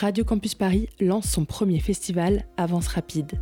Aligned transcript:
Radio 0.00 0.22
Campus 0.22 0.54
Paris 0.54 0.88
lance 1.00 1.28
son 1.28 1.44
premier 1.44 1.80
festival 1.80 2.44
Avance 2.56 2.86
Rapide. 2.86 3.32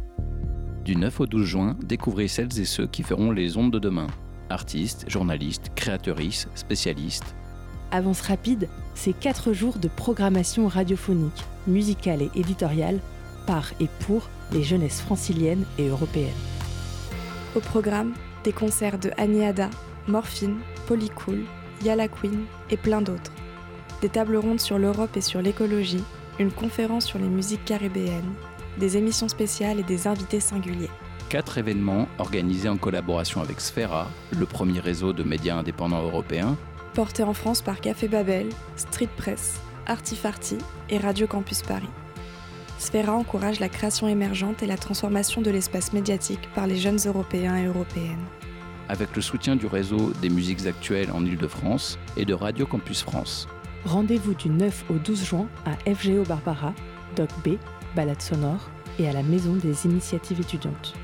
Du 0.87 0.97
9 0.97 1.21
au 1.21 1.27
12 1.27 1.45
juin, 1.45 1.77
découvrez 1.83 2.29
celles 2.29 2.59
et 2.59 2.65
ceux 2.65 2.87
qui 2.87 3.03
feront 3.03 3.31
les 3.31 3.59
ondes 3.59 3.71
de 3.71 3.79
demain. 3.79 4.07
Artistes, 4.49 5.05
journalistes, 5.07 5.71
créatrices, 5.75 6.49
spécialistes. 6.55 7.35
Avance 7.91 8.23
Rapide, 8.23 8.71
c'est 8.95 9.13
4 9.13 9.53
jours 9.53 9.77
de 9.77 9.89
programmation 9.89 10.67
radiophonique, 10.67 11.45
musicale 11.67 12.23
et 12.23 12.31
éditoriale 12.35 13.01
par 13.47 13.73
et 13.79 13.89
pour 14.07 14.27
les 14.51 14.63
jeunesses 14.63 15.03
franciliennes 15.03 15.67
et 15.77 15.89
européennes. 15.89 16.33
Au 17.55 17.61
programme, 17.61 18.15
des 18.45 18.53
concerts 18.53 18.99
de 18.99 19.11
Annie 19.19 19.45
Ada, 19.45 19.69
Morphine, 20.09 20.57
Polycool, 20.87 21.45
Yala 21.85 22.09
Queen 22.09 22.47
et 22.71 22.79
plein 22.79 23.03
d'autres. 23.03 23.33
Des 24.01 24.09
tables 24.09 24.37
rondes 24.37 24.61
sur 24.61 24.79
l'Europe 24.79 25.19
et 25.19 25.23
sur 25.23 25.43
l'écologie, 25.43 26.03
une 26.39 26.51
conférence 26.51 27.07
sur 27.07 27.19
les 27.19 27.29
musiques 27.29 27.65
caribéennes, 27.65 28.35
des 28.79 28.97
émissions 28.97 29.29
spéciales 29.29 29.81
et 29.81 29.83
des 29.83 30.07
invités 30.07 30.41
singuliers. 30.41 30.91
Quatre 31.29 31.59
événements 31.59 32.07
organisés 32.19 32.69
en 32.69 32.77
collaboration 32.77 33.41
avec 33.41 33.61
Sfera, 33.61 34.09
le 34.31 34.47
premier 34.47 34.81
réseau 34.81 35.13
de 35.13 35.23
médias 35.23 35.57
indépendants 35.57 36.03
européens, 36.03 36.57
portés 36.95 37.25
en 37.25 37.35
France 37.35 37.63
par 37.63 37.81
Café 37.81 38.07
Babel, 38.09 38.49
Street 38.77 39.09
Press, 39.17 39.61
Artifarty 39.87 40.59
et 40.89 40.99
Radio 40.99 41.27
Campus 41.27 41.63
Paris. 41.63 41.89
Sfera 42.79 43.13
encourage 43.13 43.59
la 43.59 43.69
création 43.69 44.07
émergente 44.07 44.63
et 44.63 44.67
la 44.67 44.77
transformation 44.77 45.41
de 45.41 45.51
l'espace 45.51 45.93
médiatique 45.93 46.49
par 46.55 46.67
les 46.67 46.77
jeunes 46.77 46.99
Européens 47.07 47.57
et 47.57 47.67
Européennes. 47.67 48.25
avec 48.89 49.17
le 49.17 49.23
soutien 49.23 49.57
du 49.57 49.67
réseau 49.67 50.13
des 50.23 50.29
musiques 50.29 50.65
actuelles 50.65 51.11
en 51.11 51.25
Ile-de-France 51.25 51.99
et 52.17 52.25
de 52.25 52.35
Radio 52.35 52.67
Campus 52.67 53.03
France. 53.03 53.49
Rendez-vous 53.87 54.35
du 54.35 54.49
9 54.49 54.87
au 54.91 54.95
12 54.95 55.25
juin 55.25 55.47
à 55.65 55.77
FGO 55.95 56.25
Barbara, 56.25 56.75
Doc 57.15 57.31
B, 57.45 57.51
Balade 57.95 58.21
Sonore 58.21 58.69
et 58.99 59.09
à 59.09 59.13
la 59.13 59.23
Maison 59.23 59.55
des 59.55 59.87
Initiatives 59.87 60.41
étudiantes. 60.41 60.95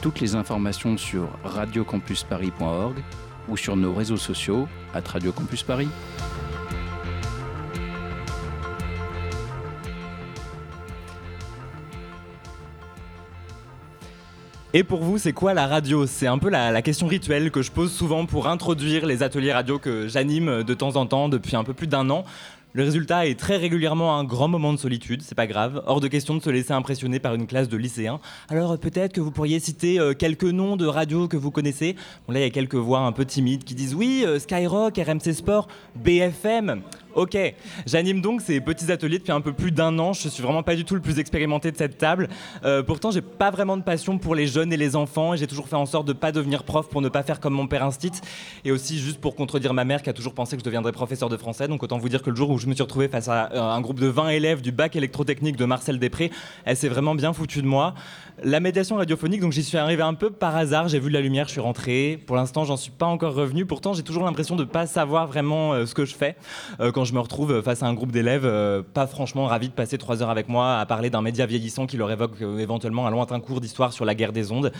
Toutes 0.00 0.20
les 0.20 0.36
informations 0.36 0.96
sur 0.96 1.28
radiocampusparis.org 1.42 3.02
ou 3.48 3.56
sur 3.56 3.74
nos 3.74 3.92
réseaux 3.92 4.16
sociaux 4.16 4.68
à 4.94 5.00
Radio 5.00 5.32
Campus 5.32 5.64
Paris. 5.64 5.88
Et 14.74 14.82
pour 14.82 15.00
vous, 15.00 15.16
c'est 15.16 15.32
quoi 15.32 15.54
la 15.54 15.66
radio? 15.66 16.06
C'est 16.06 16.26
un 16.26 16.36
peu 16.36 16.50
la, 16.50 16.82
question 16.82 17.06
rituelle 17.06 17.50
que 17.50 17.62
je 17.62 17.72
pose 17.72 17.90
souvent 17.90 18.26
pour 18.26 18.48
introduire 18.48 19.06
les 19.06 19.22
ateliers 19.22 19.54
radio 19.54 19.78
que 19.78 20.08
j'anime 20.08 20.62
de 20.62 20.74
temps 20.74 20.96
en 20.96 21.06
temps 21.06 21.30
depuis 21.30 21.56
un 21.56 21.64
peu 21.64 21.72
plus 21.72 21.86
d'un 21.86 22.10
an. 22.10 22.24
Le 22.74 22.84
résultat 22.84 23.26
est 23.26 23.40
très 23.40 23.56
régulièrement 23.56 24.18
un 24.18 24.24
grand 24.24 24.46
moment 24.46 24.74
de 24.74 24.78
solitude, 24.78 25.22
c'est 25.22 25.34
pas 25.34 25.46
grave. 25.46 25.82
Hors 25.86 26.00
de 26.00 26.06
question 26.06 26.34
de 26.34 26.42
se 26.42 26.50
laisser 26.50 26.72
impressionner 26.72 27.18
par 27.18 27.34
une 27.34 27.46
classe 27.46 27.70
de 27.70 27.78
lycéens. 27.78 28.20
Alors 28.50 28.72
euh, 28.72 28.76
peut-être 28.76 29.14
que 29.14 29.22
vous 29.22 29.30
pourriez 29.30 29.58
citer 29.58 29.98
euh, 29.98 30.12
quelques 30.12 30.44
noms 30.44 30.76
de 30.76 30.84
radios 30.84 31.28
que 31.28 31.38
vous 31.38 31.50
connaissez. 31.50 31.96
Bon 32.26 32.34
là, 32.34 32.40
il 32.40 32.42
y 32.42 32.46
a 32.46 32.50
quelques 32.50 32.74
voix 32.74 33.00
un 33.00 33.12
peu 33.12 33.24
timides 33.24 33.64
qui 33.64 33.74
disent 33.74 33.94
oui, 33.94 34.22
euh, 34.26 34.38
Skyrock, 34.38 34.98
RMC 34.98 35.32
Sport, 35.32 35.66
BFM. 35.96 36.82
Ok, 37.18 37.36
j'anime 37.84 38.20
donc 38.20 38.42
ces 38.42 38.60
petits 38.60 38.92
ateliers 38.92 39.18
depuis 39.18 39.32
un 39.32 39.40
peu 39.40 39.52
plus 39.52 39.72
d'un 39.72 39.98
an. 39.98 40.12
Je 40.12 40.28
suis 40.28 40.40
vraiment 40.40 40.62
pas 40.62 40.76
du 40.76 40.84
tout 40.84 40.94
le 40.94 41.00
plus 41.00 41.18
expérimenté 41.18 41.72
de 41.72 41.76
cette 41.76 41.98
table. 41.98 42.28
Euh, 42.64 42.84
pourtant, 42.84 43.10
j'ai 43.10 43.22
pas 43.22 43.50
vraiment 43.50 43.76
de 43.76 43.82
passion 43.82 44.18
pour 44.18 44.36
les 44.36 44.46
jeunes 44.46 44.72
et 44.72 44.76
les 44.76 44.94
enfants. 44.94 45.34
Et 45.34 45.36
j'ai 45.36 45.48
toujours 45.48 45.66
fait 45.66 45.74
en 45.74 45.84
sorte 45.84 46.06
de 46.06 46.12
pas 46.12 46.30
devenir 46.30 46.62
prof 46.62 46.88
pour 46.88 47.02
ne 47.02 47.08
pas 47.08 47.24
faire 47.24 47.40
comme 47.40 47.54
mon 47.54 47.66
père 47.66 47.82
instit. 47.82 48.12
Et 48.64 48.70
aussi 48.70 49.00
juste 49.00 49.20
pour 49.20 49.34
contredire 49.34 49.74
ma 49.74 49.84
mère 49.84 50.04
qui 50.04 50.10
a 50.10 50.12
toujours 50.12 50.32
pensé 50.32 50.54
que 50.54 50.60
je 50.60 50.64
deviendrais 50.64 50.92
professeur 50.92 51.28
de 51.28 51.36
français. 51.36 51.66
Donc 51.66 51.82
autant 51.82 51.98
vous 51.98 52.08
dire 52.08 52.22
que 52.22 52.30
le 52.30 52.36
jour 52.36 52.50
où 52.50 52.58
je 52.58 52.68
me 52.68 52.74
suis 52.74 52.84
retrouvé 52.84 53.08
face 53.08 53.26
à 53.26 53.50
euh, 53.52 53.60
un 53.60 53.80
groupe 53.80 53.98
de 53.98 54.06
20 54.06 54.28
élèves 54.28 54.62
du 54.62 54.70
bac 54.70 54.94
électrotechnique 54.94 55.56
de 55.56 55.64
Marcel 55.64 55.98
Després, 55.98 56.30
elle 56.66 56.76
s'est 56.76 56.88
vraiment 56.88 57.16
bien 57.16 57.32
foutue 57.32 57.62
de 57.62 57.66
moi. 57.66 57.94
La 58.44 58.60
médiation 58.60 58.94
radiophonique, 58.94 59.40
donc 59.40 59.50
j'y 59.50 59.64
suis 59.64 59.76
arrivé 59.76 60.04
un 60.04 60.14
peu 60.14 60.30
par 60.30 60.54
hasard. 60.54 60.86
J'ai 60.86 61.00
vu 61.00 61.10
la 61.10 61.20
lumière, 61.20 61.48
je 61.48 61.52
suis 61.52 61.60
rentré. 61.60 62.22
Pour 62.28 62.36
l'instant, 62.36 62.62
j'en 62.62 62.76
suis 62.76 62.92
pas 62.92 63.06
encore 63.06 63.34
revenu. 63.34 63.66
Pourtant, 63.66 63.92
j'ai 63.92 64.04
toujours 64.04 64.22
l'impression 64.22 64.54
de 64.54 64.62
pas 64.62 64.86
savoir 64.86 65.26
vraiment 65.26 65.72
euh, 65.72 65.86
ce 65.86 65.94
que 65.94 66.04
je 66.04 66.14
fais 66.14 66.36
euh, 66.78 66.92
quand 66.92 67.07
je 67.08 67.14
me 67.14 67.20
retrouve 67.20 67.62
face 67.62 67.82
à 67.82 67.86
un 67.86 67.94
groupe 67.94 68.12
d'élèves 68.12 68.44
euh, 68.44 68.82
pas 68.82 69.06
franchement 69.06 69.46
ravis 69.46 69.68
de 69.68 69.72
passer 69.72 69.96
trois 69.96 70.22
heures 70.22 70.28
avec 70.28 70.48
moi 70.48 70.78
à 70.78 70.84
parler 70.84 71.08
d'un 71.08 71.22
média 71.22 71.46
vieillissant 71.46 71.86
qui 71.86 71.96
leur 71.96 72.10
évoque 72.10 72.42
euh, 72.42 72.58
éventuellement 72.58 73.06
un 73.06 73.10
lointain 73.10 73.40
cours 73.40 73.62
d'histoire 73.62 73.94
sur 73.94 74.04
la 74.04 74.14
guerre 74.14 74.32
des 74.32 74.52
ondes. 74.52 74.72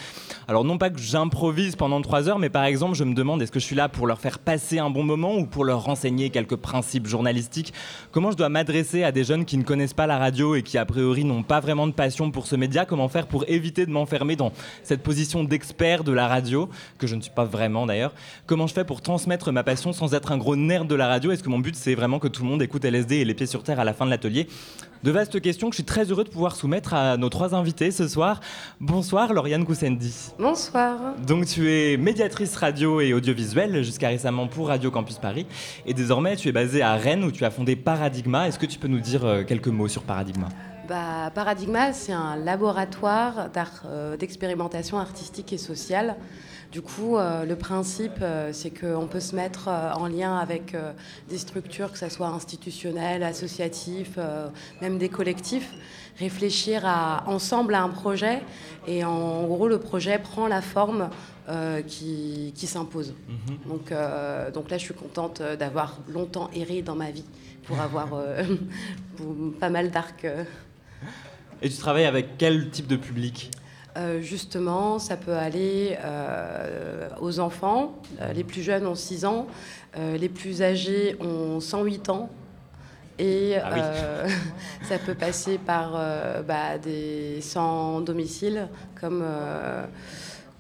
Alors 0.47 0.62
non 0.62 0.77
pas 0.77 0.91
que 0.91 0.99
j'improvise 0.99 1.75
pendant 1.75 2.03
trois 2.03 2.28
heures, 2.28 2.38
mais 2.38 2.50
par 2.50 2.65
exemple, 2.65 2.94
je 2.94 3.05
me 3.05 3.15
demande 3.15 3.41
est-ce 3.41 3.50
que 3.50 3.61
je 3.61 3.65
suis 3.65 3.77
là 3.77 3.88
pour 3.88 4.06
leur 4.06 4.21
faire 4.21 4.38
passer 4.38 4.78
un 4.78 4.91
bon 4.91 5.05
moment 5.05 5.37
ou 5.37 5.47
pour 5.47 5.65
leur 5.65 5.83
renseigner 5.83 6.28
quelques 6.28 6.56
principes 6.56 7.06
journalistiques? 7.06 7.72
Comment 8.12 8.31
je 8.31 8.37
dois 8.37 8.50
m'adresser 8.50 9.05
à 9.05 9.11
des 9.11 9.25
jeunes 9.25 9.47
qui 9.47 9.56
ne 9.56 9.62
connaissent 9.62 9.94
pas 9.94 10.06
la 10.06 10.19
radio 10.19 10.55
et 10.55 10.62
qui 10.62 10.77
a 10.77 10.84
priori 10.84 11.25
n'ont 11.25 11.43
pas 11.43 11.61
vraiment 11.61 11.87
de 11.87 11.93
passion 11.93 12.31
pour 12.31 12.47
ce 12.47 12.56
média? 12.56 12.84
Comment 12.84 13.09
faire 13.09 13.27
pour 13.27 13.44
éviter 13.49 13.87
de 13.87 13.91
m'enfermer 13.91 14.37
dans 14.37 14.53
cette 14.83 15.03
position 15.03 15.44
d'expert 15.44 16.05
de 16.05 16.12
la 16.12 16.28
radio, 16.28 16.69
que 16.99 17.06
je 17.06 17.15
ne 17.15 17.22
suis 17.22 17.33
pas 17.33 17.44
vraiment 17.44 17.87
d'ailleurs? 17.87 18.12
Comment 18.47 18.67
je 18.67 18.75
fais 18.75 18.84
pour 18.84 19.00
transmettre 19.00 19.50
ma 19.50 19.62
passion 19.62 19.94
sans 19.94 20.12
être 20.12 20.31
un 20.31 20.37
gros 20.37 20.56
nerd 20.56 20.87
de 20.87 20.94
la 20.94 21.09
radio? 21.09 21.31
Est-ce 21.31 21.43
que 21.43 21.49
mon 21.49 21.59
but 21.59 21.75
c'est 21.75 21.94
vraiment 21.94 22.18
que 22.19 22.29
tout 22.29 22.43
le 22.43 22.49
monde 22.49 22.62
écoute 22.62 22.84
LSD 22.84 23.17
et 23.17 23.25
les 23.25 23.34
pieds 23.34 23.47
sur 23.47 23.62
terre 23.62 23.81
à 23.81 23.84
la 23.84 23.93
fin 23.93 24.05
de 24.05 24.11
l'atelier 24.11 24.49
De 25.03 25.11
vastes 25.11 25.41
questions 25.41 25.69
que 25.69 25.75
je 25.75 25.79
suis 25.79 25.84
très 25.84 26.05
heureux 26.05 26.25
de 26.25 26.29
pouvoir 26.29 26.56
soumettre 26.56 26.95
à 26.95 27.17
nos 27.17 27.29
trois 27.29 27.55
invités 27.55 27.91
ce 27.91 28.09
soir. 28.09 28.41
Bonsoir 28.81 29.33
Lauriane 29.33 29.65
Koussendi. 29.65 30.33
Bonsoir. 30.39 31.15
Donc 31.27 31.47
tu 31.47 31.73
es 31.73 31.97
médiatrice 31.97 32.56
radio 32.56 33.01
et 33.01 33.15
audiovisuelle 33.15 33.83
jusqu'à 33.83 34.09
récemment 34.09 34.47
pour 34.47 34.69
Radio 34.69 34.91
Campus 34.91 35.19
Paris 35.19 35.47
et 35.87 35.95
désormais 35.95 36.37
tu 36.37 36.49
es 36.49 36.53
basée 36.53 36.83
à 36.83 36.95
Rennes 36.97 37.25
où 37.25 37.33
tu 37.33 37.45
as 37.45 37.51
fondé 37.51 37.77
Paradigma. 37.77 38.49
Est-ce 38.49 38.59
que 38.59 38.67
tu 38.67 38.79
peux 38.79 38.89
nous 38.89 39.00
dire 39.00 39.25
euh, 39.25 39.45
quelques 39.45 39.69
mots 39.69 39.89
sur 39.89 40.03
Paradigma? 40.03 40.49
Bah, 40.89 41.31
Paradigma, 41.35 41.93
c'est 41.93 42.15
un 42.15 42.37
laboratoire 42.37 43.50
euh, 43.85 44.17
d'expérimentation 44.17 44.99
artistique 44.99 45.53
et 45.53 45.59
sociale. 45.59 46.17
Du 46.71 46.83
coup, 46.83 47.17
euh, 47.17 47.45
le 47.45 47.56
principe, 47.56 48.21
euh, 48.21 48.51
c'est 48.53 48.71
qu'on 48.71 49.06
peut 49.06 49.21
se 49.21 49.34
mettre 49.34 49.69
euh, 49.69 49.93
en 49.93 50.06
lien 50.06 50.37
avec 50.37 50.77
des 51.29 51.39
structures, 51.39 51.93
que 51.93 51.99
ce 51.99 52.09
soit 52.09 52.29
institutionnelles, 52.29 53.23
associatives, 53.23 54.21
même 54.81 54.99
des 54.99 55.09
collectifs, 55.09 55.73
réfléchir 56.19 56.83
à, 56.84 57.25
ensemble 57.27 57.75
à 57.75 57.83
un 57.83 57.89
projet. 57.89 58.43
Et 58.87 59.05
en 59.05 59.47
gros, 59.47 59.69
le 59.69 59.79
projet 59.79 60.19
prend 60.19 60.47
la 60.47 60.61
forme 60.61 61.11
euh, 61.49 61.81
qui, 61.81 62.53
qui 62.55 62.67
s'impose. 62.67 63.15
Donc, 63.67 63.91
euh, 63.91 64.50
donc 64.50 64.69
là, 64.69 64.77
je 64.77 64.85
suis 64.85 64.93
contente 64.93 65.41
d'avoir 65.59 65.97
longtemps 66.06 66.50
erré 66.55 66.83
dans 66.83 66.95
ma 66.95 67.11
vie 67.11 67.25
pour 67.65 67.81
avoir 67.81 68.12
euh, 68.12 68.45
pour 69.17 69.35
pas 69.59 69.71
mal 69.71 69.91
d'arcs. 69.91 70.27
Et 71.62 71.71
tu 71.71 71.77
travailles 71.79 72.05
avec 72.05 72.37
quel 72.37 72.69
type 72.69 72.87
de 72.87 72.97
public? 72.97 73.50
Euh, 73.98 74.20
justement, 74.20 74.98
ça 74.98 75.16
peut 75.16 75.34
aller 75.34 75.97
euh, 76.04 77.09
aux 77.20 77.41
enfants. 77.41 77.94
Euh, 78.20 78.32
les 78.32 78.44
plus 78.44 78.62
jeunes 78.62 78.86
ont 78.86 78.94
6 78.94 79.25
ans, 79.25 79.47
les 79.97 80.28
plus 80.28 80.62
âgés 80.62 81.16
ont 81.20 81.59
108 81.59 82.08
ans. 82.10 82.31
Et 83.19 83.56
Ah 83.60 83.70
oui. 83.75 83.81
euh, 83.82 84.28
ça 84.88 84.98
peut 84.98 85.14
passer 85.14 85.58
par 85.58 85.94
euh, 85.97 86.42
bah, 86.42 86.78
des 86.78 87.41
sans 87.41 88.00
domicile, 88.00 88.69
comme, 89.00 89.22
euh, 89.25 89.84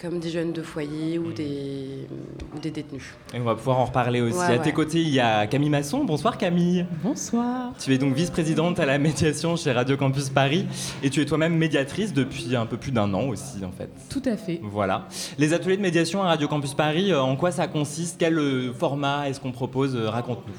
comme 0.00 0.20
des 0.20 0.30
jeunes 0.30 0.52
de 0.52 0.62
foyer 0.62 1.18
ou 1.18 1.32
des, 1.32 2.06
ou 2.54 2.60
des 2.60 2.70
détenus. 2.70 3.14
Et 3.34 3.40
on 3.40 3.44
va 3.44 3.56
pouvoir 3.56 3.80
en 3.80 3.86
reparler 3.86 4.20
aussi. 4.20 4.38
Ouais, 4.38 4.54
à 4.54 4.58
tes 4.58 4.70
côtés, 4.70 5.00
il 5.00 5.08
y 5.08 5.18
a 5.18 5.48
Camille 5.48 5.70
Masson. 5.70 6.04
Bonsoir 6.04 6.38
Camille. 6.38 6.86
Bonsoir. 7.02 7.72
Tu 7.80 7.92
es 7.92 7.98
donc 7.98 8.14
vice-présidente 8.14 8.78
à 8.78 8.86
la 8.86 8.98
médiation 8.98 9.56
chez 9.56 9.72
Radio 9.72 9.96
Campus 9.96 10.28
Paris 10.28 10.66
et 11.02 11.10
tu 11.10 11.20
es 11.20 11.24
toi-même 11.24 11.56
médiatrice 11.56 12.12
depuis 12.14 12.54
un 12.54 12.66
peu 12.66 12.76
plus 12.76 12.92
d'un 12.92 13.12
an 13.12 13.24
aussi 13.26 13.64
en 13.64 13.72
fait. 13.72 13.90
Tout 14.08 14.22
à 14.24 14.36
fait. 14.36 14.60
Voilà. 14.62 15.08
Les 15.36 15.52
ateliers 15.52 15.76
de 15.76 15.82
médiation 15.82 16.22
à 16.22 16.26
Radio 16.26 16.46
Campus 16.46 16.74
Paris, 16.74 17.10
euh, 17.10 17.20
en 17.20 17.34
quoi 17.34 17.50
ça 17.50 17.66
consiste? 17.66 18.18
Quel 18.20 18.38
euh, 18.38 18.72
format 18.72 19.28
est-ce 19.28 19.40
qu'on 19.40 19.52
propose? 19.52 19.96
Euh, 19.96 20.10
Raconte-nous. 20.10 20.54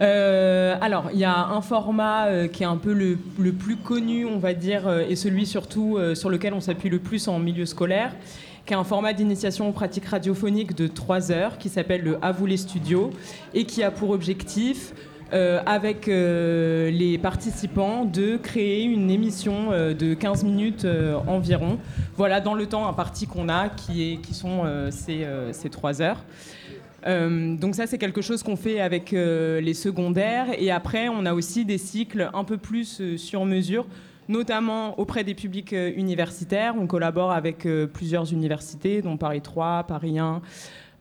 Euh, 0.00 0.76
alors, 0.80 1.10
il 1.12 1.20
y 1.20 1.24
a 1.24 1.38
un 1.38 1.60
format 1.60 2.26
euh, 2.26 2.48
qui 2.48 2.62
est 2.64 2.66
un 2.66 2.78
peu 2.78 2.92
le, 2.92 3.16
le 3.38 3.52
plus 3.52 3.76
connu, 3.76 4.24
on 4.24 4.38
va 4.38 4.52
dire, 4.52 4.88
euh, 4.88 5.04
et 5.08 5.14
celui 5.14 5.46
surtout 5.46 5.98
euh, 5.98 6.16
sur 6.16 6.30
lequel 6.30 6.52
on 6.52 6.60
s'appuie 6.60 6.88
le 6.88 6.98
plus 6.98 7.28
en 7.28 7.38
milieu 7.38 7.64
scolaire, 7.64 8.12
qui 8.66 8.72
est 8.72 8.76
un 8.76 8.84
format 8.84 9.12
d'initiation 9.12 9.68
aux 9.68 9.72
pratiques 9.72 10.06
radiophoniques 10.06 10.74
de 10.74 10.86
3 10.86 11.30
heures, 11.32 11.58
qui 11.58 11.68
s'appelle 11.68 12.02
le 12.02 12.18
À 12.22 12.32
vous 12.32 12.46
les 12.46 12.56
studios, 12.56 13.10
et 13.52 13.64
qui 13.64 13.82
a 13.82 13.90
pour 13.90 14.10
objectif, 14.10 14.94
euh, 15.32 15.60
avec 15.66 16.06
euh, 16.06 16.90
les 16.90 17.18
participants, 17.18 18.04
de 18.04 18.36
créer 18.36 18.84
une 18.84 19.10
émission 19.10 19.72
euh, 19.72 19.92
de 19.92 20.14
15 20.14 20.44
minutes 20.44 20.86
environ. 21.26 21.78
Voilà, 22.16 22.40
dans 22.40 22.54
le 22.54 22.66
temps 22.66 22.86
imparti 22.86 23.26
qu'on 23.26 23.48
a, 23.48 23.68
qui, 23.68 24.12
est, 24.12 24.16
qui 24.18 24.32
sont 24.32 24.62
ces, 24.90 25.26
ces 25.52 25.70
3 25.70 26.02
heures. 26.02 26.24
Donc 27.06 27.74
ça, 27.74 27.86
c'est 27.86 27.98
quelque 27.98 28.22
chose 28.22 28.42
qu'on 28.42 28.56
fait 28.56 28.80
avec 28.80 29.10
les 29.10 29.74
secondaires. 29.74 30.46
Et 30.56 30.70
après, 30.70 31.08
on 31.08 31.26
a 31.26 31.34
aussi 31.34 31.64
des 31.64 31.78
cycles 31.78 32.30
un 32.32 32.44
peu 32.44 32.56
plus 32.56 33.16
sur 33.16 33.44
mesure, 33.44 33.86
notamment 34.28 34.98
auprès 34.98 35.24
des 35.24 35.34
publics 35.34 35.72
euh, 35.72 35.92
universitaires. 35.96 36.74
On 36.78 36.86
collabore 36.86 37.32
avec 37.32 37.66
euh, 37.66 37.86
plusieurs 37.86 38.32
universités, 38.32 39.02
dont 39.02 39.16
Paris 39.16 39.42
3, 39.42 39.84
Paris 39.84 40.18
1, 40.18 40.42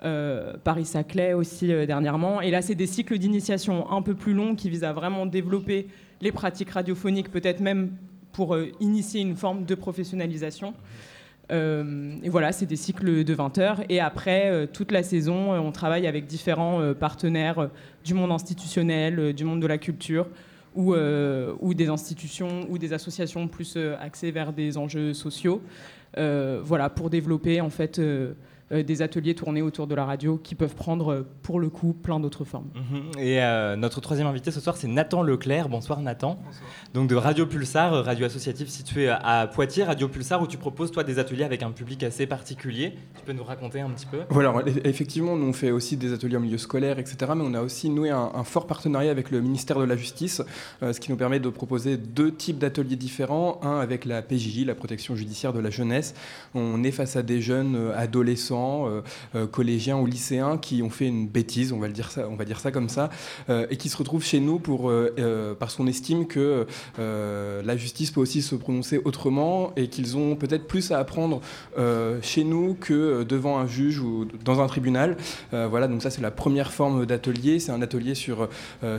euh, 0.04 0.54
Paris-Saclay 0.64 1.34
aussi 1.34 1.68
dernièrement. 1.86 2.42
Et 2.42 2.52
là, 2.52 2.62
c'est 2.62 2.75
des 2.75 2.88
cycles 2.88 3.18
d'initiation 3.18 3.92
un 3.92 4.02
peu 4.02 4.16
plus 4.16 4.34
longs 4.34 4.56
qui 4.56 4.70
visent 4.70 4.84
à 4.84 4.94
vraiment 4.94 5.25
développer 5.25 5.88
les 6.22 6.31
pratiques 6.31 6.72
radiophoniques, 6.72 7.31
peut-être 7.31 7.60
même 7.60 7.92
pour 8.31 8.58
initier 8.80 9.22
une 9.22 9.36
forme 9.36 9.64
de 9.64 9.76
professionnalisation. 9.76 10.74
et 11.52 12.30
voilà, 12.30 12.52
c'est 12.52 12.66
des 12.66 12.76
cycles 12.76 13.24
de 13.24 13.34
20 13.34 13.58
heures. 13.60 13.81
Et 13.90 14.00
après, 14.00 14.68
toute 14.74 14.92
la 14.92 15.04
saison, 15.04 15.54
on 15.54 15.72
travaille 15.72 16.08
avec 16.08 16.26
différents 16.26 16.94
partenaires 16.96 17.69
du 18.04 18.14
monde 18.14 18.31
institutionnel, 18.31 19.34
du 19.34 19.44
monde 19.44 19.62
de 19.62 19.68
la 19.68 19.78
culture, 19.78 20.28
ou, 20.75 20.96
ou, 20.96 21.74
des 21.74 21.88
institutions 21.88 22.66
ou 22.70 22.78
des 22.78 22.94
associations 22.94 23.48
plus 23.48 23.78
axées 24.00 24.31
vers 24.31 24.54
des 24.54 24.78
enjeux 24.78 25.14
sociaux. 25.14 25.62
voilà, 26.16 26.90
pour 26.90 27.10
développer 27.10 27.62
en 27.62 27.70
fait 27.70 28.00
euh, 28.00 28.34
des 28.81 29.02
ateliers 29.02 29.36
tournés 29.36 29.62
autour 29.62 29.86
de 29.86 29.94
la 29.94 30.06
radio 30.06 30.38
qui 30.38 30.56
peuvent 30.56 30.74
prendre, 30.74 31.12
euh, 31.12 31.28
pour 31.44 31.60
le 31.60 31.70
coup, 31.70 31.94
plein 31.94 32.20
d'autres 32.20 32.46
formes. 32.46 32.70
Mhm. 32.74 33.20
Et 33.20 33.44
euh, 33.44 33.75
notre 33.75 34.02
troisième 34.02 34.25
invité 34.28 34.50
ce 34.52 34.60
soir, 34.60 34.78
c'est 34.78 34.88
Nathan 34.88 35.22
Leclerc. 35.22 35.70
Bonsoir 35.70 36.02
Nathan. 36.02 36.40
Donc 36.94 37.10
de 37.10 37.16
Radio 37.16 37.46
Pulsar, 37.46 38.04
radio 38.04 38.25
associative 38.25 38.70
située 38.70 39.10
à 39.10 39.48
Poitiers, 39.48 39.84
Radio 39.84 40.08
Pulsar, 40.08 40.42
où 40.42 40.48
tu 40.48 40.58
proposes 40.58 40.92
toi 40.92 41.04
des 41.04 41.20
ateliers 41.20 41.44
avec 41.44 41.62
un 41.62 41.72
public 41.72 42.02
assez 42.04 42.25
particulier. 42.25 42.96
Tu 43.16 43.25
peux 43.25 43.34
nous 43.34 43.44
raconter 43.44 43.81
un 43.81 43.90
petit 43.90 44.06
peu? 44.06 44.22
Voilà, 44.30 44.54
effectivement, 44.86 45.36
nous 45.36 45.48
on 45.48 45.54
fait 45.54 45.72
aussi 45.72 45.98
des 45.98 46.14
ateliers 46.14 46.38
en 46.38 46.42
milieu 46.42 46.58
scolaire, 46.58 46.98
etc. 46.98 47.31
Mais 47.36 47.44
on 47.46 47.54
a 47.54 47.62
aussi 47.62 47.90
noué 47.90 48.10
un, 48.10 48.44
fort 48.44 48.66
partenariat 48.66 49.12
avec 49.12 49.30
le 49.30 49.42
ministère 49.42 49.78
de 49.78 49.84
la 49.84 49.96
Justice, 49.96 50.42
ce 50.81 51.00
qui 51.00 51.12
nous 51.12 51.18
permet 51.18 51.40
de 51.40 51.50
proposer 51.50 51.98
deux 51.98 52.34
types 52.34 52.58
d'ateliers 52.58 52.96
différents. 52.96 53.60
Un 53.62 53.80
avec 53.80 54.06
la 54.06 54.22
PJJ, 54.22 54.66
la 54.66 54.76
protection 54.76 55.16
judiciaire 55.16 55.54
de 55.54 55.60
la 55.60 55.69
jeunesse. 55.69 56.14
On 56.54 56.84
est 56.84 56.92
face 56.92 57.16
à 57.16 57.24
des 57.24 57.42
jeunes 57.42 57.92
adolescents 57.96 58.62
euh, 58.63 59.01
euh, 59.36 59.48
collégiens 59.48 59.98
ou 59.98 60.06
lycéens 60.06 60.57
qui 60.57 60.81
ont 60.81 60.89
fait 60.89 61.07
une 61.07 61.27
bêtise, 61.27 61.71
on 61.71 61.80
va, 61.80 61.88
le 61.88 61.94
dire, 61.94 62.12
ça, 62.12 62.27
on 62.30 62.36
va 62.36 62.45
dire 62.45 62.60
ça 62.60 62.71
comme 62.71 62.89
ça, 62.89 63.10
euh, 63.50 63.68
et 63.69 63.77
qui 63.77 63.89
se 63.89 63.98
retrouvent 63.98 64.24
chez 64.24 64.39
nous 64.39 64.60
pour, 64.60 64.92
parce 65.60 65.75
qu'on 65.75 65.88
estime 65.88 66.27
que 66.27 66.65
la 66.98 67.77
justice 67.77 68.12
peut 68.12 68.21
aussi 68.21 68.42
se 68.42 68.56
prononcer 68.56 69.00
autrement 69.04 69.74
et 69.75 69.88
qu'ils 69.88 70.18
ont 70.18 70.36
peut-être 70.36 70.68
plus 70.68 70.92
à 70.92 71.00
apprendre 71.00 71.42
chez 72.21 72.44
nous 72.44 72.75
que 72.80 73.24
devant 73.24 73.57
un 73.57 73.68
juge 73.68 74.00
ou 74.00 74.25
dans 74.44 74.62
un 74.62 74.68
tribunal. 74.68 75.18
voilà, 75.51 75.88
donc 75.88 76.01
ça 76.01 76.09
c'est 76.09 76.21
la 76.21 76.31
première 76.31 76.71
forme 76.71 77.06
d'atelier. 77.06 77.59
C'est 77.59 77.71
un 77.71 77.81
atelier 77.81 78.16
sur 78.16 78.50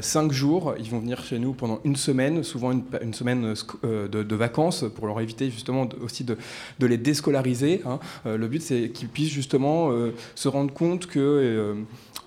cinq 0.00 0.32
jours. 0.32 0.74
Ils 0.78 0.90
vont 0.90 1.00
venir 1.00 1.22
chez 1.22 1.38
nous 1.38 1.52
pendant 1.52 1.80
une 1.84 1.96
semaine, 1.96 2.42
souvent 2.42 2.72
une, 2.72 3.14
semaine 3.14 3.54
de, 3.82 4.34
vacances, 4.34 4.84
pour 4.94 5.06
leur 5.06 5.20
éviter 5.20 5.50
justement 5.50 5.88
aussi 6.02 6.24
de, 6.24 6.36
les 6.80 6.98
déscolariser. 6.98 7.82
Hein. 7.86 7.98
le 8.24 8.46
but 8.48 8.62
c'est 8.62 8.90
qu'ils 8.90 9.08
puissent 9.08 9.32
justement 9.32 9.53
euh, 9.62 10.12
se 10.34 10.48
rendre 10.48 10.72
compte 10.72 11.06
que 11.06 11.18
euh, 11.18 11.74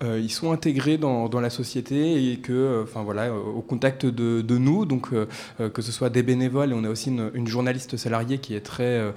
euh, 0.02 0.20
ils 0.20 0.30
sont 0.30 0.52
intégrés 0.52 0.98
dans, 0.98 1.28
la 1.40 1.50
société 1.50 2.32
et 2.32 2.38
que, 2.38 2.82
enfin 2.82 3.02
voilà, 3.02 3.32
au 3.34 3.62
contact 3.62 4.06
de, 4.06 4.58
nous, 4.58 4.84
donc 4.84 5.10
que 5.10 5.82
ce 5.82 5.92
soit 5.92 6.10
des 6.10 6.22
bénévoles, 6.22 6.70
et 6.70 6.74
on 6.74 6.84
a 6.84 6.88
aussi 6.88 7.10
une 7.10 7.46
journaliste 7.46 7.96
salariée 7.96 8.38
qui 8.38 8.54
est 8.54 8.60
très 8.60 9.12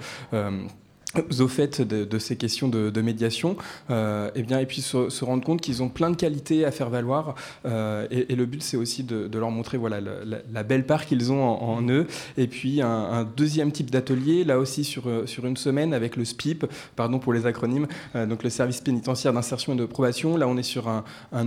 au 1.40 1.48
fait 1.48 1.80
de, 1.80 2.18
ces 2.18 2.36
questions 2.36 2.68
de, 2.68 3.02
médiation, 3.02 3.56
euh, 3.90 4.30
et 4.34 4.42
bien, 4.42 4.60
et 4.60 4.66
puis 4.66 4.80
se, 4.80 5.24
rendre 5.24 5.44
compte 5.44 5.60
qu'ils 5.60 5.82
ont 5.82 5.88
plein 5.88 6.10
de 6.10 6.16
qualités 6.16 6.64
à 6.64 6.70
faire 6.70 6.90
valoir. 6.90 7.34
Euh, 7.66 8.06
et, 8.10 8.34
le 8.34 8.46
but, 8.46 8.62
c'est 8.62 8.76
aussi 8.76 9.02
de, 9.04 9.38
leur 9.38 9.50
montrer 9.50 9.78
voilà, 9.78 10.00
la, 10.00 10.62
belle 10.62 10.86
part 10.86 11.06
qu'ils 11.06 11.32
ont 11.32 11.42
en, 11.42 11.82
eux. 11.88 12.06
Et 12.36 12.46
puis, 12.46 12.80
un, 12.80 13.28
deuxième 13.36 13.72
type 13.72 13.90
d'atelier, 13.90 14.44
là 14.44 14.58
aussi 14.58 14.84
sur, 14.84 15.04
sur 15.26 15.46
une 15.46 15.56
semaine, 15.56 15.94
avec 15.94 16.16
le 16.16 16.24
SPIP, 16.24 16.66
pardon 16.96 17.18
pour 17.18 17.32
les 17.32 17.46
acronymes, 17.46 17.86
euh, 18.14 18.26
donc 18.26 18.42
le 18.42 18.50
service 18.50 18.80
pénitentiaire 18.80 19.32
d'insertion 19.32 19.74
et 19.74 19.76
de 19.76 19.84
probation. 19.84 20.36
Là, 20.36 20.48
on 20.48 20.56
est 20.56 20.62
sur 20.62 20.88
un, 20.88 21.04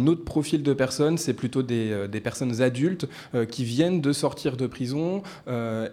autre 0.07 0.23
profil 0.23 0.61
de 0.61 0.73
personnes, 0.73 1.17
c'est 1.17 1.33
plutôt 1.33 1.63
des, 1.63 2.07
des, 2.07 2.19
personnes 2.19 2.61
adultes 2.61 3.07
qui 3.49 3.63
viennent 3.63 4.01
de 4.01 4.13
sortir 4.13 4.57
de 4.57 4.67
prison. 4.67 5.23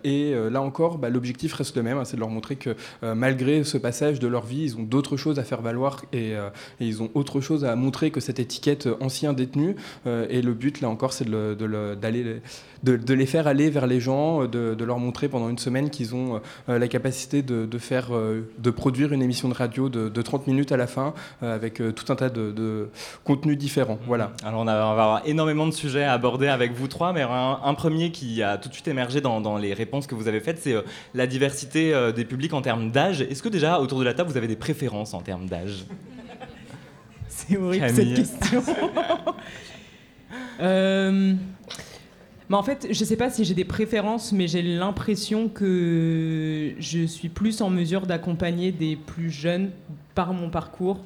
et 0.05 0.35
là 0.51 0.61
encore, 0.61 0.99
bah, 0.99 1.09
l'objectif 1.09 1.55
reste 1.55 1.77
le 1.77 1.83
même, 1.83 1.99
hein, 1.99 2.05
c'est 2.05 2.17
de 2.17 2.21
leur 2.21 2.29
montrer 2.29 2.57
que 2.57 2.75
malgré 3.03 3.62
ce 3.65 3.79
passage 3.79 4.19
de 4.19 4.29
leur 4.29 4.47
vie, 4.47 4.63
ils 4.63 4.77
ont 4.77 4.83
d'autres 4.83 5.17
choses 5.17 5.39
à 5.39 5.45
faire 5.45 5.63
valoir 5.63 6.05
et, 6.13 6.35
euh, 6.35 6.51
ils 6.81 7.03
ont 7.03 7.11
autre 7.15 7.41
chose 7.41 7.65
à 7.65 7.77
montrer 7.77 8.11
que 8.11 8.21
cette 8.21 8.39
étiquette 8.39 8.89
ancien 9.01 9.33
détenu. 9.33 9.77
Euh, 10.07 10.27
et 10.31 10.43
le 10.43 10.55
but, 10.55 10.81
là 10.81 10.89
encore, 10.89 11.13
c'est 11.13 11.29
de, 11.29 11.95
d'aller, 11.95 12.41
de, 12.83 13.15
les 13.15 13.27
faire 13.27 13.47
aller 13.47 13.71
vers 13.71 13.87
les 13.87 14.01
gens, 14.01 14.47
de, 14.47 14.85
leur 14.85 14.99
montrer 14.99 15.29
pendant 15.29 15.49
une 15.49 15.59
semaine 15.59 15.91
qu'ils 15.91 16.15
ont 16.15 16.41
euh, 16.69 16.79
la 16.79 16.89
capacité 16.89 17.43
de, 17.43 17.79
faire, 17.79 18.11
de 18.11 18.71
produire 18.71 19.13
une 19.13 19.23
émission 19.23 19.49
de 19.49 19.55
radio 19.55 19.89
de, 19.89 20.23
30 20.23 20.47
minutes 20.47 20.73
à 20.73 20.77
la 20.77 20.87
fin 20.87 21.15
avec 21.41 21.75
tout 21.95 22.13
un 22.13 22.17
tas 22.17 22.29
de, 22.31 22.89
contenus 23.25 23.59
différents. 23.59 23.99
Voilà. 24.07 24.33
Alors 24.45 24.63
on, 24.63 24.65
va 24.65 24.91
avoir 24.91 25.23
énormément 25.27 25.67
de 25.67 25.73
sujets 25.73 26.05
à 26.05 26.13
aborder 26.13 26.49
avec 26.49 26.73
vous 26.73 26.89
trois, 26.89 27.13
mais 27.13 27.23
un, 27.23 27.75
premier 27.75 28.11
qui 28.13 28.43
a 28.43 28.59
tout 28.59 28.69
de 28.69 28.75
suite 28.75 28.89
émergé 28.89 29.21
dans, 29.21 29.41
dans 29.41 29.57
les 29.57 29.75
réponses 29.75 30.07
que 30.07 30.15
vous 30.15 30.29
avez 30.29 30.41
faites, 30.41 30.59
c'est 30.59 30.75
la 31.15 31.27
diversité 31.27 31.93
des 32.15 32.25
publics 32.25 32.53
en 32.53 32.63
termes 32.63 32.91
d'âge. 32.91 33.23
Est-ce 33.23 33.43
que 33.43 33.49
déjà, 33.49 33.81
autour 33.81 33.99
de 33.99 34.05
la 34.05 34.15
table, 34.15 34.31
vous 34.31 34.37
avez 34.37 34.49
des 34.49 34.57
préférences 34.57 35.15
en 35.15 35.21
termes 35.21 35.47
d'âge? 35.47 35.85
C'est 37.29 37.57
horrible 37.57 37.91
cette 37.91 38.15
question. 38.15 38.63
euh... 40.61 41.35
en 42.57 42.63
fait, 42.63 42.89
je 42.91 43.01
ne 43.01 43.07
sais 43.07 43.17
pas 43.17 43.31
si 43.31 43.45
j'ai 43.45 43.55
des 43.55 43.65
préférences, 43.65 44.33
mais 44.33 44.49
j'ai 44.49 44.63
l'impression 44.63 45.49
que 45.49 46.75
je 46.79 47.07
suis 47.07 47.29
plus 47.29 47.61
en 47.61 47.71
mesure 47.71 48.07
d'accompagner 48.07 48.73
des 48.73 48.97
plus 48.97 49.31
jeunes 49.31 49.71
par 50.15 50.35
mon 50.35 50.51
parcours 50.51 50.97
mmh. 50.97 51.01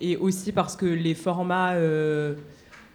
et 0.00 0.16
aussi 0.16 0.52
parce 0.52 0.76
que 0.76 0.86
les 0.86 1.14
formats, 1.14 1.74
euh, 1.74 2.34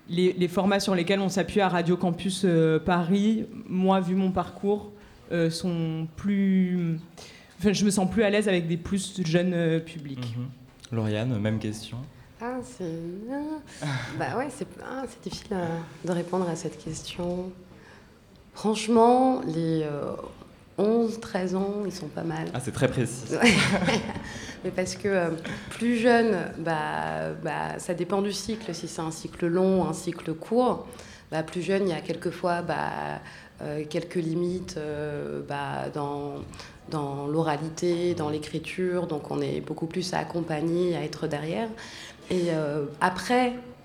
les, 0.10 0.48
formats 0.48 0.80
sur 0.80 0.96
lesquels 0.96 1.20
on 1.20 1.30
s'appuie 1.30 1.62
à 1.62 1.70
Radio 1.70 1.98
Campus 1.98 2.44
euh, 2.46 2.80
Paris, 2.80 3.46
moi, 3.68 4.00
vu 4.00 4.16
mon 4.16 4.32
parcours, 4.32 4.92
euh, 5.32 5.50
sont 5.50 6.08
plus 6.16 7.00
je 7.64 7.86
me 7.86 7.92
sens 7.92 8.10
plus 8.10 8.24
à 8.24 8.30
l'aise 8.30 8.48
avec 8.48 8.68
des 8.68 8.78
plus 8.78 9.22
jeunes 9.26 9.54
euh, 9.54 9.80
publics. 9.80 10.36
Mhm. 10.36 10.48
Lauriane, 10.92 11.40
même 11.40 11.60
question. 11.60 11.98
Ah, 12.42 12.58
c'est. 12.64 12.86
bah 14.18 14.38
ouais, 14.38 14.48
c'est 14.50 14.68
ah, 14.84 15.06
difficile 15.24 15.56
de 16.04 16.12
répondre 16.12 16.50
à 16.50 16.56
cette 16.56 16.84
question. 16.84 17.52
Franchement, 18.62 19.42
les 19.48 19.84
11, 20.78 21.16
euh, 21.16 21.20
13 21.20 21.56
ans, 21.56 21.78
ils 21.84 21.92
sont 21.92 22.10
pas 22.10 22.22
mal. 22.22 22.46
Ah, 22.54 22.60
c'est 22.60 22.72
très 22.72 22.88
précis. 22.88 23.34
Mais 24.64 24.70
parce 24.70 24.94
que 24.94 25.32
plus 25.72 25.98
jeune, 25.98 26.38
bah, 26.60 27.32
bah, 27.44 27.80
ça 27.80 27.96
dépend 27.96 28.22
du 28.22 28.32
cycle. 28.32 28.72
Si 28.76 28.88
c'est 28.88 29.02
un 29.02 29.10
cycle 29.10 29.48
long, 29.48 29.90
un 29.90 29.94
cycle 29.94 30.32
court, 30.36 30.86
bah, 31.32 31.42
plus 31.42 31.64
jeune, 31.64 31.88
il 31.88 31.90
y 31.90 31.98
a 31.98 32.02
quelquefois 32.02 32.62
bah, 32.62 32.92
quelques 33.90 34.14
limites 34.14 34.78
bah, 35.50 35.90
dans 35.92 36.36
dans 36.92 37.26
l'oralité, 37.26 38.14
dans 38.14 38.30
l'écriture, 38.30 39.08
donc 39.08 39.32
on 39.32 39.42
est 39.42 39.62
beaucoup 39.62 39.88
plus 39.88 40.14
à 40.14 40.20
accompagner, 40.20 40.96
à 40.96 41.04
être 41.04 41.26
derrière. 41.26 41.70
Et 42.30 42.52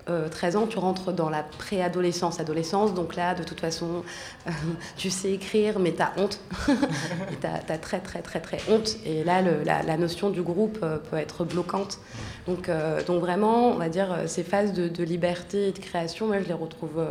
euh, 0.09 0.27
après 0.27 0.29
13 0.29 0.55
euh, 0.55 0.59
ans, 0.59 0.67
tu 0.67 0.77
rentres 0.77 1.11
dans 1.11 1.29
la 1.29 1.43
préadolescence, 1.43 2.39
adolescence, 2.39 2.93
donc 2.93 3.15
là, 3.15 3.35
de 3.35 3.43
toute 3.43 3.59
façon, 3.59 4.03
euh, 4.47 4.51
tu 4.97 5.09
sais 5.09 5.33
écrire, 5.33 5.79
mais 5.79 5.93
tu 5.93 6.01
as 6.01 6.13
honte. 6.17 6.39
tu 6.67 7.47
as, 7.47 7.77
très, 7.77 7.99
très, 7.99 8.21
très, 8.21 8.39
très 8.39 8.59
honte. 8.69 8.97
Et 9.05 9.23
là, 9.23 9.41
la, 9.41 9.97
notion 9.97 10.29
du 10.29 10.41
groupe 10.41 10.79
peut 10.79 11.17
être 11.17 11.43
bloquante. 11.43 11.99
Donc, 12.45 12.69
donc 13.07 13.19
vraiment, 13.19 13.71
on 13.71 13.77
va 13.77 13.89
dire, 13.89 14.15
ces 14.27 14.43
phases 14.43 14.73
de, 14.73 14.87
de, 14.87 15.03
liberté 15.03 15.69
et 15.69 15.71
de 15.71 15.79
création, 15.79 16.27
moi, 16.27 16.39
je 16.39 16.47
les 16.47 16.53
retrouve 16.53 17.03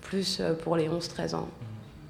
plus 0.00 0.40
pour 0.64 0.76
les 0.76 0.88
11-13 0.88 1.34
ans. 1.34 1.48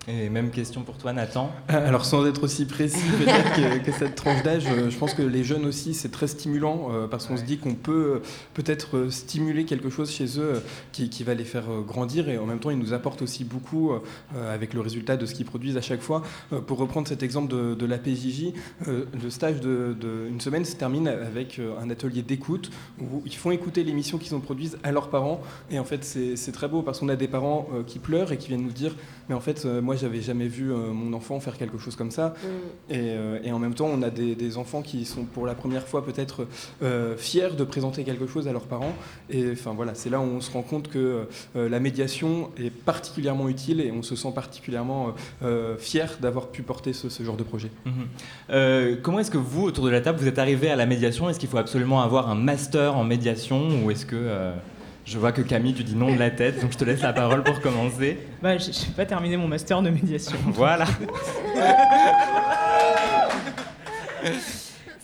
Et 0.09 0.30
même 0.30 0.50
question 0.50 0.83
pour 0.83 0.97
toi, 0.97 1.12
Nathan. 1.12 1.50
Euh, 1.71 1.87
alors, 1.87 2.07
sans 2.07 2.25
être 2.26 2.42
aussi 2.42 2.64
précis 2.64 3.04
peut-être 3.19 3.85
que, 3.85 3.92
cette 3.92 4.14
tranche 4.14 4.42
d'âge, 4.42 4.64
euh, 4.66 4.88
je 4.88 4.97
pense 4.97 5.12
que 5.12 5.23
les 5.23 5.45
jeunes 5.45 5.66
aussi, 5.66 5.92
c'est 5.92 6.09
très 6.09 6.26
stimulant 6.26 6.88
euh, 6.90 7.07
parce 7.07 7.26
qu'on 7.26 7.37
se 7.37 7.42
dit 7.42 7.59
qu'on 7.59 7.75
peut 7.75 8.23
peut-être 8.54 9.09
stimuler 9.11 9.66
quelque 9.66 9.90
chose 9.90 10.11
chez 10.11 10.38
eux 10.38 10.62
qui, 10.92 11.11
va 11.23 11.35
les 11.35 11.45
faire 11.45 11.64
grandir 11.87 12.30
et 12.30 12.38
en 12.38 12.47
même 12.47 12.61
temps, 12.61 12.71
ils 12.71 12.78
nous 12.78 12.95
apportent 12.95 13.21
aussi 13.21 13.45
beaucoup 13.45 13.92
avec 14.35 14.73
le 14.73 14.80
résultat 14.80 15.19
de 15.19 15.26
ce 15.26 15.35
qu'ils 15.35 15.45
produisent 15.45 15.76
à 15.76 15.83
chaque 15.83 16.00
fois. 16.00 16.23
Pour 16.66 16.78
reprendre 16.78 17.07
cet 17.07 17.23
exemple 17.23 17.52
de, 17.52 17.87
la 17.87 17.99
PJJ, 17.99 18.52
le 18.87 19.28
stage 19.28 19.61
d'une 19.61 19.97
de, 19.99 20.38
semaine 20.38 20.64
se 20.64 20.76
termine 20.76 21.09
avec 21.09 21.61
un 21.80 21.90
atelier 21.90 22.23
d'écoute 22.23 22.71
où 23.00 23.23
ils 23.26 23.35
font 23.35 23.50
écouter 23.50 23.85
l'émission 23.85 24.16
qu'ils 24.16 24.35
ont 24.35 24.40
produite 24.40 24.78
à 24.83 24.92
leurs 24.92 25.11
parents. 25.11 25.42
Et 25.71 25.78
en 25.78 25.85
fait, 25.85 26.04
c'est 26.04 26.52
très 26.52 26.69
beau 26.69 26.80
parce 26.80 27.00
qu'on 27.00 27.11
a 27.11 27.16
des 27.16 27.28
parents 27.28 27.69
qui 27.87 27.99
pleurent 27.99 28.33
et 28.33 28.38
qui 28.38 28.49
viennent 28.49 28.64
nous 28.64 28.73
dire 28.73 28.97
Mais 29.28 29.35
en 29.35 29.40
fait, 29.40 29.66
moi, 29.66 29.89
j'avais 29.97 30.20
jamais 30.20 30.49
vu 30.49 30.73
euh, 30.73 30.92
mon 30.92 31.12
enfant 31.12 31.40
faire 31.40 31.56
quelque 31.56 31.78
chose 31.78 31.97
comme 31.97 32.11
ça. 32.11 32.28
Mm. 32.28 32.47
Euh, 32.92 33.38
et, 33.44 33.52
en 33.52 33.59
même 33.59 33.75
temps, 33.75 33.88
on 33.92 34.02
a 34.02 34.11
des, 34.11 34.56
enfants 34.56 34.82
qui 34.82 35.04
sont 35.04 35.25
pour 35.25 35.47
la 35.47 35.54
première 35.54 35.87
fois 35.87 36.04
peut-être 36.04 36.47
euh, 36.82 37.16
fiers 37.16 37.50
de 37.56 37.62
présenter 37.62 38.02
quelque 38.02 38.26
chose 38.26 38.49
à 38.49 38.52
leurs 38.52 38.66
parents. 38.66 38.94
Et 39.28 39.52
enfin 39.52 39.73
voilà, 39.75 39.94
c'est 39.94 40.11
là 40.11 40.18
où 40.18 40.25
on 40.25 40.40
se 40.40 40.50
rend 40.50 40.62
compte 40.62 40.88
que 40.88 41.26
la 41.54 41.78
médiation 41.78 42.50
est 42.56 42.70
particulièrement 42.70 43.49
utile 43.49 43.80
et 43.80 43.92
on 43.92 44.02
se 44.02 44.16
sent 44.16 44.32
particulièrement 44.35 45.14
fier 45.78 46.18
d'avoir 46.20 46.49
pu 46.49 46.62
porter 46.62 46.92
ce, 46.92 47.23
genre 47.23 47.37
de 47.37 47.44
projet. 47.44 47.70
Mm-hmm. 47.87 49.00
comment 49.02 49.20
est-ce 49.20 49.30
que 49.30 49.38
vous, 49.38 49.62
autour 49.64 49.85
de 49.85 49.90
la 49.90 50.00
table, 50.00 50.18
vous 50.18 50.26
êtes 50.26 50.38
arrivé 50.38 50.68
à 50.68 50.76
la 50.76 50.87
médiation? 50.87 51.30
Est-ce 51.30 51.38
qu'il 51.38 51.49
faut 51.49 51.59
absolument 51.59 52.02
avoir 52.02 52.28
un 52.28 52.35
master 52.35 52.97
en 52.97 53.04
médiation 53.04 53.85
ou 53.85 53.90
est-ce 53.90 54.06
que 54.06 54.52
Je 55.11 55.19
vois 55.19 55.33
que 55.33 55.43
Camille, 55.43 55.75
tu 55.75 55.83
dis 55.83 55.97
non 55.97 56.14
de 56.14 56.21
la 56.21 56.31
tête, 56.31 56.61
donc 56.61 56.71
je 56.71 56.79
te 56.79 56.85
laisse 56.85 57.02
la 57.02 57.12
parole 57.12 57.43
pour 57.43 57.61
commencer. 57.61 58.17
Bah, 58.40 58.57
je 58.59 58.69
n'ai 58.69 58.95
pas 58.95 59.05
terminé 59.05 59.37
mon 59.37 59.49
master 59.49 59.83
de 59.83 59.90
médiation. 59.90 60.37
Voilà. 60.55 60.87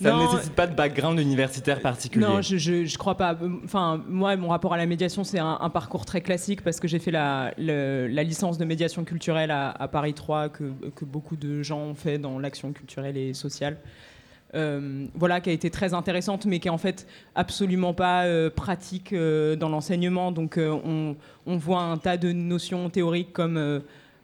Ça 0.01 0.13
ne 0.13 0.23
nécessite 0.23 0.55
pas 0.55 0.69
de 0.69 0.77
background 0.77 1.19
universitaire 1.19 1.81
particulier. 1.81 2.25
Non, 2.25 2.41
je, 2.41 2.57
je, 2.57 2.99
crois 2.99 3.17
pas. 3.17 3.37
Enfin, 3.65 4.01
moi, 4.07 4.37
mon 4.37 4.51
rapport 4.51 4.75
à 4.75 4.77
la 4.77 4.87
médiation, 4.87 5.25
c'est 5.25 5.41
un, 5.41 5.71
parcours 5.71 6.05
très 6.05 6.21
classique 6.21 6.63
parce 6.63 6.79
que 6.79 6.87
j'ai 6.87 7.01
fait 7.01 7.11
la, 7.11 7.53
la, 7.59 8.23
licence 8.23 8.59
de 8.59 8.65
médiation 8.65 9.05
culturelle 9.05 9.51
à, 9.51 9.89
Paris 9.91 10.15
3, 10.15 10.51
que, 10.51 10.73
que, 10.95 11.05
beaucoup 11.05 11.35
de 11.35 11.65
gens 11.65 11.81
ont 11.81 11.95
fait 11.95 12.19
dans 12.19 12.39
l'action 12.39 12.73
culturelle 12.73 13.17
et 13.17 13.35
sociale. 13.35 13.79
Euh, 14.57 15.07
voilà, 15.15 15.41
qui 15.41 15.51
a 15.51 15.53
été 15.53 15.71
très 15.71 15.93
intéressante, 15.93 16.47
mais 16.47 16.61
qui 16.61 16.69
est 16.69 16.71
en 16.71 16.79
fait 16.79 17.07
absolument 17.35 17.93
pas 17.93 18.25
euh, 18.25 18.49
pratique 18.49 19.13
euh, 19.13 19.55
dans 19.55 19.69
l'enseignement. 19.69 20.33
Donc, 20.33 20.59
on, 20.59 21.15
on, 21.47 21.57
voit 21.59 21.83
un 21.83 21.99
tas 21.99 22.17
de 22.17 22.33
notions 22.33 22.89
théoriques 22.89 23.35
comme 23.35 23.83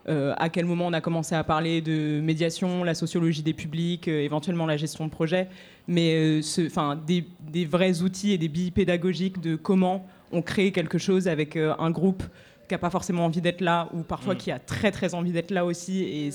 euh, 0.08 0.34
à 0.36 0.48
quel 0.48 0.64
moment 0.64 0.86
on 0.86 0.92
a 0.92 1.00
commencé 1.00 1.34
à 1.34 1.44
parler 1.44 1.80
de 1.80 2.20
médiation, 2.20 2.82
la 2.82 2.94
sociologie 2.94 3.42
des 3.42 3.52
publics, 3.52 4.08
euh, 4.08 4.20
éventuellement 4.20 4.66
la 4.66 4.76
gestion 4.76 5.06
de 5.06 5.10
projet, 5.10 5.48
mais 5.86 6.40
euh, 6.42 6.94
des, 7.06 7.24
des, 7.40 7.64
vrais 7.64 8.02
outils 8.02 8.32
et 8.32 8.38
des 8.38 8.48
billes 8.48 8.72
pédagogiques 8.72 9.40
de 9.40 9.54
comment 9.54 10.06
on 10.32 10.42
crée 10.42 10.72
quelque 10.72 10.98
chose 10.98 11.28
avec 11.28 11.56
un 11.56 11.90
groupe 11.90 12.22
qui 12.66 12.74
n'a 12.74 12.78
pas 12.78 12.90
forcément 12.90 13.26
envie 13.26 13.42
d'être 13.42 13.60
là, 13.60 13.88
ou 13.92 14.02
parfois 14.02 14.34
mm. 14.34 14.38
qui 14.38 14.50
a 14.50 14.58
très 14.58 14.90
très 14.90 15.14
envie 15.14 15.30
d'être 15.30 15.50
là 15.50 15.64
aussi, 15.64 16.02
et 16.02 16.30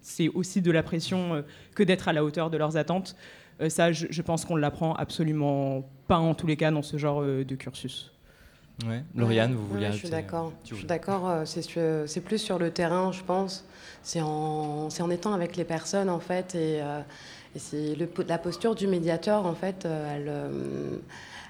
c'est 0.00 0.28
aussi 0.28 0.62
de 0.62 0.70
la 0.70 0.82
pression 0.82 1.44
que 1.74 1.82
d'être 1.82 2.08
à 2.08 2.12
la 2.12 2.24
hauteur 2.24 2.48
de 2.48 2.56
leurs 2.56 2.76
attentes. 2.76 3.16
Ça, 3.68 3.92
je, 3.92 4.06
je 4.10 4.22
pense 4.22 4.44
qu'on 4.44 4.56
ne 4.56 4.60
l'apprend 4.60 4.94
absolument 4.94 5.88
pas 6.06 6.18
en 6.18 6.34
tous 6.34 6.46
les 6.46 6.56
cas 6.56 6.70
dans 6.70 6.82
ce 6.82 6.96
genre 6.96 7.22
de 7.22 7.54
cursus. 7.54 8.12
Ouais. 8.86 9.02
Lauriane, 9.14 9.54
vous 9.54 9.66
vouliez 9.66 9.88
Je 9.92 9.96
suis 9.98 10.10
d'accord. 10.10 10.52
Je 10.64 10.74
suis 10.74 10.86
d'accord. 10.86 11.28
Euh, 11.28 11.44
c'est 12.06 12.20
plus 12.20 12.38
sur 12.38 12.58
le 12.58 12.70
terrain, 12.70 13.12
je 13.12 13.22
pense. 13.22 13.64
C'est 14.02 14.20
en, 14.20 14.88
en 14.88 15.10
étant 15.10 15.32
avec 15.34 15.56
les 15.56 15.64
personnes, 15.64 16.08
en 16.08 16.20
fait. 16.20 16.54
Et, 16.54 16.80
euh, 16.82 17.00
c'est 17.56 17.96
la 18.28 18.38
posture 18.38 18.74
du 18.74 18.86
médiateur, 18.86 19.44
en 19.44 19.54
fait, 19.54 19.84
euh, 19.84 20.14
elle, 20.14 21.02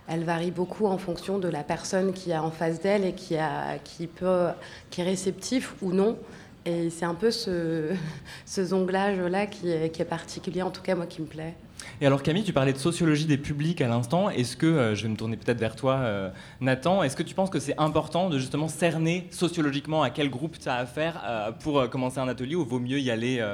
elle 0.08 0.24
varie 0.24 0.50
beaucoup 0.50 0.86
en 0.86 0.96
fonction 0.96 1.38
de 1.38 1.48
la 1.48 1.62
personne 1.62 2.14
qui 2.14 2.30
est 2.30 2.38
en 2.38 2.50
face 2.50 2.80
d'elle 2.80 3.04
et 3.04 3.12
qui, 3.12 3.36
a, 3.36 3.78
qui, 3.84 4.06
peut, 4.06 4.48
qui 4.90 5.02
est 5.02 5.04
réceptif 5.04 5.74
ou 5.82 5.92
non. 5.92 6.16
Et 6.64 6.90
c'est 6.90 7.04
un 7.04 7.14
peu 7.14 7.30
ce, 7.30 7.90
ce 8.46 8.64
zonglage-là 8.64 9.46
qui 9.46 9.70
est, 9.70 9.90
qui 9.90 10.02
est 10.02 10.06
particulier, 10.06 10.62
en 10.62 10.70
tout 10.70 10.82
cas, 10.82 10.94
moi, 10.94 11.06
qui 11.06 11.20
me 11.20 11.26
plaît. 11.26 11.54
Et 12.00 12.06
alors 12.06 12.22
Camille, 12.22 12.44
tu 12.44 12.52
parlais 12.52 12.72
de 12.72 12.78
sociologie 12.78 13.26
des 13.26 13.38
publics 13.38 13.80
à 13.80 13.88
l'instant. 13.88 14.30
Est-ce 14.30 14.56
que, 14.56 14.66
euh, 14.66 14.94
je 14.94 15.02
vais 15.02 15.08
me 15.08 15.16
tourner 15.16 15.36
peut-être 15.36 15.58
vers 15.58 15.76
toi 15.76 15.96
euh, 15.96 16.30
Nathan, 16.60 17.02
est-ce 17.02 17.16
que 17.16 17.22
tu 17.22 17.34
penses 17.34 17.50
que 17.50 17.60
c'est 17.60 17.78
important 17.78 18.30
de 18.30 18.38
justement 18.38 18.68
cerner 18.68 19.26
sociologiquement 19.30 20.02
à 20.02 20.10
quel 20.10 20.30
groupe 20.30 20.58
tu 20.58 20.68
as 20.68 20.76
affaire 20.76 21.22
euh, 21.24 21.52
pour 21.52 21.88
commencer 21.90 22.18
un 22.18 22.28
atelier 22.28 22.54
ou 22.54 22.64
vaut 22.64 22.80
mieux 22.80 23.00
y 23.00 23.10
aller 23.10 23.44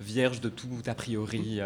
vierge 0.00 0.40
de 0.40 0.48
tout 0.48 0.68
a 0.86 0.94
priori 0.94 1.60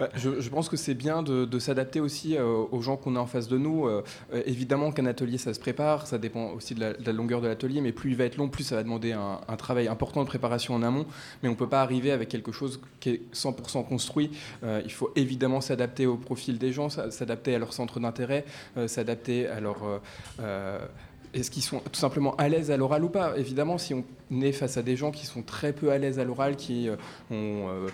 bah, 0.00 0.08
je, 0.14 0.48
pense 0.48 0.70
que 0.70 0.78
c'est 0.78 0.94
bien 0.94 1.22
de, 1.22 1.58
s'adapter 1.58 2.00
aussi 2.00 2.34
euh, 2.34 2.64
aux 2.70 2.80
gens 2.80 2.96
qu'on 2.96 3.16
a 3.16 3.18
en 3.18 3.26
face 3.26 3.48
de 3.48 3.58
nous. 3.58 3.86
Euh, 3.86 4.02
euh, 4.32 4.42
évidemment 4.46 4.92
qu'un 4.92 5.04
atelier, 5.04 5.36
ça 5.36 5.52
se 5.52 5.60
prépare, 5.60 6.06
ça 6.06 6.16
dépend 6.16 6.52
aussi 6.52 6.74
de 6.74 6.96
la, 7.04 7.12
longueur 7.12 7.42
de 7.42 7.48
l'atelier, 7.48 7.82
mais 7.82 7.92
plus 7.92 8.12
il 8.12 8.16
va 8.16 8.24
être 8.24 8.38
long, 8.38 8.48
plus 8.48 8.64
ça 8.64 8.76
va 8.76 8.82
demander 8.82 9.12
un, 9.12 9.56
travail 9.58 9.88
important 9.88 10.22
de 10.22 10.26
préparation 10.26 10.74
en 10.74 10.82
amont. 10.82 11.04
Mais 11.42 11.50
on 11.50 11.52
ne 11.52 11.56
peut 11.56 11.68
pas 11.68 11.82
arriver 11.82 12.12
avec 12.12 12.30
quelque 12.30 12.50
chose 12.50 12.80
qui 12.98 13.10
est 13.10 13.34
100% 13.34 13.86
construit. 13.86 14.30
il 14.62 14.90
faut 14.90 15.10
évidemment 15.16 15.60
s'adapter 15.60 16.06
au 16.06 16.16
profil 16.16 16.56
des 16.56 16.72
gens, 16.72 16.88
s'adapter 16.88 17.54
à 17.54 17.58
leur 17.58 17.74
centre 17.74 18.00
d'intérêt, 18.00 18.46
s'adapter 18.86 19.48
à 19.48 19.60
leur 19.60 20.00
est-ce 21.32 21.50
qu'ils 21.50 21.62
sont 21.62 21.78
tout 21.78 22.00
simplement 22.00 22.34
à 22.36 22.48
l'aise 22.48 22.70
à 22.70 22.76
l'oral 22.76 23.04
ou 23.04 23.10
pas 23.10 23.36
Évidemment, 23.36 23.76
si 23.76 23.94
on 23.94 24.40
est 24.40 24.52
face 24.52 24.78
à 24.78 24.82
des 24.82 24.96
gens 24.96 25.10
qui 25.10 25.26
sont 25.26 25.42
très 25.42 25.72
peu 25.72 25.92
à 25.92 25.98
l'aise 25.98 26.18
à 26.18 26.24
l'oral, 26.24 26.56
qui 26.56 26.88
ont 27.30 27.86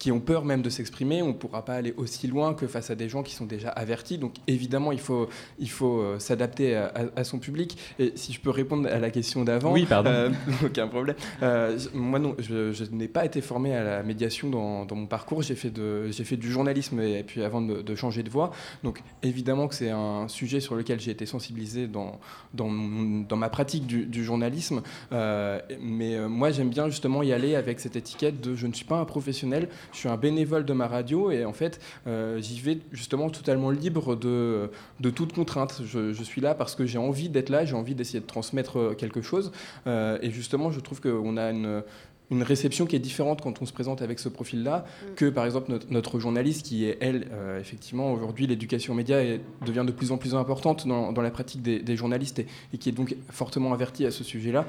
qui 0.00 0.10
ont 0.10 0.18
peur 0.18 0.44
même 0.44 0.62
de 0.62 0.70
s'exprimer. 0.70 1.22
On 1.22 1.28
ne 1.28 1.32
pourra 1.34 1.64
pas 1.64 1.74
aller 1.74 1.94
aussi 1.96 2.26
loin 2.26 2.54
que 2.54 2.66
face 2.66 2.90
à 2.90 2.94
des 2.96 3.08
gens 3.08 3.22
qui 3.22 3.34
sont 3.34 3.44
déjà 3.44 3.68
avertis. 3.68 4.16
Donc 4.18 4.34
évidemment, 4.46 4.92
il 4.92 4.98
faut, 4.98 5.28
il 5.58 5.70
faut 5.70 6.00
euh, 6.00 6.18
s'adapter 6.18 6.74
à, 6.74 7.22
son 7.22 7.38
public. 7.38 7.76
Et 7.98 8.12
si 8.16 8.32
je 8.32 8.40
peux 8.40 8.50
répondre 8.50 8.88
à 8.88 8.98
la 8.98 9.10
question 9.10 9.44
d'avant, 9.44 9.72
oui, 9.72 9.84
pardon. 9.84 10.10
Euh, 10.10 10.30
aucun 10.64 10.88
problème. 10.88 11.16
Euh, 11.42 11.78
moi, 11.92 12.18
non, 12.18 12.34
je, 12.38 12.82
n'ai 12.90 13.08
pas 13.08 13.26
été 13.26 13.42
formé 13.42 13.76
à 13.76 13.84
la 13.84 14.02
médiation 14.02 14.48
dans, 14.48 14.96
mon 14.96 15.06
parcours. 15.06 15.42
J'ai 15.42 15.54
fait, 15.54 15.70
de, 15.70 16.10
j'ai 16.10 16.24
fait 16.24 16.38
du 16.38 16.50
journalisme 16.50 16.98
et, 17.00 17.22
puis 17.22 17.44
avant 17.44 17.60
de, 17.60 17.94
changer 17.94 18.22
de 18.22 18.30
voie. 18.30 18.52
Donc 18.82 19.02
évidemment 19.22 19.68
que 19.68 19.74
c'est 19.74 19.90
un 19.90 20.28
sujet 20.28 20.60
sur 20.60 20.76
lequel 20.76 20.98
j'ai 20.98 21.10
été 21.10 21.26
sensibilisé 21.26 21.86
dans, 21.86 22.18
dans, 22.54 22.70
dans 22.70 23.36
ma 23.36 23.50
pratique 23.50 23.86
du, 23.86 24.06
du 24.06 24.24
journalisme. 24.24 24.80
mais 25.10 26.18
moi, 26.26 26.52
j'aime 26.52 26.70
bien 26.70 26.88
justement 26.88 27.22
y 27.22 27.34
aller 27.34 27.54
avec 27.54 27.80
cette 27.80 27.96
étiquette 27.96 28.40
de 28.40 28.56
je 28.56 28.66
ne 28.66 28.72
suis 28.72 28.86
pas 28.86 28.96
un 28.96 29.04
professionnel, 29.04 29.68
je 29.92 29.98
suis 29.98 30.08
un 30.08 30.16
bénévole 30.16 30.64
de 30.64 30.72
ma 30.72 30.86
radio 30.86 31.30
et 31.30 31.44
en 31.44 31.52
fait, 31.52 31.80
euh, 32.06 32.40
j'y 32.40 32.60
vais 32.60 32.78
justement 32.92 33.30
totalement 33.30 33.70
libre 33.70 34.16
de, 34.16 34.70
de 35.00 35.10
toute 35.10 35.32
contrainte. 35.32 35.82
Je, 35.84 36.12
suis 36.22 36.40
là 36.40 36.54
parce 36.54 36.74
que 36.74 36.86
j'ai 36.86 36.98
envie 36.98 37.28
d'être 37.28 37.48
là, 37.48 37.64
j'ai 37.64 37.74
envie 37.74 37.94
d'essayer 37.94 38.20
de 38.20 38.26
transmettre 38.26 38.94
quelque 38.96 39.22
chose. 39.22 39.52
Euh, 39.86 40.18
et 40.22 40.30
justement, 40.30 40.70
je 40.70 40.80
trouve 40.80 41.00
qu'on 41.00 41.36
a 41.36 41.50
une, 41.50 41.82
une 42.30 42.42
réception 42.42 42.86
qui 42.86 42.96
est 42.96 43.00
différente 43.00 43.42
quand 43.42 43.60
on 43.60 43.66
se 43.66 43.72
présente 43.72 44.02
avec 44.02 44.18
ce 44.18 44.28
profil-là 44.28 44.84
mm. 44.84 45.14
que 45.16 45.26
par 45.26 45.44
exemple 45.44 45.72
notre, 45.90 46.18
journaliste 46.20 46.66
qui 46.66 46.84
est 46.84 46.98
elle 47.00 47.28
euh, 47.32 47.60
effectivement 47.60 48.12
aujourd'hui 48.12 48.46
l'éducation 48.46 48.94
média 48.94 49.18
devient 49.64 49.84
de 49.86 49.92
plus 49.92 50.12
en 50.12 50.18
plus 50.18 50.34
importante 50.34 50.86
dans, 50.86 51.12
la 51.12 51.30
pratique 51.30 51.62
des, 51.62 51.96
journalistes 51.96 52.40
et, 52.72 52.78
qui 52.78 52.88
est 52.88 52.92
donc 52.92 53.14
fortement 53.30 53.72
avertie 53.72 54.06
à 54.06 54.10
ce 54.10 54.24
sujet-là. 54.24 54.66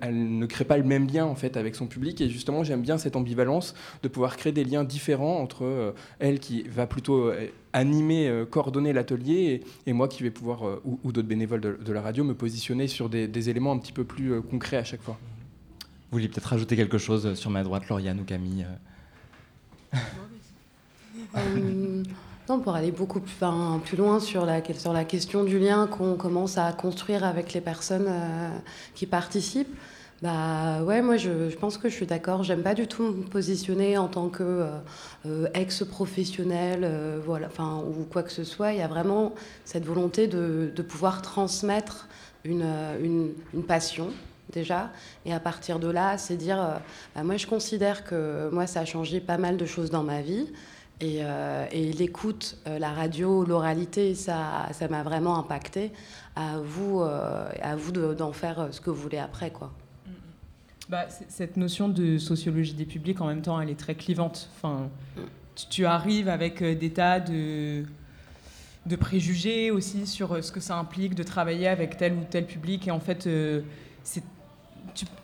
Elle 0.00 0.38
ne 0.38 0.46
crée 0.46 0.64
pas 0.64 0.76
le 0.76 0.84
même 0.84 1.08
lien 1.08 1.24
en 1.24 1.34
fait 1.34 1.56
avec 1.56 1.74
son 1.74 1.86
public 1.86 2.20
et 2.20 2.28
justement 2.28 2.64
j'aime 2.64 2.82
bien 2.82 2.98
cette 2.98 3.16
ambivalence 3.16 3.74
de 4.02 4.08
pouvoir 4.08 4.36
créer 4.36 4.52
des 4.52 4.64
liens 4.64 4.84
différents 4.84 5.40
entre 5.40 5.64
euh, 5.64 5.92
elle 6.18 6.38
qui 6.38 6.62
va 6.62 6.86
plutôt 6.86 7.28
euh, 7.28 7.46
animer, 7.72 8.44
coordonner 8.50 8.94
l'atelier 8.94 9.62
et, 9.86 9.92
moi 9.92 10.08
qui 10.08 10.22
vais 10.22 10.30
pouvoir, 10.30 10.62
ou, 10.84 11.12
d'autres 11.12 11.28
bénévoles 11.28 11.60
de, 11.60 11.92
la 11.92 12.00
radio, 12.00 12.24
me 12.24 12.32
positionner 12.32 12.88
sur 12.88 13.10
des 13.10 13.50
éléments 13.50 13.72
un 13.72 13.78
petit 13.78 13.92
peu 13.92 14.04
plus 14.04 14.40
concrets 14.40 14.78
à 14.78 14.84
chaque 14.84 15.02
fois. 15.02 15.18
Vous 16.10 16.18
vouliez 16.18 16.28
peut-être 16.28 16.46
rajouter 16.46 16.76
quelque 16.76 16.98
chose 16.98 17.34
sur 17.34 17.50
ma 17.50 17.64
droite, 17.64 17.88
Lauriane 17.88 18.20
ou 18.20 18.24
Camille 18.24 18.64
euh, 21.36 22.02
Non, 22.48 22.60
pour 22.60 22.76
aller 22.76 22.92
beaucoup 22.92 23.18
plus, 23.18 23.96
loin 23.96 24.20
sur 24.20 24.46
la, 24.46 24.60
question 24.60 25.42
du 25.42 25.58
lien 25.58 25.88
qu'on 25.88 26.14
commence 26.14 26.58
à 26.58 26.72
construire 26.72 27.24
avec 27.24 27.52
les 27.54 27.60
personnes 27.60 28.06
euh, 28.08 28.50
qui 28.94 29.06
participent. 29.06 29.76
Bah 30.22 30.84
ouais, 30.84 31.02
moi 31.02 31.16
je, 31.16 31.52
pense 31.56 31.76
que 31.76 31.88
je 31.88 31.94
suis 31.94 32.06
d'accord. 32.06 32.44
J'aime 32.44 32.62
pas 32.62 32.74
du 32.74 32.86
tout 32.86 33.02
me 33.02 33.22
positionner 33.24 33.98
en 33.98 34.06
tant 34.06 34.28
que 34.28 34.64
euh, 35.26 35.48
ex-professionnel, 35.54 36.88
voilà, 37.26 37.48
enfin 37.48 37.82
ou 37.84 38.04
quoi 38.04 38.22
que 38.22 38.32
ce 38.32 38.44
soit. 38.44 38.72
Il 38.72 38.78
y 38.78 38.82
a 38.82 38.88
vraiment 38.88 39.34
cette 39.64 39.84
volonté 39.84 40.28
de, 40.28 40.70
pouvoir 40.88 41.20
transmettre 41.20 42.06
une 42.44 43.34
passion, 43.66 44.12
déjà. 44.52 44.90
Et 45.24 45.32
à 45.32 45.40
partir 45.40 45.78
de 45.78 45.88
là, 45.88 46.18
c'est 46.18 46.36
dire, 46.36 46.60
euh, 46.60 46.74
bah, 47.14 47.22
moi 47.22 47.36
je 47.36 47.46
considère 47.46 48.04
que 48.04 48.48
moi 48.52 48.66
ça 48.66 48.80
a 48.80 48.84
changé 48.84 49.20
pas 49.20 49.38
mal 49.38 49.56
de 49.56 49.66
choses 49.66 49.90
dans 49.90 50.02
ma 50.02 50.22
vie. 50.22 50.46
Et, 51.00 51.18
euh, 51.20 51.66
l'écoute, 51.72 52.56
euh, 52.66 52.78
la 52.78 52.90
radio, 52.90 53.44
l'oralité, 53.44 54.14
ça, 54.14 54.68
ça 54.72 54.88
m'a 54.88 55.02
vraiment 55.02 55.38
impacté. 55.38 55.92
À 56.34 56.58
vous, 56.58 57.00
à 57.00 57.76
vous 57.76 57.92
d'en 57.92 58.32
faire 58.32 58.68
ce 58.70 58.78
que 58.82 58.90
vous 58.90 59.00
voulez 59.00 59.16
après, 59.16 59.50
quoi. 59.50 59.72
Bah, 60.90 61.06
cette 61.08 61.56
notion 61.56 61.88
de 61.88 62.18
sociologie 62.18 62.74
des 62.74 62.84
publics, 62.84 63.22
en 63.22 63.26
même 63.26 63.40
temps, 63.40 63.58
elle 63.58 63.70
est 63.70 63.78
très 63.78 63.94
clivante. 63.94 64.50
Enfin, 64.54 64.90
tu, 65.70 65.86
arrives 65.86 66.28
avec 66.28 66.62
des 66.62 66.90
tas 66.90 67.20
de, 67.20 67.84
de 68.84 68.96
préjugés 68.96 69.70
aussi 69.70 70.06
sur 70.06 70.44
ce 70.44 70.52
que 70.52 70.60
ça 70.60 70.76
implique 70.76 71.14
de 71.14 71.22
travailler 71.22 71.68
avec 71.68 71.96
tel 71.96 72.12
ou 72.12 72.24
tel 72.28 72.44
public. 72.44 72.86
Et 72.86 72.90
en 72.90 73.00
fait, 73.00 73.26
c'est 74.06 74.22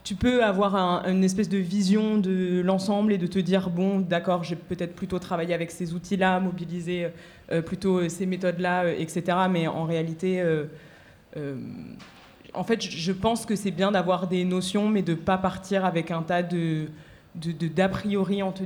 tu, 0.04 0.14
peux 0.14 0.44
avoir 0.44 1.06
une 1.06 1.24
espèce 1.24 1.48
de 1.48 1.58
vision 1.58 2.18
de 2.18 2.60
l'ensemble 2.64 3.12
et 3.12 3.18
de 3.18 3.26
te 3.26 3.38
dire 3.38 3.70
bon, 3.70 4.00
d'accord, 4.00 4.44
j'ai 4.44 4.56
peut-être 4.56 4.94
plutôt 4.94 5.18
travaillé 5.18 5.54
avec 5.54 5.70
ces 5.70 5.94
outils-là, 5.94 6.40
mobiliser 6.40 7.08
euh, 7.50 7.62
plutôt 7.62 7.98
euh, 7.98 8.08
ces 8.08 8.26
méthodes-là, 8.26 8.84
euh, 8.84 8.94
etc. 8.98 9.38
Mais 9.50 9.66
en 9.66 9.84
réalité, 9.84 10.42
en 12.54 12.64
fait, 12.64 12.82
je 12.82 13.12
pense 13.12 13.46
que 13.46 13.56
c'est 13.56 13.70
bien 13.70 13.92
d'avoir 13.92 14.26
des 14.26 14.44
notions, 14.44 14.88
mais 14.88 15.02
de 15.02 15.14
pas 15.14 15.38
partir 15.38 15.84
avec 15.84 16.10
un 16.10 16.22
tas 16.22 16.42
de 16.42 16.88
d'a 17.34 17.88
priori 17.88 18.42
en 18.42 18.52
te, 18.52 18.62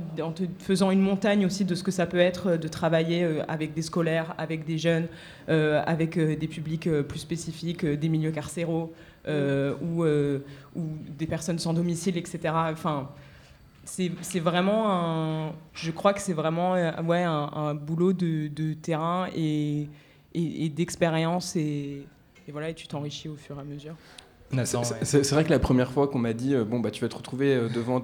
faisant 0.59 0.91
une 0.91 0.99
montagne 0.99 1.45
aussi 1.45 1.63
de 1.63 1.73
ce 1.73 1.83
que 1.83 1.91
ça 1.91 2.05
peut 2.05 2.19
être 2.19 2.57
de 2.57 2.67
travailler 2.67 3.25
avec 3.47 3.73
des 3.73 3.81
scolaires, 3.81 4.35
avec 4.37 4.65
des 4.65 4.77
jeunes, 4.77 5.07
avec 5.47 6.19
des 6.19 6.47
publics 6.49 6.89
plus 7.03 7.19
spécifiques, 7.19 7.85
des 7.85 8.09
milieux 8.09 8.31
carcéraux, 8.31 8.91
euh, 8.91 9.16
ou, 9.27 10.03
euh, 10.03 10.39
ou, 10.75 10.83
des 11.17 11.27
personnes 11.27 11.59
sans 11.59 11.73
domicile, 11.73 12.17
etc. 12.17 12.39
Enfin, 12.71 13.09
c'est 13.83 14.39
vraiment 14.39 14.91
un. 14.91 15.53
Je 15.73 15.91
crois 15.91 16.13
que 16.13 16.21
c'est 16.21 16.33
vraiment 16.33 16.75
euh, 16.75 16.91
ouais, 17.03 17.23
un, 17.23 17.73
boulot 17.75 18.13
de, 18.13 18.73
terrain 18.73 19.27
et, 19.35 19.89
d'expérience 20.33 21.55
et 21.55 22.05
voilà, 22.51 22.69
et 22.69 22.73
tu 22.73 22.87
t'enrichis 22.87 23.27
au 23.27 23.35
fur 23.35 23.57
et 23.57 23.61
à 23.61 23.63
mesure. 23.63 23.95
C'est 24.65 25.31
vrai 25.31 25.43
que 25.43 25.49
la 25.49 25.59
première 25.59 25.91
fois 25.91 26.07
qu'on 26.07 26.19
m'a 26.19 26.33
dit 26.33 26.55
euh, 26.55 26.63
bon 26.63 26.79
bah 26.79 26.89
tu 26.89 27.01
vas 27.01 27.09
te 27.09 27.15
retrouver 27.15 27.53
euh, 27.53 27.69
devant 27.69 28.01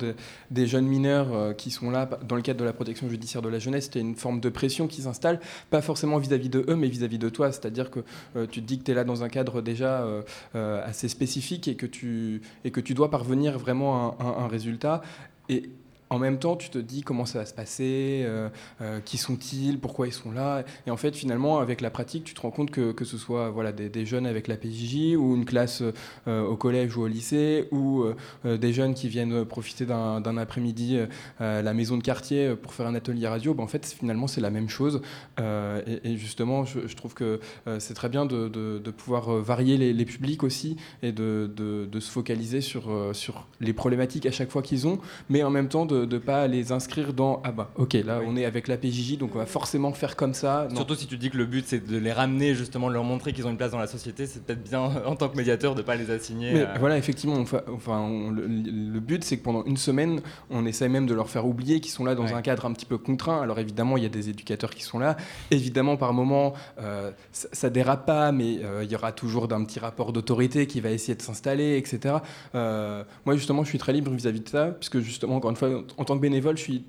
des 0.52 0.68
jeunes 0.68 0.86
mineurs 0.86 1.34
euh, 1.34 1.54
qui 1.54 1.72
sont 1.72 1.90
là 1.90 2.10
dans 2.28 2.36
le 2.36 2.42
cadre 2.42 2.60
de 2.60 2.66
la 2.66 2.74
protection 2.74 3.10
judiciaire 3.10 3.42
de 3.42 3.50
la 3.50 3.60
jeunesse, 3.60 3.86
c'était 3.86 4.02
une 4.02 4.16
forme 4.16 4.40
de 4.40 4.50
pression 4.50 4.88
qui 4.88 5.02
s'installe, 5.04 5.40
pas 5.70 5.82
forcément 5.82 6.18
vis-à-vis 6.18 6.50
de 6.50 6.66
eux 6.68 6.76
mais 6.76 6.88
vis-à-vis 6.88 7.18
de 7.18 7.30
toi, 7.30 7.52
c'est-à-dire 7.52 7.90
que 7.90 8.02
tu 8.48 8.62
te 8.62 8.66
dis 8.66 8.80
que 8.80 8.84
tu 8.84 8.92
es 8.92 8.94
là 8.94 9.04
dans 9.04 9.24
un 9.24 9.30
cadre 9.30 9.62
déjà 9.62 10.06
assez 10.54 11.08
spécifique 11.08 11.68
et 11.68 11.76
que 11.76 11.86
tu 11.86 12.42
et 12.66 12.72
que 12.72 12.82
tu 12.82 12.94
dois 12.94 13.10
parvenir 13.10 13.58
vraiment 13.58 14.18
à 14.20 14.24
un, 14.24 14.44
un 14.46 14.48
résultat. 14.48 15.02
Et 15.50 15.70
en 16.14 16.20
même 16.20 16.38
temps, 16.38 16.56
tu 16.56 16.70
te 16.70 16.78
dis 16.78 17.02
comment 17.02 17.26
ça 17.26 17.40
va 17.40 17.46
se 17.46 17.54
passer, 17.54 18.22
euh, 18.26 18.50
euh, 18.82 19.00
qui 19.00 19.18
sont-ils, 19.18 19.80
pourquoi 19.80 20.08
ils 20.08 20.14
sont 20.14 20.32
là. 20.32 20.64
Et 20.86 20.92
en 20.92 20.98
fait, 20.98 21.16
finalement, 21.16 21.60
avec 21.60 21.82
la 21.82 21.90
pratique, 21.90 22.24
tu 22.24 22.34
te 22.34 22.42
rends 22.42 22.52
compte 22.52 22.70
que, 22.70 22.92
que 22.92 23.04
ce 23.04 23.18
soit 23.18 23.50
voilà, 23.50 23.72
des, 23.72 24.06
jeunes 24.06 24.28
avec 24.28 24.48
la 24.48 24.56
PJJ 24.56 25.16
ou 25.16 25.36
une 25.36 25.46
classe 25.46 25.82
euh, 26.28 26.44
au 26.44 26.56
collège 26.56 26.96
ou 26.98 27.04
au 27.04 27.08
lycée 27.08 27.68
ou 27.72 28.06
des 28.44 28.74
jeunes 28.74 28.94
qui 28.94 29.08
viennent 29.08 29.46
profiter 29.46 29.86
d'un 29.86 30.38
après-midi 30.38 31.00
à 31.40 31.62
la 31.62 31.74
maison 31.74 31.98
de 31.98 32.04
quartier 32.04 32.56
pour 32.56 32.74
faire 32.74 32.86
un 32.86 32.96
atelier 32.96 33.28
radio, 33.28 33.54
ben, 33.54 33.64
en 33.64 33.68
fait, 33.68 33.86
finalement, 33.86 34.28
c'est 34.28 34.42
la 34.42 34.50
même 34.50 34.70
chose. 34.70 35.02
Et, 35.40 36.18
justement, 36.18 36.66
je, 36.66 36.96
trouve 36.96 37.14
que 37.14 37.40
c'est 37.80 37.94
très 37.94 38.10
bien 38.10 38.26
de, 38.26 38.50
de, 38.50 38.92
pouvoir 38.92 39.30
varier 39.38 39.78
les, 39.78 39.94
les, 39.94 40.06
publics 40.06 40.44
aussi 40.44 40.76
et 41.02 41.12
de, 41.12 41.50
de, 41.56 42.00
se 42.00 42.12
focaliser 42.12 42.62
sur, 42.62 42.84
sur 43.14 43.48
les 43.62 43.74
problématiques 43.74 44.26
à 44.26 44.32
chaque 44.32 44.52
fois 44.52 44.62
qu'ils 44.62 44.88
ont, 44.88 45.00
mais 45.30 45.44
en 45.44 45.50
même 45.50 45.70
temps 45.70 45.86
de 45.86 46.03
de 46.06 46.16
ne 46.16 46.20
pas 46.20 46.48
les 46.48 46.72
inscrire 46.72 47.14
dans 47.14 47.42
ah 47.44 47.52
bah 47.52 47.72
ok 47.76 47.94
là 47.94 48.22
on 48.26 48.36
est 48.36 48.46
avec 48.46 48.68
la 48.68 48.78
PJJ 48.78 49.18
donc 49.18 49.36
on 49.36 49.40
va 49.40 49.46
forcément 49.46 49.94
faire 49.94 50.16
comme 50.16 50.34
ça. 50.34 50.68
Surtout 50.74 50.96
si 50.96 51.08
tu 51.08 51.18
dis 51.18 51.30
que 51.30 51.38
le 51.38 51.46
but 51.46 51.66
c'est 51.68 51.86
de 51.86 51.98
les 51.98 52.12
ramener 52.12 52.56
justement 52.56 52.90
de 52.90 52.94
leur 52.94 53.04
montrer 53.04 53.34
qu'ils 53.34 53.48
ont 53.48 53.50
une 53.50 53.58
place 53.58 53.72
dans 53.72 53.80
la 53.80 53.88
société, 53.88 54.26
c'est 54.26 54.44
peut-être 54.44 54.64
bien 54.64 54.82
en 55.06 55.16
tant 55.16 55.30
que 55.30 55.38
médiateur 55.38 55.76
de 55.76 55.82
ne 55.82 55.86
pas 55.86 55.96
les 55.96 56.12
assigner. 56.12 56.54
Mais 56.54 56.68
voilà 56.80 56.98
effectivement 56.98 57.44
enfin, 57.74 58.32
le, 58.32 59.00
but 59.00 59.24
c'est 59.24 59.38
que 59.38 59.44
pendant 59.44 59.64
une 59.66 59.78
semaine 59.78 60.22
on 60.50 60.66
essaie 60.66 60.90
même 60.90 61.06
de 61.06 61.14
leur 61.14 61.30
faire 61.30 61.46
oublier 61.46 61.80
qu'ils 61.80 61.92
sont 61.92 62.06
là 62.06 62.16
dans 62.16 62.34
un 62.34 62.42
cadre 62.42 62.66
un 62.66 62.74
petit 62.74 62.86
peu 62.86 62.98
contraint. 62.98 63.42
Alors 63.42 63.60
évidemment 63.60 63.98
il 63.98 64.04
y 64.04 64.06
a 64.06 64.10
des 64.10 64.30
éducateurs 64.30 64.72
qui 64.72 64.84
sont 64.84 65.00
là, 65.00 65.18
évidemment 65.52 65.98
par 65.98 66.14
moment 66.14 66.54
euh, 66.80 67.12
ça, 67.32 67.70
dérape 67.70 68.06
pas 68.06 68.32
mais 68.32 68.60
euh, 68.64 68.84
il 68.84 68.92
y 68.92 68.96
aura 68.96 69.12
toujours 69.12 69.48
d'un 69.48 69.64
petit 69.64 69.80
rapport 69.80 70.14
d'autorité 70.14 70.68
qui 70.68 70.80
va 70.82 70.92
essayer 70.92 71.16
de 71.16 71.22
s'installer 71.22 71.78
etc. 71.78 72.16
Euh, 72.56 73.04
moi 73.26 73.36
justement 73.36 73.64
je 73.64 73.70
suis 73.70 73.80
très 73.80 73.94
libre 73.94 74.12
vis-à-vis 74.12 74.40
-vis 74.40 74.44
de 74.44 74.50
ça 74.50 74.66
puisque 74.68 75.00
justement 75.00 75.36
encore 75.36 75.52
une 75.52 75.58
fois 75.58 75.83
en 75.98 76.06
tant 76.06 76.16
que 76.16 76.22
bénévole, 76.22 76.58
je 76.58 76.64
suis 76.64 76.84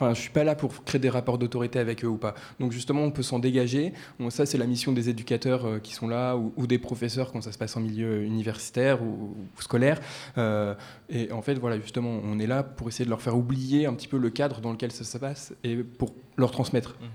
Enfin, 0.00 0.14
je 0.14 0.20
suis 0.20 0.30
pas 0.30 0.44
là 0.44 0.54
pour 0.54 0.84
créer 0.84 1.00
des 1.00 1.08
rapports 1.08 1.38
d'autorité 1.38 1.80
avec 1.80 2.04
eux 2.04 2.08
ou 2.08 2.18
pas. 2.18 2.34
Donc 2.60 2.70
justement, 2.70 3.02
on 3.02 3.10
peut 3.10 3.24
s'en 3.24 3.40
dégager. 3.40 3.92
ça, 4.28 4.46
c'est 4.46 4.56
la 4.56 4.66
mission 4.66 4.92
des 4.92 5.08
éducateurs 5.08 5.66
euh, 5.66 5.78
qui 5.80 5.92
sont 5.92 6.06
là 6.06 6.36
ou, 6.36 6.68
des 6.68 6.78
professeurs 6.78 7.32
quand 7.32 7.42
ça 7.42 7.50
se 7.50 7.58
passe 7.58 7.76
en 7.76 7.80
milieu 7.80 8.22
universitaire 8.22 9.02
ou, 9.02 9.34
scolaire. 9.58 10.00
Euh, 10.36 10.74
et 11.10 11.32
en 11.32 11.42
fait, 11.42 11.54
voilà, 11.54 11.80
justement, 11.80 12.20
on 12.22 12.38
est 12.38 12.46
là 12.46 12.62
pour 12.62 12.86
essayer 12.86 13.06
de 13.06 13.10
leur 13.10 13.20
faire 13.20 13.36
oublier 13.36 13.86
un 13.86 13.94
petit 13.94 14.06
peu 14.06 14.18
le 14.18 14.30
cadre 14.30 14.60
dans 14.60 14.70
lequel 14.70 14.92
ça 14.92 15.02
se 15.02 15.18
passe 15.18 15.52
et 15.64 15.78
pour 15.78 16.14
leur 16.36 16.52
transmettre. 16.52 16.96
Mhm. 17.00 17.08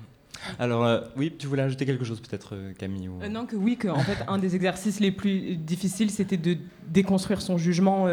Alors 0.60 0.84
euh, 0.84 1.00
oui, 1.16 1.34
tu 1.40 1.48
voulais 1.48 1.62
ajouter 1.62 1.86
quelque 1.86 2.04
chose 2.04 2.20
peut-être 2.20 2.54
Camille 2.78 3.08
ou... 3.08 3.26
Non 3.30 3.46
que 3.46 3.56
oui, 3.56 3.78
que 3.78 3.88
en 3.88 4.00
fait 4.00 4.18
un 4.28 4.38
des 4.38 4.58
exercices 4.58 5.00
les 5.00 5.12
plus 5.12 5.56
difficiles 5.56 6.12
c'était 6.12 6.36
de 6.36 6.58
déconstruire 6.90 7.42
son 7.42 7.58
jugement 7.58 8.10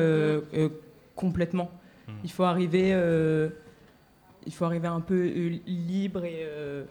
complètement. 1.16 1.72
Mm. 2.10 2.20
Il 2.24 2.30
faut 2.30 2.44
arriver, 2.44 2.90
euh, 2.92 3.48
il 4.46 4.52
faut 4.52 4.64
arriver 4.64 4.88
un 4.88 5.00
peu 5.00 5.14
euh, 5.14 5.58
libre 5.66 6.24
et 6.24 6.40
euh, 6.42 6.84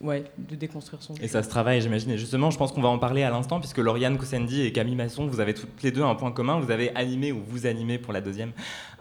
ouais, 0.00 0.24
de 0.38 0.56
déconstruire 0.56 1.02
son. 1.02 1.14
Et 1.14 1.28
ça 1.28 1.42
se 1.42 1.48
travaille, 1.48 1.80
j'imagine. 1.80 2.10
Et 2.10 2.18
justement, 2.18 2.50
je 2.50 2.58
pense 2.58 2.72
qu'on 2.72 2.82
va 2.82 2.88
en 2.88 2.98
parler 2.98 3.22
à 3.22 3.30
l'instant, 3.30 3.60
puisque 3.60 3.78
Lauriane 3.78 4.18
Koussendi 4.18 4.62
et 4.62 4.72
Camille 4.72 4.96
Masson, 4.96 5.26
vous 5.26 5.40
avez 5.40 5.54
toutes 5.54 5.82
les 5.82 5.90
deux 5.90 6.02
un 6.02 6.14
point 6.14 6.32
commun. 6.32 6.60
Vous 6.60 6.70
avez 6.70 6.94
animé, 6.96 7.32
ou 7.32 7.42
vous 7.46 7.66
animez 7.66 7.98
pour 7.98 8.12
la 8.12 8.20
deuxième, 8.20 8.52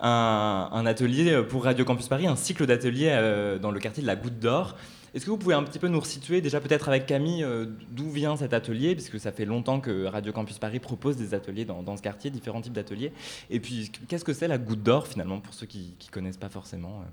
un, 0.02 0.70
un 0.72 0.86
atelier 0.86 1.44
pour 1.44 1.64
Radio 1.64 1.86
Campus 1.86 2.08
Paris, 2.08 2.28
un 2.28 2.36
cycle 2.36 2.66
d'ateliers 2.66 3.58
dans 3.62 3.72
le 3.72 3.80
quartier 3.80 4.02
de 4.02 4.08
la 4.08 4.16
Goutte 4.16 4.40
d'Or. 4.40 4.76
Est-ce 5.14 5.26
que 5.26 5.30
vous 5.30 5.38
pouvez 5.38 5.56
un 5.56 5.64
petit 5.64 5.80
peu 5.80 5.88
nous 5.88 6.00
resituer, 6.00 6.42
déjà 6.42 6.60
peut-être 6.60 6.90
avec 6.90 7.06
Camille, 7.06 7.44
euh, 7.44 7.66
d'où 7.92 8.10
vient 8.10 8.36
cet 8.36 8.54
atelier? 8.54 8.94
Puisque 8.94 9.20
ça 9.20 9.32
fait 9.32 9.46
longtemps 9.46 9.80
que 9.80 10.06
Radio 10.06 10.32
Campus 10.34 10.60
Paris 10.60 10.80
propose 10.80 11.18
des 11.18 11.34
ateliers 11.34 11.66
dans, 11.66 11.98
ce 11.98 12.02
quartier, 12.02 12.30
différents 12.30 12.62
types 12.62 12.74
d'ateliers. 12.74 13.14
Et 13.50 13.60
puis, 13.60 13.92
qu'est-ce 14.08 14.26
que 14.26 14.34
c'est 14.34 14.48
la 14.48 14.58
goutte 14.58 14.84
d'or, 14.84 15.08
finalement, 15.08 15.40
pour 15.40 15.54
ceux 15.54 15.66
qui 15.66 15.94
ne 16.06 16.12
connaissent 16.12 16.38
pas 16.38 16.50
forcément 16.50 17.02
euh? 17.02 17.04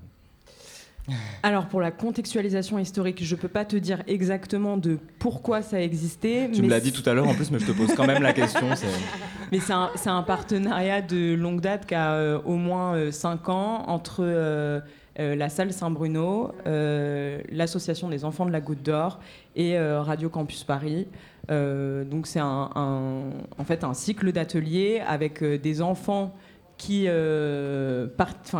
alors 1.43 1.67
pour 1.67 1.81
la 1.81 1.91
contextualisation 1.91 2.79
historique, 2.79 3.23
je 3.23 3.35
ne 3.35 3.39
peux 3.39 3.47
pas 3.47 3.63
te 3.63 3.75
dire 3.75 4.01
exactement 4.07 4.75
de 4.75 4.97
pourquoi 5.19 5.61
ça 5.61 5.79
existait. 5.79 6.49
Tu 6.51 6.63
me 6.63 6.67
l'as 6.67 6.79
dit 6.79 6.91
tout 6.91 7.07
à 7.07 7.13
l'heure 7.13 7.27
en 7.27 7.35
plus, 7.35 7.51
mais 7.51 7.59
je 7.59 7.67
te 7.67 7.71
pose 7.73 7.93
quand 7.93 8.07
même 8.07 8.23
la 8.23 8.33
question. 8.33 8.67
Mais 9.51 9.59
c'est 9.59 9.73
un, 9.73 9.91
un, 10.07 10.23
partenariat 10.23 11.03
de 11.03 11.35
longue 11.35 11.61
date 11.61 11.85
qui 11.85 11.93
a 11.93 12.13
euh, 12.13 12.41
au 12.45 12.55
moins 12.55 13.11
5 13.11 13.47
ans 13.49 13.83
entre 13.85 14.81
euh, 15.19 15.35
la 15.35 15.47
salle 15.47 15.71
Saint-Bruno, 15.71 16.51
euh, 16.67 17.39
l'association 17.49 18.09
des 18.09 18.25
enfants 18.25 18.45
de 18.45 18.51
la 18.51 18.59
Goutte 18.59 18.83
d'Or 18.83 19.19
et 19.55 19.77
euh, 19.77 20.01
Radio 20.01 20.29
Campus 20.29 20.63
Paris. 20.65 21.07
donc 21.49 22.27
c'est 22.27 22.39
un, 22.39 22.69
en 22.75 23.63
fait 23.63 23.83
un 23.83 23.93
cycle 23.93 24.31
d'ateliers 24.31 25.01
avec 25.07 25.43
des 25.43 25.81
enfants 25.81 26.33
qui, 26.77 27.07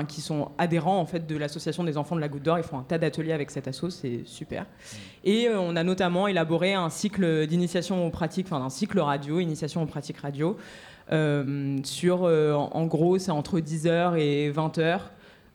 qui 0.07 0.21
sont 0.21 0.51
adhérents 0.57 0.99
en 0.99 1.05
fait 1.05 1.27
de 1.27 1.35
l'association 1.35 1.83
des 1.83 1.97
enfants 1.97 2.15
de 2.15 2.21
la 2.21 2.29
Goutte 2.29 2.43
d'Or. 2.43 2.57
Ils 2.57 2.63
font 2.63 2.79
un 2.79 2.83
tas 2.83 2.97
d'ateliers 2.97 3.33
avec 3.33 3.51
cette 3.51 3.67
asso, 3.67 3.89
c'est 3.89 4.21
super. 4.25 4.63
Mmh. 4.63 4.97
Et 5.25 5.49
on 5.49 5.75
a 5.75 5.83
notamment 5.83 6.27
élaboré 6.27 6.73
un 6.73 6.89
cycle 6.89 7.47
d'initiation 7.47 8.07
aux 8.07 8.11
pratiques, 8.11 8.47
enfin 8.49 8.63
un 8.63 8.69
cycle 8.69 8.99
radio, 8.99 9.41
initiation 9.41 9.83
aux 9.83 9.87
pratiques 9.87 10.19
radio. 10.19 10.55
sur, 11.83 12.21
en 12.21 12.85
gros, 12.85 13.17
c'est 13.17 13.31
entre 13.31 13.59
10h 13.59 14.17
et 14.17 14.51
20h. 14.53 14.99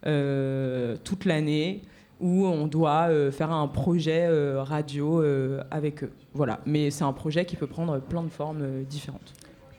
Euh, 0.07 0.97
toute 1.05 1.27
l'année 1.27 1.83
où 2.21 2.47
on 2.47 2.67
doit 2.67 3.09
euh, 3.09 3.31
faire 3.31 3.51
un 3.51 3.69
projet 3.69 4.27
euh, 4.27 4.63
radio 4.63 5.23
avec 5.71 6.05
eux. 6.05 6.13
Voilà, 6.33 6.61
mais 6.67 6.91
c'est 6.91 7.05
un 7.05 7.13
projet 7.13 7.45
qui 7.45 7.57
peut 7.57 7.67
prendre 7.67 7.99
plein 7.99 8.23
de 8.23 8.29
formes 8.29 8.85
différentes. 8.85 9.33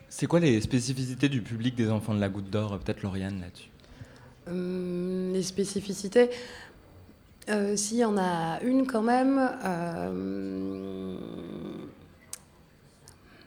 C'est 0.08 0.26
quoi 0.26 0.40
les 0.40 0.60
spécificités 0.60 1.28
du 1.28 1.40
public 1.40 1.74
des 1.74 1.90
enfants 1.90 2.14
de 2.14 2.20
la 2.20 2.28
Goutte 2.28 2.50
d'Or? 2.50 2.78
Peut-être 2.78 3.02
Lauriane 3.02 3.40
là-dessus. 3.40 3.70
Hum, 4.48 5.32
les 5.32 5.42
spécificités, 5.42 6.30
s'il 7.76 7.98
y 7.98 8.04
en 8.04 8.18
a 8.18 8.60
une 8.62 8.86
quand 8.86 9.02
même. 9.02 9.36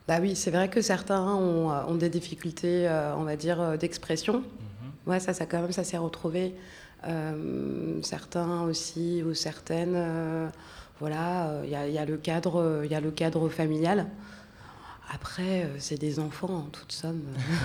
Bah 0.08 0.18
oui, 0.22 0.36
c'est 0.36 0.52
vrai 0.52 0.70
que 0.70 0.82
certains 0.82 1.24
ont, 1.36 1.96
des 1.96 2.10
difficultés, 2.10 2.90
on 3.18 3.24
va 3.24 3.36
dire, 3.36 3.78
d'expression. 3.78 4.44
Ouais, 5.08 5.20
ça, 5.20 5.34
ça 5.34 5.46
quand 5.46 5.62
même, 5.62 5.72
ça 5.72 5.84
s'est 5.84 5.98
retrouvé. 5.98 6.56
Euh, 7.08 8.02
certains 8.02 8.64
aussi 8.64 9.22
ou 9.24 9.34
certaines, 9.34 9.94
euh, 9.96 10.48
voilà, 11.00 11.62
il 11.64 11.70
y, 11.70 11.98
a 11.98 12.06
le 12.06 12.18
cadre, 12.18 12.82
il 12.84 12.92
y 12.92 12.96
a 12.96 13.02
le 13.02 13.12
cadre 13.12 13.50
familial. 13.50 14.08
Après, 15.14 15.64
euh, 15.64 15.76
c'est 15.78 16.00
des 16.00 16.20
enfants, 16.20 16.50
en 16.50 16.70
toute 16.72 16.92
somme. 16.92 17.22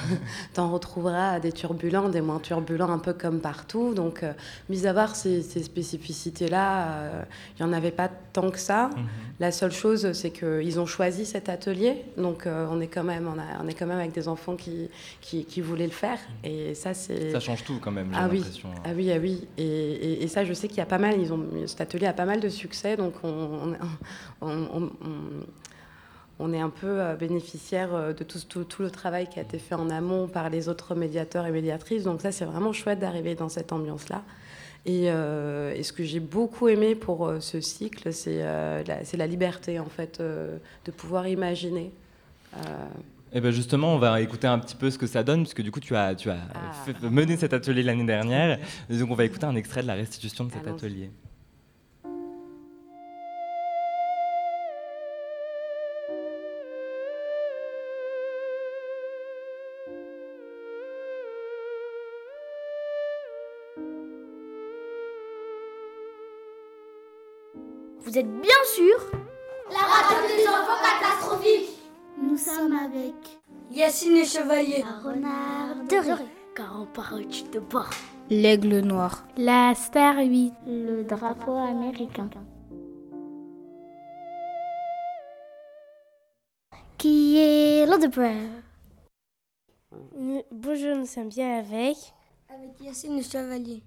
T'en 0.55 0.71
retrouveras 0.71 1.41
des 1.41 1.53
turbulents, 1.53 2.09
des 2.09 2.21
moins 2.21 2.39
turbulents, 2.39 2.91
un 2.91 2.99
peu 2.99 3.13
comme 3.13 3.41
partout. 3.41 3.95
Donc, 3.95 4.23
euh, 4.23 4.33
mis 4.69 4.87
à 4.87 4.93
part 4.93 5.17
ces, 5.17 5.43
spécificités-là, 5.43 6.87
il 6.87 7.63
euh, 7.63 7.65
n'y 7.65 7.67
en 7.67 7.73
avait 7.73 7.91
pas 7.91 8.09
tant 8.09 8.51
que 8.51 8.59
ça. 8.59 8.89
Mhm. 8.89 9.07
La 9.41 9.53
seule 9.53 9.73
chose, 9.73 10.13
c'est 10.13 10.31
qu'ils 10.31 10.81
ont 10.81 10.87
choisi 10.87 11.25
cet 11.25 11.49
atelier. 11.49 12.05
Donc, 12.19 12.47
on, 12.47 12.81
est 12.81 12.89
quand 12.89 13.05
même, 13.05 13.29
on, 13.29 13.69
est 13.69 13.75
quand 13.75 13.87
même 13.87 13.99
avec 13.99 14.13
des 14.13 14.29
enfants 14.29 14.57
qui, 14.57 14.91
qui, 15.21 15.61
voulaient 15.61 15.87
le 15.87 15.93
faire. 15.93 16.19
Mhm. 16.45 16.51
Et 16.51 16.75
ça, 16.75 16.93
c'est... 16.93 17.33
Ça 17.33 17.41
change 17.41 17.65
tout, 17.65 17.79
quand 17.81 17.93
même, 17.93 18.11
j'ai 18.13 18.19
ah 18.21 18.29
oui. 18.31 18.45
Hein. 18.65 18.69
Ah 18.85 18.91
oui, 18.95 19.11
ah 19.13 19.19
oui. 19.19 19.49
Et, 19.57 20.29
ça, 20.29 20.45
je 20.45 20.53
sais 20.53 20.69
qu'il 20.69 20.79
y 20.79 20.83
a 20.83 20.87
pas 20.87 20.99
mal... 20.99 21.19
Ils 21.19 21.33
ont, 21.33 21.47
cet 21.67 21.81
atelier 21.81 22.07
a 22.07 22.13
pas 22.13 22.27
mal 22.27 22.41
de 22.41 22.49
succès. 22.49 22.97
Donc, 22.97 23.15
on, 23.23 23.75
on 24.43 24.71
on 24.71 24.91
est 26.53 26.61
un 26.61 26.71
peu 26.71 27.01
euh, 27.01 27.17
bénéficiaire 27.17 27.95
euh, 27.95 28.13
de 28.13 28.25
tout, 28.25 28.83
le 28.83 28.91
travail 28.91 29.29
qui 29.29 29.39
a 29.39 29.43
été 29.43 29.59
fait 29.59 29.75
en 29.75 29.91
amont 29.91 30.27
par 30.27 30.51
les 30.51 30.69
autres 30.69 30.95
médiateurs 30.95 31.47
et 31.47 31.51
médiatrices. 31.51 32.05
Donc 32.05 32.21
ça, 32.21 32.33
c'est 32.33 32.45
vraiment 32.45 32.73
chouette 32.73 32.99
d'arriver 32.99 33.35
dans 33.35 33.49
cette 33.49 33.73
ambiance-là. 33.73 34.23
Et, 34.87 35.11
euh, 35.11 35.81
ce 35.83 35.93
que 35.93 36.05
j'ai 36.05 36.21
beaucoup 36.21 36.69
aimé 36.69 36.95
pour 36.95 37.31
ce 37.41 37.61
cycle, 37.61 38.13
c'est 38.13 38.43
la, 38.43 39.27
liberté, 39.27 39.79
en 39.79 39.89
fait, 39.89 40.21
de 40.21 40.91
pouvoir 40.91 41.29
imaginer. 41.29 41.93
Et 43.33 43.39
eh 43.39 43.41
ben 43.41 43.53
justement, 43.53 43.95
on 43.95 43.99
va 43.99 44.21
écouter 44.21 44.49
un 44.49 44.59
petit 44.59 44.75
peu 44.75 44.91
ce 44.91 44.99
que 44.99 45.07
ça 45.07 45.23
donne, 45.23 45.43
puisque 45.43 45.63
du 45.63 45.71
coup, 45.71 45.79
tu 45.79 45.95
as, 45.95 46.17
tu 46.17 46.31
as 46.31 46.39
ah. 46.53 47.09
mené 47.09 47.37
cet 47.37 47.53
atelier 47.53 47.85
l'année 47.85 48.05
dernière. 48.05 48.59
donc, 48.91 49.11
on 49.11 49.15
va 49.15 49.25
écouter 49.25 49.45
un 49.45 49.55
extrait 49.55 49.83
de 49.83 49.87
la 49.87 49.95
restitution 49.95 50.45
de 50.45 50.53
cet 50.53 50.67
atelier. 50.67 51.11
Vous 68.11 68.19
êtes 68.19 68.41
bien 68.41 68.51
sûr 68.75 69.13
La 69.71 69.79
radio 69.79 70.37
des 70.37 70.45
enfants 70.49 70.83
catastrophiques 70.83 71.79
nous 72.21 72.37
sommes 72.37 72.77
avec 72.77 73.15
Yacine 73.71 74.17
et 74.17 74.25
Chevalier, 74.25 74.83
un 74.83 74.99
renard 74.99 75.77
doré, 75.89 76.25
car 76.57 76.77
on 76.81 76.87
parle 76.87 77.25
de 77.53 77.61
bord, 77.61 77.89
l'aigle 78.29 78.81
noir, 78.81 79.25
la 79.37 79.77
star 79.77 80.17
8, 80.19 80.53
le 80.67 81.05
drapeau 81.05 81.55
américain. 81.55 82.29
Qui 86.99 87.39
est 87.39 87.87
l'Odebrand 87.87 88.49
Bonjour, 90.51 90.97
nous 90.97 91.07
sommes 91.07 91.29
bien 91.29 91.61
avec. 91.61 91.97
Avec 92.49 92.81
Yacine 92.81 93.19
le 93.19 93.23
Chevalier. 93.23 93.85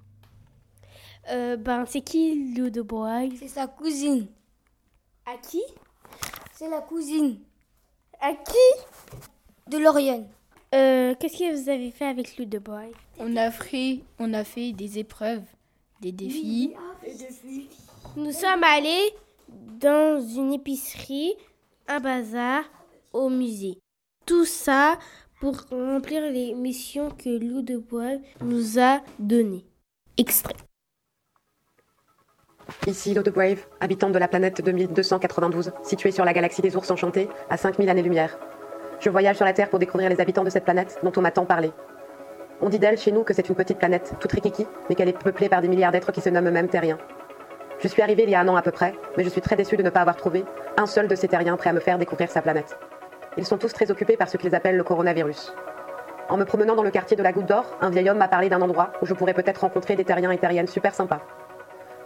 Euh, 1.29 1.55
ben, 1.57 1.85
c'est 1.85 2.01
qui 2.01 2.53
Lou 2.55 2.69
de 2.69 2.81
Bois 2.81 3.21
C'est 3.39 3.47
sa 3.47 3.67
cousine. 3.67 4.27
À 5.25 5.37
qui? 5.37 5.61
C'est 6.53 6.69
la 6.69 6.81
cousine. 6.81 7.39
À 8.19 8.33
qui? 8.33 9.21
De 9.69 9.77
Lauriane. 9.77 10.27
Euh, 10.75 11.15
Qu'est-ce 11.19 11.37
que 11.37 11.55
vous 11.55 11.69
avez 11.69 11.91
fait 11.91 12.05
avec 12.05 12.37
Lou 12.37 12.45
de 12.45 12.59
Bois 12.59 12.83
on 13.19 13.35
a, 13.37 13.51
fait, 13.51 13.99
on 14.19 14.33
a 14.33 14.43
fait 14.43 14.71
des 14.73 14.99
épreuves, 14.99 15.43
des 16.01 16.11
défis. 16.11 16.73
Des 17.03 17.13
défis. 17.13 17.69
Nous 18.17 18.31
sommes 18.31 18.63
allés 18.63 19.13
dans 19.79 20.21
une 20.21 20.53
épicerie, 20.53 21.33
un 21.87 21.99
bazar, 21.99 22.63
au 23.13 23.29
musée. 23.29 23.77
Tout 24.25 24.45
ça 24.45 24.97
pour 25.39 25.55
remplir 25.69 26.23
les 26.31 26.53
missions 26.53 27.09
que 27.11 27.29
Lou 27.29 27.61
de 27.61 27.77
Bois 27.77 28.17
nous 28.41 28.79
a 28.79 29.01
données. 29.19 29.65
Extrait. 30.17 30.55
Ici 32.87 33.13
de 33.13 33.31
Brave, 33.31 33.59
habitante 33.79 34.11
de 34.11 34.19
la 34.19 34.27
planète 34.27 34.61
2292, 34.61 35.71
située 35.83 36.11
sur 36.11 36.25
la 36.25 36.33
galaxie 36.33 36.61
des 36.61 36.75
ours 36.75 36.91
enchantés, 36.91 37.29
à 37.49 37.55
5000 37.55 37.89
années-lumière. 37.89 38.37
Je 38.99 39.09
voyage 39.09 39.37
sur 39.37 39.45
la 39.45 39.53
Terre 39.53 39.69
pour 39.69 39.79
découvrir 39.79 40.09
les 40.09 40.19
habitants 40.19 40.43
de 40.43 40.49
cette 40.49 40.65
planète 40.65 40.99
dont 41.01 41.11
on 41.15 41.21
m'a 41.21 41.31
tant 41.31 41.45
parlé. 41.45 41.71
On 42.61 42.67
dit 42.67 42.79
d'elle 42.79 42.97
chez 42.97 43.13
nous 43.13 43.23
que 43.23 43.33
c'est 43.33 43.47
une 43.47 43.55
petite 43.55 43.77
planète, 43.77 44.13
toute 44.19 44.31
rikiki, 44.33 44.67
mais 44.89 44.95
qu'elle 44.95 45.07
est 45.07 45.17
peuplée 45.17 45.47
par 45.47 45.61
des 45.61 45.69
milliards 45.69 45.93
d'êtres 45.93 46.11
qui 46.11 46.19
se 46.19 46.29
nomment 46.29 46.49
eux-mêmes 46.49 46.67
terriens. 46.67 46.97
Je 47.79 47.87
suis 47.87 48.01
arrivée 48.01 48.23
il 48.23 48.29
y 48.29 48.35
a 48.35 48.41
un 48.41 48.47
an 48.49 48.57
à 48.57 48.61
peu 48.61 48.71
près, 48.71 48.93
mais 49.17 49.23
je 49.23 49.29
suis 49.29 49.41
très 49.41 49.55
déçue 49.55 49.77
de 49.77 49.83
ne 49.83 49.89
pas 49.89 50.01
avoir 50.01 50.17
trouvé 50.17 50.43
un 50.77 50.85
seul 50.85 51.07
de 51.07 51.15
ces 51.15 51.29
terriens 51.29 51.55
prêt 51.55 51.69
à 51.69 51.73
me 51.73 51.79
faire 51.79 51.97
découvrir 51.97 52.29
sa 52.29 52.41
planète. 52.41 52.77
Ils 53.37 53.45
sont 53.45 53.57
tous 53.57 53.71
très 53.71 53.91
occupés 53.91 54.17
par 54.17 54.27
ce 54.27 54.35
qu'ils 54.35 54.55
appellent 54.55 54.77
le 54.77 54.83
coronavirus. 54.83 55.53
En 56.29 56.37
me 56.37 56.45
promenant 56.45 56.75
dans 56.75 56.83
le 56.83 56.91
quartier 56.91 57.17
de 57.17 57.23
la 57.23 57.31
Goutte 57.31 57.47
d'Or, 57.47 57.77
un 57.81 57.89
vieil 57.89 58.09
homme 58.09 58.17
m'a 58.17 58.27
parlé 58.27 58.49
d'un 58.49 58.61
endroit 58.61 58.93
où 59.01 59.05
je 59.05 59.13
pourrais 59.13 59.33
peut-être 59.33 59.61
rencontrer 59.61 59.95
des 59.95 60.05
terriens 60.05 60.31
et 60.31 60.37
terriennes 60.37 60.67
super 60.67 60.93
sympas. 60.93 61.21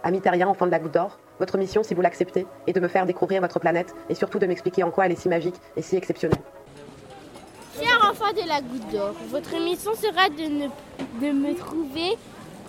Amis 0.04 0.22
enfants 0.44 0.66
de 0.66 0.70
la 0.70 0.78
Goutte 0.78 0.92
d'Or, 0.92 1.18
votre 1.38 1.58
mission, 1.58 1.82
si 1.82 1.94
vous 1.94 2.02
l'acceptez, 2.02 2.46
est 2.66 2.72
de 2.72 2.80
me 2.80 2.88
faire 2.88 3.06
découvrir 3.06 3.40
votre 3.40 3.58
planète 3.58 3.94
et 4.08 4.14
surtout 4.14 4.38
de 4.38 4.46
m'expliquer 4.46 4.82
en 4.82 4.90
quoi 4.90 5.06
elle 5.06 5.12
est 5.12 5.20
si 5.20 5.28
magique 5.28 5.56
et 5.76 5.82
si 5.82 5.96
exceptionnelle. 5.96 6.38
Chers 7.80 8.10
enfants 8.10 8.32
de 8.32 8.46
la 8.48 8.60
Goutte 8.60 8.90
d'Or, 8.92 9.14
votre 9.30 9.52
mission 9.62 9.92
sera 9.94 10.28
de 10.28 11.32
me 11.32 11.56
trouver 11.56 12.16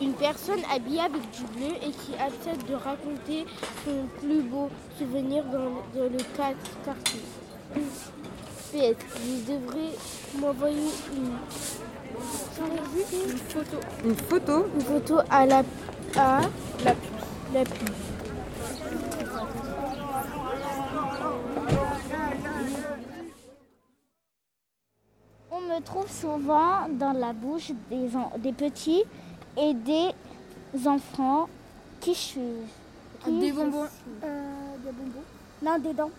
une 0.01 0.13
personne 0.13 0.61
habillée 0.73 1.01
avec 1.01 1.21
du 1.31 1.43
bleu 1.55 1.75
et 1.83 1.91
qui 1.91 2.13
accepte 2.15 2.67
de 2.69 2.75
raconter 2.75 3.45
son 3.85 4.07
plus 4.19 4.41
beau 4.41 4.69
souvenir 4.97 5.43
dans, 5.45 5.99
dans 5.99 6.09
le 6.09 6.17
quartier. 6.33 7.21
PS, 8.71 8.95
vous 9.21 9.53
devrez 9.53 9.89
m'envoyer 10.39 10.77
une, 11.15 11.31
une 12.19 13.37
photo. 13.37 13.77
Une 14.03 14.15
photo 14.15 14.65
Une 14.75 14.81
photo 14.81 15.19
à 15.29 15.45
la, 15.45 15.63
à 16.17 16.41
la, 16.83 16.93
la 17.53 17.63
pub. 17.63 17.89
On 25.51 25.61
me 25.61 25.81
trouve 25.81 26.09
souvent 26.11 26.87
dans 26.89 27.13
la 27.13 27.33
bouche 27.33 27.71
des, 27.89 28.09
des 28.39 28.53
petits 28.53 29.03
et 29.57 29.73
des 29.73 30.11
enfants 30.87 31.47
qui 31.99 32.13
chutent. 32.13 32.41
Des 33.25 33.51
bonbons. 33.51 33.85
Euh, 34.23 34.75
des 34.83 34.91
bonbons. 34.91 35.23
Non, 35.61 35.77
des 35.79 35.93
dents. 35.93 36.11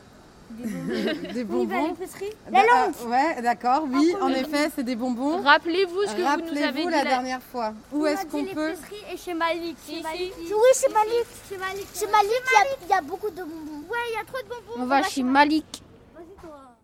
Des 0.51 0.65
bonbons. 0.67 1.33
des 1.33 1.45
bonbons. 1.45 1.85
à 1.85 1.89
l'épicerie 1.89 2.31
La 2.51 2.61
langue. 2.61 2.95
Euh, 3.03 3.09
ouais, 3.09 3.43
d'accord. 3.43 3.87
Oui, 3.89 4.15
en 4.21 4.29
effet, 4.31 4.71
c'est 4.75 4.83
des 4.83 4.97
bonbons. 4.97 5.43
Rappelez-vous 5.43 6.07
ce 6.07 6.15
que 6.15 6.23
Rappelez 6.23 6.49
vous 6.49 6.55
nous 6.55 6.63
avez 6.63 6.85
dit 6.85 6.91
la, 6.91 7.05
dernière 7.05 7.43
fois. 7.43 7.73
Où 7.93 8.07
est-ce 8.07 8.27
qu'on 8.27 8.45
peut 8.45 8.75
et 9.13 9.17
chez 9.17 9.35
Malik. 9.35 9.77
Ici. 9.89 10.03
Oui, 10.03 10.71
chez 10.75 10.93
Malik. 10.93 11.27
Chez 11.49 11.57
Malik. 11.57 11.87
Chez 11.95 12.07
Malik, 12.07 12.43
il 12.83 12.89
y, 12.89 12.93
a 12.93 13.01
beaucoup 13.01 13.31
de 13.31 13.43
bonbons. 13.43 13.85
Ouais, 13.89 13.99
il 14.11 14.17
y 14.17 14.21
a 14.21 14.25
trop 14.25 14.43
de 14.43 14.49
bonbons. 14.49 14.83
On 14.83 14.87
va 14.87 15.03
chez 15.03 15.23
Malik. 15.23 15.83
Vas-y 16.15 16.47
toi. 16.47 16.77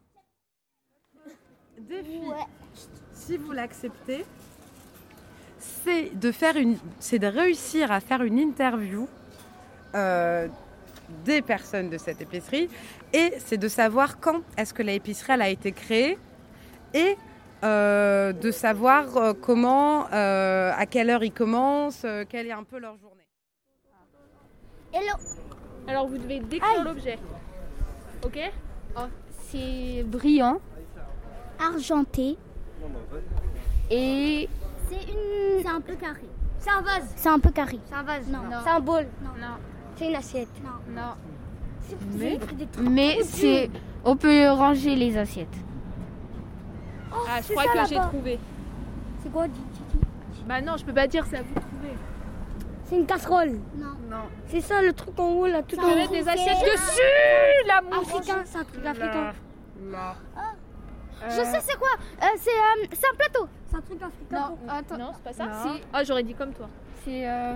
Défi. 1.79 2.18
Ouais. 2.26 2.46
Si 3.12 3.37
vous 3.37 3.52
l'acceptez, 3.52 4.24
c'est 5.59 6.16
de 6.18 6.33
faire 6.33 6.57
une, 6.57 6.79
c'est 7.00 7.18
de 7.18 7.26
réussir 7.26 7.90
à 7.90 8.00
faire 8.00 8.22
une 8.22 8.38
interview 8.38 9.09
euh, 9.94 10.48
des 11.25 11.42
personnes 11.42 11.90
de 11.90 11.99
cette 11.99 12.21
épicerie 12.21 12.69
et 13.12 13.35
c'est 13.38 13.57
de 13.57 13.69
savoir 13.69 14.19
quand 14.21 14.42
est-ce 14.57 14.75
que 14.75 14.83
l'épicerie 14.83 15.33
elle 15.35 15.42
a 15.42 15.49
été 15.49 15.73
créée 15.73 16.19
et 16.95 17.16
euh, 17.64 18.33
de 18.33 18.51
savoir 18.51 19.16
euh, 19.16 19.33
comment, 19.40 20.07
euh, 20.12 20.73
à 20.77 20.87
quelle 20.87 21.11
heure 21.11 21.25
ils 21.25 21.33
commencent, 21.33 22.05
euh, 22.05 22.25
quelle 22.29 22.47
est 22.47 22.53
un 22.53 22.64
peu 22.64 22.79
leur 22.79 22.97
journée. 22.99 23.27
Hello. 24.92 25.14
Alors 25.88 26.07
vous 26.09 26.19
devez 26.19 26.40
décrire 26.40 26.85
l'objet. 26.85 27.19
Ok 28.25 28.38
oh, 28.97 29.01
C'est 29.49 30.03
brillant, 30.05 30.61
argenté 31.59 32.37
et 33.90 34.49
c'est 34.88 35.03
une. 35.12 35.62
C'est 35.62 35.69
un 35.69 35.81
peu 35.81 35.95
carré. 35.95 36.29
C'est 36.59 36.71
un 36.71 36.81
vase. 36.81 37.12
C'est 37.14 37.29
un 37.29 37.38
peu 37.38 37.51
carré. 37.51 37.79
C'est 37.87 37.95
un 37.95 38.03
vase. 38.03 38.27
Non. 38.29 38.42
non. 38.42 38.59
C'est 38.64 38.71
un 38.71 38.81
bol. 38.81 39.07
Non. 39.23 39.31
non. 39.40 39.57
C'est 39.96 40.09
une 40.09 40.14
assiette. 40.16 40.48
Non. 40.62 41.02
Non. 41.02 41.14
Mais, 42.18 42.38
mais 42.80 43.18
c'est. 43.22 43.70
On 44.04 44.16
peut 44.16 44.48
ranger 44.50 44.94
les 44.94 45.16
assiettes. 45.16 45.48
Oh, 47.12 47.16
ah, 47.28 47.40
je 47.40 47.52
crois 47.52 47.64
que 47.72 47.88
j'ai 47.88 47.96
trouvé. 47.96 48.38
C'est 49.22 49.32
quoi, 49.32 49.46
Titi 49.48 49.98
Bah 50.46 50.61
non, 50.61 50.76
je 50.76 50.85
peux 50.85 50.92
pas 50.92 51.06
dire, 51.06 51.24
c'est 51.28 51.38
à 51.38 51.42
vous 51.42 51.54
de 51.54 51.61
trouver. 51.61 51.94
C'est 52.85 52.96
une 52.96 53.06
casserole. 53.06 53.59
Non. 53.76 53.94
Non. 54.09 54.24
C'est 54.48 54.61
ça 54.61 54.82
le 54.82 54.92
truc 54.92 55.18
en 55.18 55.28
haut 55.28 55.46
là, 55.46 55.62
tout 55.62 55.76
Tu 55.76 55.82
en 55.82 55.88
haut. 55.88 56.09
des 56.09 56.28
assiettes 56.28 56.61
dessus, 56.61 57.66
la 57.66 57.80
mouche. 57.82 58.12
Africain, 58.14 58.42
c'est 58.44 58.59
un 58.59 58.64
truc 58.64 58.87
africain. 58.87 59.32
Là. 59.90 60.14
Ah. 60.37 60.52
Je 61.28 61.42
sais 61.42 61.61
c'est 61.61 61.78
quoi? 61.78 61.88
Euh, 62.22 62.26
C'est 62.37 62.50
euh, 62.50 62.87
c'est 62.92 63.06
un 63.06 63.16
plateau. 63.16 63.48
C'est 63.70 63.76
un 63.76 63.80
truc 63.80 64.02
africain. 64.02 64.50
Non, 64.50 64.72
attends. 64.72 64.98
Non, 64.98 65.11
c'est 65.14 65.22
pas 65.24 65.32
ça. 65.32 65.46
Non. 65.46 65.80
Ah, 65.92 66.04
j'aurais 66.04 66.22
dit 66.22 66.35
comme 66.35 66.52
toi. 66.52 66.68
C'est 67.04 67.28
euh, 67.28 67.54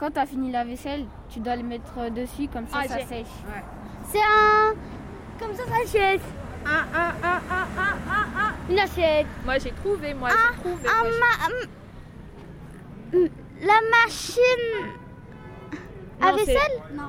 quand 0.00 0.10
tu 0.10 0.18
as 0.18 0.26
fini 0.26 0.50
la 0.50 0.64
vaisselle, 0.64 1.04
tu 1.28 1.38
dois 1.40 1.54
le 1.56 1.62
mettre 1.62 2.10
dessus, 2.10 2.48
comme 2.52 2.66
ça, 2.66 2.78
Ah, 2.82 2.88
ça 2.88 2.98
sèche. 3.06 3.26
C'est 4.08 4.18
un. 4.18 4.74
Comme 5.38 5.54
ça, 5.54 5.62
ça 5.66 5.74
assiette. 5.84 6.22
Ah, 6.66 6.84
ah, 6.94 7.12
ah, 7.22 7.40
ah, 7.50 7.66
ah, 7.78 7.96
ah, 8.08 8.24
ah. 8.38 8.52
Une 8.70 8.78
assiette. 8.78 9.26
Moi, 9.44 9.58
j'ai 9.58 9.70
trouvé, 9.72 10.14
moi, 10.14 10.30
Ah, 10.32 10.52
j'ai 10.54 10.60
trouvé. 10.60 10.88
un 10.88 11.02
moi, 11.02 11.10
j'ai- 13.12 13.18
ma- 13.20 13.28
La 13.66 13.80
machine. 14.04 14.88
À 16.20 16.32
Non, 16.32 16.38
c'est- 16.38 16.44
vaisselle? 16.46 16.82
Non. 16.94 17.02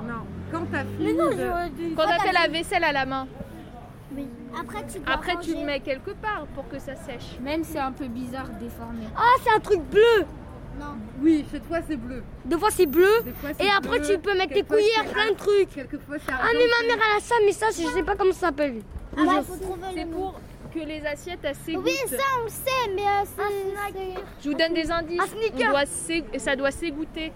Quand 0.51 0.65
t'as 0.71 0.83
fini 0.83 0.97
Mais 1.05 1.13
non, 1.13 1.29
de-. 1.29 1.95
Quand 1.95 2.03
t'as 2.07 2.19
fait 2.19 2.33
la 2.33 2.47
vaisselle 2.49 2.83
à 2.83 2.91
la 2.91 3.05
main, 3.05 3.27
Oui. 4.13 4.27
Après, 4.59 4.85
tu 4.85 4.99
dois 4.99 5.13
après 5.15 5.31
tu 5.33 5.51
ranger. 5.51 5.59
le 5.61 5.65
mets 5.65 5.79
quelque 5.79 6.11
part 6.11 6.45
pour 6.53 6.67
que 6.67 6.77
ça 6.79 6.95
sèche. 6.95 7.39
Même 7.39 7.63
c'est 7.63 7.79
un 7.79 7.93
peu 7.93 8.07
bizarre, 8.07 8.49
déformé. 8.59 9.05
Ah, 9.15 9.21
c'est 9.41 9.51
un 9.55 9.59
truc 9.61 9.79
bleu. 9.89 10.25
Non. 10.81 10.95
Oui, 11.21 11.45
cette 11.51 11.65
fois 11.65 11.79
c'est 11.87 11.95
bleu. 11.95 12.23
Des 12.43 12.57
fois, 12.57 12.69
c'est 12.71 12.85
bleu. 12.87 13.07
Des 13.23 13.31
fois, 13.33 13.49
c'est 13.57 13.65
Et 13.65 13.69
après, 13.69 13.99
bleu. 13.99 14.07
tu 14.15 14.19
peux 14.19 14.35
mettre 14.35 14.53
tes 14.53 14.63
cuillères, 14.63 15.03
c'est 15.05 15.13
plein 15.13 15.29
de 15.31 15.35
trucs. 15.37 15.69
Quelquefois 15.69 16.15
c'est 16.25 16.31
Ah, 16.33 16.47
mais 16.53 16.65
ma 16.81 16.87
mère, 16.87 17.05
elle 17.11 17.17
a 17.17 17.19
ça, 17.21 17.35
mais 17.45 17.51
ça, 17.51 17.67
je 17.67 17.87
sais 17.87 18.03
pas 18.03 18.15
comment 18.15 18.33
ça 18.33 18.47
s'appelle. 18.47 18.81
Ah, 19.15 19.21
bah, 19.25 19.41
faut 19.43 19.55
trouver 19.57 19.87
C'est 19.95 20.05
pour 20.09 20.39
que 20.73 20.79
les 20.79 21.05
assiettes 21.05 21.39
elles 21.43 21.55
s'égouttent. 21.55 21.85
Oui, 21.85 21.97
ça, 22.09 22.23
on 22.39 22.43
le 22.45 22.49
sait, 22.49 22.93
mais 22.95 23.03
euh, 23.03 23.25
c'est. 23.93 24.43
Je 24.43 24.49
vous 24.49 24.55
donne 24.57 24.73
des 24.73 24.89
indices. 24.89 25.21
On 25.53 25.69
doit 25.69 25.83
ça 26.39 26.55
doit 26.55 26.71
s'égoutter. 26.71 27.31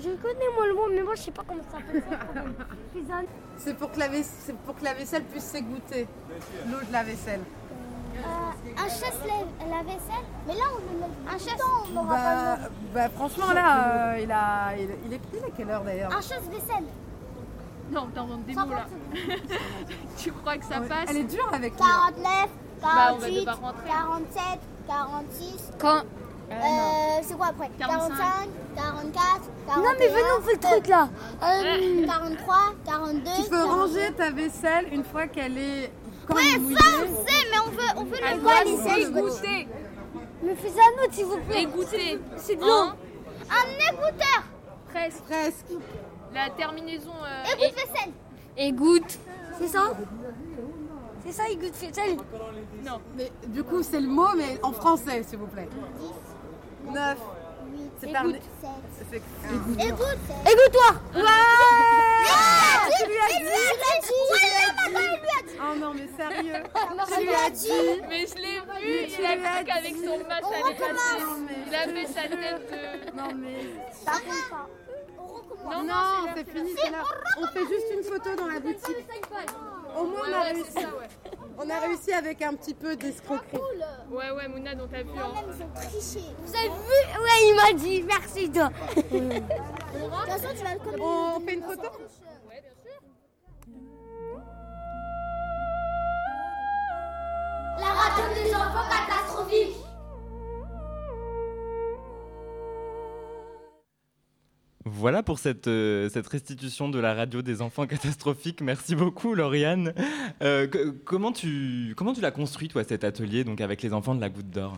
Je 0.00 0.08
connais 0.10 0.48
moi 0.56 0.66
le 0.66 0.74
mot, 0.74 0.88
mais 0.92 1.02
moi 1.02 1.14
je 1.14 1.22
sais 1.22 1.30
pas 1.30 1.44
comment 1.46 1.62
ça 1.62 1.78
s'appelle. 1.78 2.02
C'est 3.58 3.76
pour, 3.76 3.90
que 3.90 3.98
la 3.98 4.06
vaisse- 4.08 4.36
c'est 4.46 4.56
pour 4.56 4.76
que 4.76 4.84
la 4.84 4.94
vaisselle 4.94 5.24
puisse 5.24 5.42
s'égoutter. 5.44 6.06
L'eau 6.70 6.78
de 6.86 6.92
la 6.92 7.02
vaisselle. 7.02 7.40
Euh, 8.16 8.70
un 8.76 8.88
chasse 8.88 9.20
la, 9.26 9.76
la 9.76 9.82
vaisselle 9.82 10.24
Mais 10.46 10.54
là, 10.54 10.60
on 10.72 10.92
le 10.92 10.98
met. 11.00 11.06
Un 11.28 11.38
chasse 11.38 11.60
on 11.88 11.92
n'aura 11.92 12.14
Bah, 12.14 12.22
pas 12.22 12.56
le 12.56 12.68
bah, 12.94 13.08
franchement 13.14 13.52
là, 13.52 14.12
euh, 14.14 14.20
il, 14.22 14.32
a, 14.32 14.76
il, 14.76 14.88
il 15.06 15.12
est 15.14 15.20
il 15.32 15.38
est 15.44 15.50
quelle 15.56 15.70
heure 15.70 15.82
d'ailleurs 15.84 16.10
Un 16.12 16.20
chasse 16.20 16.42
vaisselle. 16.50 16.84
Non, 17.90 18.06
t'inventes 18.14 18.44
des 18.44 18.54
mots 18.54 18.70
là. 18.70 18.86
tu 20.18 20.32
crois 20.32 20.56
que 20.58 20.64
ça 20.64 20.80
Ouais, 20.80 20.88
passe 20.88 21.06
Elle 21.08 21.16
est 21.18 21.24
dure 21.24 21.48
avec 21.52 21.72
lui. 21.72 21.78
49, 21.80 22.48
Bah, 22.82 22.88
on 23.12 23.16
va 23.16 23.26
48, 23.26 23.38
devoir 23.40 23.60
rentrer. 23.60 23.88
47, 23.88 24.42
46. 24.86 25.70
Quand 25.78 26.02
Euh, 26.50 26.54
c'est 27.22 27.36
quoi 27.36 27.46
après? 27.48 27.70
45. 27.78 28.08
45, 28.16 28.48
44, 28.76 29.40
41. 29.66 29.82
Non, 29.82 29.90
mais 29.98 30.08
venez, 30.08 30.22
on 30.38 30.42
fait 30.42 30.52
le 30.54 30.58
truc 30.60 30.86
là. 30.88 31.08
Euh, 31.42 32.06
43, 32.06 32.56
42. 32.86 33.30
Tu 33.42 33.50
peux 33.50 33.64
ranger 33.64 34.12
ta 34.16 34.30
vaisselle 34.30 34.86
une 34.92 35.04
fois 35.04 35.26
qu'elle 35.26 35.58
est 35.58 35.92
quand 36.28 36.34
Ouais, 36.34 36.42
ça 36.52 36.58
on 36.60 37.26
sait, 37.26 37.44
mais 37.50 37.58
on 37.66 37.70
veut, 37.70 37.92
on 37.96 38.04
veut 38.04 38.18
le 38.20 38.40
doit 38.40 38.64
les 38.64 39.02
égoutter. 39.02 39.68
Mais 40.42 40.54
fais 40.54 40.68
à 40.68 41.06
nous, 41.06 41.12
s'il 41.12 41.24
vous 41.24 41.38
plaît. 41.40 41.62
Égoutter. 41.62 42.18
C'est 42.36 42.56
de 42.56 42.62
Hein 42.62 42.66
l'eau. 42.66 42.92
Un 43.50 43.92
égoutteur. 43.92 44.42
Presque. 44.88 45.22
Presque. 45.24 45.66
La 46.34 46.50
terminaison. 46.50 47.12
Euh, 47.24 47.44
vaisselle. 47.74 48.12
Égoutte. 48.56 49.18
C'est 49.58 49.68
ça 49.68 49.92
C'est 51.24 51.32
ça, 51.32 51.48
égoute 51.48 51.74
vaisselle. 51.74 52.16
Non. 52.84 53.00
Mais 53.16 53.32
du 53.48 53.64
coup, 53.64 53.82
c'est 53.82 54.00
le 54.00 54.08
mot, 54.08 54.28
mais 54.36 54.58
en 54.62 54.72
français, 54.72 55.22
s'il 55.24 55.38
vous 55.38 55.46
plaît. 55.46 55.68
9. 56.92 57.18
C'est 58.00 58.14
un. 58.14 58.28
Égoute. 58.28 58.40
c'est- 59.10 59.86
Égoute. 59.86 60.18
Égoute-toi. 60.46 60.90
Ouais. 61.14 61.22
tu 62.98 63.06
lui 63.08 63.18
as 63.18 63.28
Il 63.30 63.42
lui 63.42 63.50
a 63.50 64.00
dit. 64.00 64.12
Ouais, 64.30 64.90
lui 64.90 64.96
a 64.98 65.42
dit. 65.42 65.58
Oh 65.60 65.74
non, 65.78 65.94
mais 65.94 66.08
sérieux. 66.16 66.62
Tu 67.14 67.20
lui 67.22 67.34
as 67.34 67.50
dit. 67.50 68.02
Mais 68.08 68.26
je 68.26 68.34
l'ai 68.36 68.60
vu, 68.60 69.06
tu 69.12 69.20
il 69.20 69.26
a 69.26 69.36
cru 69.36 69.64
qu'avec 69.64 69.96
son 69.96 70.18
match 70.28 70.42
On 70.44 70.52
elle 70.52 70.60
est 70.60 70.74
passée. 70.74 70.92
recommence. 70.92 71.50
Il 71.66 71.74
a 71.74 71.76
fait 71.80 72.06
sa 72.06 72.22
tête 72.22 72.70
de. 72.70 73.16
Non, 73.16 73.28
mais. 73.34 73.58
Ça 74.04 74.12
compte 74.12 74.50
pas. 74.50 74.66
Non, 75.64 75.82
non, 75.82 75.84
Non, 75.84 76.32
c'est 76.36 76.48
fini, 76.50 76.70
c'est 76.82 76.90
là. 76.90 77.02
On 77.38 77.46
fait 77.48 77.60
juste 77.68 77.86
une 77.92 78.02
photo 78.04 78.36
dans 78.36 78.46
la 78.46 78.60
boutique. 78.60 79.06
Au 79.98 80.04
moins, 80.04 80.20
on 80.20 80.24
a 80.24 80.26
Ouais, 80.28 80.32
ouais, 80.44 80.52
réussi. 80.52 80.86
On 81.60 81.68
a 81.70 81.80
réussi 81.80 82.12
avec 82.12 82.40
un 82.42 82.54
petit 82.54 82.72
peu 82.72 82.94
d'escroquerie. 82.94 83.58
Ouais, 84.10 84.30
ouais, 84.30 84.48
Mouna, 84.48 84.70
on 84.80 84.86
t'a 84.86 85.02
vu. 85.02 85.10
Hein. 85.18 85.42
Ils 85.48 85.62
ont 85.64 85.70
triché. 85.74 86.24
Vous 86.44 86.54
avez 86.54 86.68
vu 86.68 86.98
Ouais, 87.20 87.48
il 87.48 87.54
m'a 87.56 87.72
dit. 87.72 88.02
Merci, 88.04 88.50
toi. 88.50 88.70
De 88.94 89.00
toute 89.00 90.28
façon, 90.28 90.54
tu 90.56 90.64
vas 90.64 90.74
le. 90.74 91.02
On 91.02 91.40
fait 91.40 91.54
une 91.54 91.62
photo? 91.62 91.88
Voilà 104.98 105.22
pour 105.22 105.38
cette, 105.38 105.68
euh, 105.68 106.08
cette 106.08 106.26
restitution 106.26 106.88
de 106.88 106.98
la 106.98 107.14
radio 107.14 107.40
des 107.40 107.62
enfants 107.62 107.86
catastrophiques. 107.94 108.60
Merci 108.60 108.96
beaucoup, 108.96 109.34
Lauriane. 109.34 109.94
Euh, 110.42 110.66
que- 110.66 110.90
comment 110.90 111.30
tu, 111.30 111.94
comment 111.96 112.12
tu 112.12 112.20
l'as 112.20 112.32
construit, 112.32 112.66
toi, 112.66 112.82
cet 112.82 113.04
atelier, 113.04 113.44
donc 113.44 113.60
avec 113.60 113.80
les 113.82 113.92
enfants 113.92 114.16
de 114.16 114.20
la 114.20 114.28
Goutte 114.28 114.50
d'Or? 114.50 114.76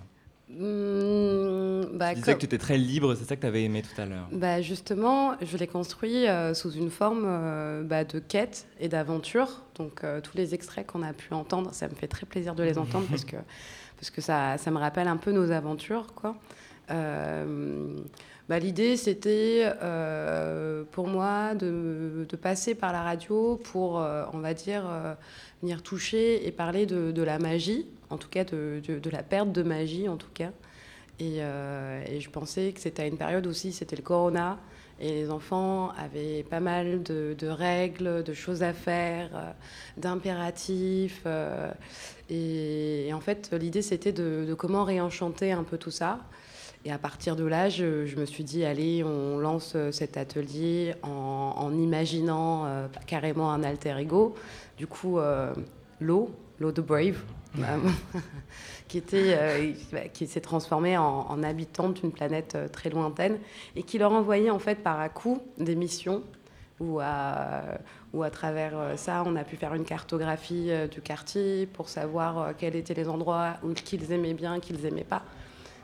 Mmh, 0.51 1.97
bah, 1.97 2.11
Tu 2.11 2.17
disais 2.21 2.35
que 2.35 2.41
tu 2.41 2.45
étais 2.45 2.59
très 2.59 2.77
libre, 2.77 3.15
c'est 3.15 3.25
ça 3.25 3.35
que 3.37 3.41
tu 3.41 3.47
avais 3.47 3.65
aimé 3.65 3.83
tout 3.83 3.99
à 3.99 4.05
l'heure. 4.05 4.29
Bah 4.33 4.61
justement, 4.61 5.37
je 5.41 5.57
l'ai 5.57 5.67
construit 5.69 6.27
euh, 6.27 6.53
sous 6.55 6.73
une 6.73 6.91
forme 6.91 7.23
euh, 7.25 7.83
bah, 7.83 8.05
de 8.05 8.19
quête 8.19 8.67
et 8.79 8.89
d'aventure. 8.89 9.63
Donc 9.77 10.05
euh, 10.05 10.21
tous 10.21 10.37
les 10.37 10.53
extraits 10.55 10.87
qu'on 10.87 11.03
a 11.03 11.13
pu 11.15 11.33
entendre, 11.33 11.73
ça 11.73 11.89
me 11.89 11.95
fait 11.95 12.09
très 12.09 12.27
plaisir 12.27 12.55
de 12.55 12.63
les 12.63 12.77
entendre 12.79 13.07
parce 13.09 13.25
que, 13.25 13.37
parce 13.97 14.11
que 14.11 14.21
ça, 14.21 14.59
ça 14.59 14.71
me 14.71 14.79
rappelle 14.79 15.09
un 15.09 15.17
peu 15.17 15.31
nos 15.33 15.51
aventures. 15.51 16.09
Quoi. 16.15 16.37
Euh, 16.91 17.97
bah, 18.49 18.59
L'idée, 18.59 18.97
c'était 18.97 19.71
euh, 19.83 20.83
pour 20.91 21.07
moi 21.07 21.55
de, 21.55 22.27
passer 22.41 22.75
par 22.75 22.93
la 22.93 23.03
radio 23.03 23.61
pour, 23.65 24.01
euh, 24.01 24.25
on 24.33 24.39
va 24.39 24.55
dire, 24.55 24.85
venir 25.63 25.83
toucher 25.83 26.47
et 26.47 26.51
parler 26.51 26.87
de, 26.87 27.23
la 27.23 27.39
magie, 27.39 27.87
en 28.11 28.19
tout 28.19 28.29
cas 28.29 28.45
de, 28.45 28.83
la 29.11 29.23
perte 29.23 29.53
de 29.53 29.63
magie, 29.63 30.09
en 30.09 30.17
tout 30.17 30.31
cas. 30.35 30.51
Et, 31.21 31.41
je 31.41 32.31
pensais 32.31 32.73
que 32.73 32.81
c'était 32.81 33.03
à 33.03 33.07
une 33.07 33.19
période 33.19 33.47
aussi, 33.47 33.73
c'était 33.73 33.97
le 33.97 34.03
corona, 34.03 34.59
et 35.01 35.13
les 35.13 35.31
enfants 35.31 35.93
avaient 35.97 36.43
pas 36.43 36.61
mal 36.61 37.03
de, 37.03 37.47
règles, 37.47 38.25
de 38.25 38.33
choses 38.33 38.63
à 38.63 38.73
faire, 38.73 39.55
d'impératifs. 39.97 41.25
et, 42.31 43.11
en 43.13 43.21
fait, 43.21 43.51
l'idée, 43.53 43.83
c'était 43.83 44.13
de 44.13 44.55
comment 44.55 44.83
réenchanter 44.83 45.53
un 45.53 45.63
peu 45.63 45.79
tout 45.79 45.93
ça. 45.93 46.21
Et 46.85 46.91
à 46.91 46.99
partir 46.99 47.37
de 47.37 47.45
là, 47.45 47.69
je, 47.69 48.07
je 48.07 48.17
me 48.17 48.25
suis 48.25 48.43
dit, 48.43 48.65
allez, 48.65 49.05
on 49.05 49.39
lance 49.39 49.75
euh, 49.77 49.93
cet 49.93 50.17
atelier 50.17 50.95
en, 51.03 51.09
en 51.57 51.77
imaginant 51.77 52.65
euh, 52.65 52.87
carrément 53.07 53.53
un 53.53 53.63
alter 53.63 53.99
ego. 53.99 54.35
Du 54.79 54.87
coup, 54.87 55.19
euh, 55.19 55.53
l'eau, 56.01 56.31
l'eau 56.59 56.73
de 56.73 56.81
Brave, 56.81 57.19
qui, 58.89 58.97
était, 58.97 59.37
euh, 59.37 59.73
bah, 59.93 60.09
qui 60.11 60.27
s'est 60.27 60.41
transformée 60.41 60.97
en, 60.97 61.27
en 61.29 61.43
habitant 61.43 61.91
d'une 61.91 62.13
planète 62.13 62.57
très 62.73 62.89
lointaine 62.89 63.39
et 63.77 63.83
qui 63.83 63.99
leur 63.99 64.13
envoyait 64.13 64.51
en 64.51 64.59
fait 64.59 64.77
par 64.77 65.01
à 65.01 65.09
coup 65.11 65.43
des 65.59 65.75
missions 65.75 66.23
où 66.79 66.99
à, 67.01 67.63
où 68.15 68.23
à 68.23 68.31
travers 68.31 68.73
ça, 68.97 69.23
on 69.27 69.37
a 69.37 69.45
pu 69.45 69.57
faire 69.57 69.75
une 69.75 69.85
cartographie 69.85 70.71
du 70.91 71.03
quartier 71.03 71.67
pour 71.67 71.91
savoir 71.91 72.57
quels 72.57 72.75
étaient 72.75 72.95
les 72.95 73.09
endroits 73.09 73.57
qu'ils 73.85 74.13
aimaient 74.13 74.33
bien, 74.33 74.61
qu'ils 74.61 74.81
n'aimaient 74.81 75.05
pas. 75.05 75.23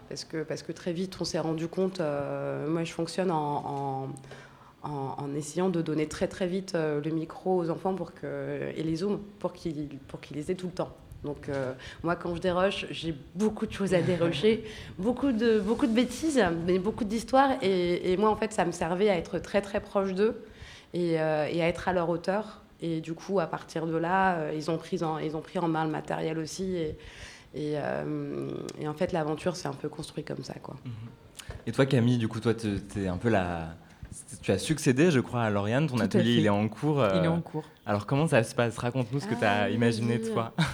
Parce 0.08 0.24
que, 0.24 0.42
parce 0.42 0.62
que 0.62 0.72
très 0.72 0.92
vite, 0.92 1.16
on 1.20 1.24
s'est 1.24 1.38
rendu 1.38 1.68
compte, 1.68 2.00
euh, 2.00 2.68
moi 2.68 2.84
je 2.84 2.92
fonctionne 2.92 3.30
en, 3.30 4.06
en, 4.84 4.88
en- 4.88 5.14
en 5.18 5.34
essayant 5.34 5.68
de 5.68 5.82
donner 5.82 6.06
très 6.06 6.28
très 6.28 6.46
vite 6.46 6.74
euh, 6.74 7.00
le 7.04 7.10
micro 7.10 7.56
aux 7.56 7.70
enfants 7.70 7.94
pour 7.94 8.14
que, 8.14 8.70
et 8.76 8.82
les 8.82 8.96
zooms 8.96 9.18
pour 9.40 9.52
qu'ils 9.52 9.88
pour 10.08 10.20
qu'ils 10.20 10.36
les 10.36 10.50
aient 10.50 10.54
tout 10.54 10.66
le 10.68 10.72
temps. 10.72 10.94
Donc 11.24 11.48
euh, 11.48 11.72
moi 12.04 12.14
quand 12.14 12.34
je 12.36 12.40
déroche, 12.40 12.86
j'ai 12.90 13.14
beaucoup 13.34 13.66
de 13.66 13.72
choses 13.72 13.94
à 13.94 14.00
dérocher, 14.00 14.64
beaucoup 14.98 15.32
de, 15.32 15.58
beaucoup 15.58 15.86
de 15.88 15.94
bêtises, 15.94 16.40
mais 16.66 16.78
beaucoup 16.78 17.04
d'histoires. 17.04 17.50
Et, 17.62 18.12
et 18.12 18.16
moi 18.16 18.30
en 18.30 18.36
fait, 18.36 18.52
ça 18.52 18.64
me 18.64 18.70
servait 18.72 19.08
à 19.10 19.16
être 19.16 19.38
très 19.40 19.60
très 19.60 19.80
proche 19.80 20.12
d'eux 20.14 20.40
et, 20.94 21.20
euh, 21.20 21.48
et 21.50 21.62
à 21.62 21.68
être 21.68 21.88
à 21.88 21.92
leur 21.92 22.08
hauteur. 22.08 22.62
Et 22.80 23.00
du 23.00 23.14
coup, 23.14 23.40
à 23.40 23.46
partir 23.46 23.86
de 23.86 23.96
là, 23.96 24.52
ils, 24.52 24.70
ont 24.70 24.76
pris 24.76 25.02
en, 25.02 25.18
ils 25.18 25.34
ont 25.34 25.40
pris 25.40 25.58
en 25.58 25.66
main 25.66 25.84
le 25.86 25.90
matériel 25.90 26.38
aussi. 26.38 26.76
Et, 26.76 26.96
et, 27.54 27.74
euh, 27.76 28.48
et 28.80 28.88
en 28.88 28.94
fait, 28.94 29.12
l'aventure 29.12 29.56
s'est 29.56 29.68
un 29.68 29.72
peu 29.72 29.88
construite 29.88 30.26
comme 30.28 30.42
ça. 30.44 30.54
Quoi. 30.54 30.76
Et 31.66 31.72
toi, 31.72 31.86
Camille, 31.86 32.18
du 32.18 32.28
coup, 32.28 32.40
toi, 32.40 32.54
tu 32.54 32.78
es 33.00 33.06
un 33.08 33.16
peu 33.16 33.28
la. 33.28 33.74
Tu 34.42 34.50
as 34.52 34.58
succédé, 34.58 35.10
je 35.10 35.20
crois, 35.20 35.42
à 35.42 35.50
Lauriane. 35.50 35.86
Ton 35.86 35.96
Tout 35.96 36.02
atelier, 36.02 36.34
il 36.36 36.46
est 36.46 36.50
en 36.50 36.68
cours. 36.68 37.04
Il 37.14 37.24
est 37.24 37.26
euh, 37.26 37.30
en 37.30 37.40
cours. 37.40 37.64
Alors, 37.84 38.06
comment 38.06 38.26
ça 38.26 38.42
se 38.42 38.54
passe? 38.54 38.78
Raconte-nous 38.78 39.20
ce 39.20 39.26
que 39.26 39.34
tu 39.34 39.44
as 39.44 39.62
Ah, 39.64 39.70
imaginé, 39.70 40.18
vas-y. 40.18 40.32
toi. 40.32 40.52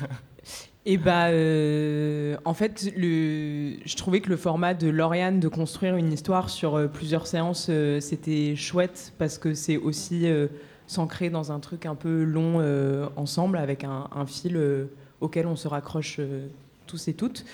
Et 0.85 0.96
bah, 0.96 1.26
euh, 1.28 2.37
en 2.44 2.54
fait, 2.54 2.90
le, 2.96 3.74
je 3.85 3.96
trouvais 3.96 4.20
que 4.20 4.28
le 4.28 4.37
format 4.37 4.74
de 4.74 4.88
Lauriane 4.88 5.38
de 5.38 5.46
construire 5.46 5.94
une 5.96 6.12
histoire 6.12 6.50
sur 6.50 6.74
euh, 6.76 6.88
plusieurs 6.88 7.28
séances, 7.28 7.68
euh, 7.70 8.00
c'était 8.00 8.56
chouette 8.56 9.12
parce 9.16 9.38
que 9.38 9.54
c'est 9.54 9.76
aussi 9.76 10.26
euh, 10.28 10.48
s'ancrer 10.88 11.30
dans 11.30 11.52
un 11.52 11.61
truc 11.61 11.87
un 11.87 11.94
peu 11.94 12.24
long 12.24 12.54
euh, 12.58 13.06
ensemble 13.14 13.58
avec 13.58 13.85
un, 13.85 14.08
un 14.12 14.26
fil 14.26 14.56
euh, 14.56 14.87
auquel 15.22 15.46
on 15.46 15.56
se 15.56 15.68
raccroche 15.68 16.16
euh, 16.18 16.46
tous 16.87 17.08
et 17.08 17.14
toutes. 17.14 17.44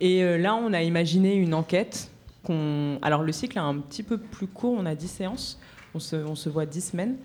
Et 0.00 0.22
euh, 0.24 0.38
là, 0.38 0.54
on 0.54 0.72
a 0.72 0.82
imaginé 0.82 1.34
une 1.34 1.54
enquête. 1.54 2.10
Alors, 3.02 3.22
le 3.22 3.32
cycle 3.32 3.58
est 3.58 3.60
un 3.60 3.76
petit 3.76 4.02
peu 4.02 4.16
plus 4.16 4.46
court, 4.46 4.74
on 4.78 4.86
a 4.86 4.94
10 4.94 5.08
séances. 5.08 5.58
On 5.94 6.00
se, 6.00 6.16
on 6.16 6.34
se 6.34 6.50
voit 6.50 6.66
10 6.66 6.90
semaines. 6.90 7.16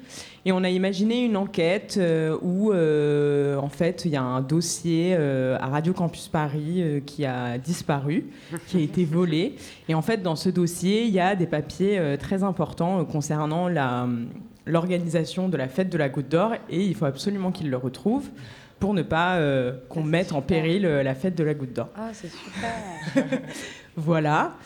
Et 0.45 0.51
on 0.51 0.63
a 0.63 0.69
imaginé 0.69 1.23
une 1.25 1.36
enquête 1.36 1.95
euh, 1.97 2.38
où, 2.41 2.71
euh, 2.71 3.58
en 3.58 3.67
fait, 3.67 4.06
il 4.06 4.12
y 4.12 4.15
a 4.15 4.23
un 4.23 4.41
dossier 4.41 5.15
euh, 5.17 5.58
à 5.60 5.67
Radio 5.67 5.93
Campus 5.93 6.29
Paris 6.29 7.01
qui 7.06 7.25
a 7.25 7.58
disparu, 7.58 8.25
qui 8.67 8.77
a 8.77 8.79
été 8.79 9.03
volé. 9.10 9.56
Et 9.89 9.95
en 9.95 10.01
fait, 10.01 10.23
dans 10.23 10.38
ce 10.38 10.49
dossier, 10.49 11.03
il 11.03 11.13
y 11.13 11.19
a 11.19 11.36
des 11.36 11.45
papiers 11.45 12.15
très 12.19 12.43
importants 12.43 13.03
concernant 13.03 13.67
l'organisation 14.65 15.49
de 15.49 15.58
la 15.58 15.67
fête 15.67 15.89
de 15.89 15.97
la 15.97 16.08
Goutte 16.08 16.29
d'Or. 16.29 16.53
Et 16.69 16.86
il 16.86 16.95
faut 16.95 17.06
absolument 17.06 17.51
qu'ils 17.51 17.69
le 17.69 17.77
retrouvent 17.77 18.29
pour 18.84 18.93
ne 18.93 19.02
pas 19.02 19.38
euh, 19.38 19.72
qu'on 19.88 20.04
mette 20.04 20.34
en 20.34 20.41
péril 20.41 20.86
euh, 20.86 21.04
la 21.04 21.15
fête 21.15 21.36
de 21.36 21.43
la 21.46 21.54
Goutte 21.54 21.72
d'Or. 21.72 21.88
Ah, 21.96 22.10
c'est 22.12 22.28
super 22.28 23.39
Voilà. 23.96 24.58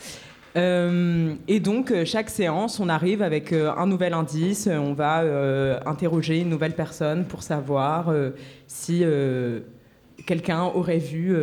Euh, 0.56 1.36
et 1.48 1.60
donc, 1.60 1.94
chaque 2.04 2.32
séance, 2.32 2.80
on 2.80 2.90
arrive 2.90 3.22
avec 3.22 3.54
un 3.54 3.86
nouvel 3.86 4.14
indice. 4.14 4.68
On 4.74 4.94
va 4.94 5.20
interroger 5.86 6.40
une 6.40 6.50
nouvelle 6.50 6.74
personne 6.74 7.26
pour 7.26 7.44
savoir 7.44 8.12
si 8.66 9.04
quelqu'un 10.26 10.64
aurait 10.64 10.98
vu 10.98 11.36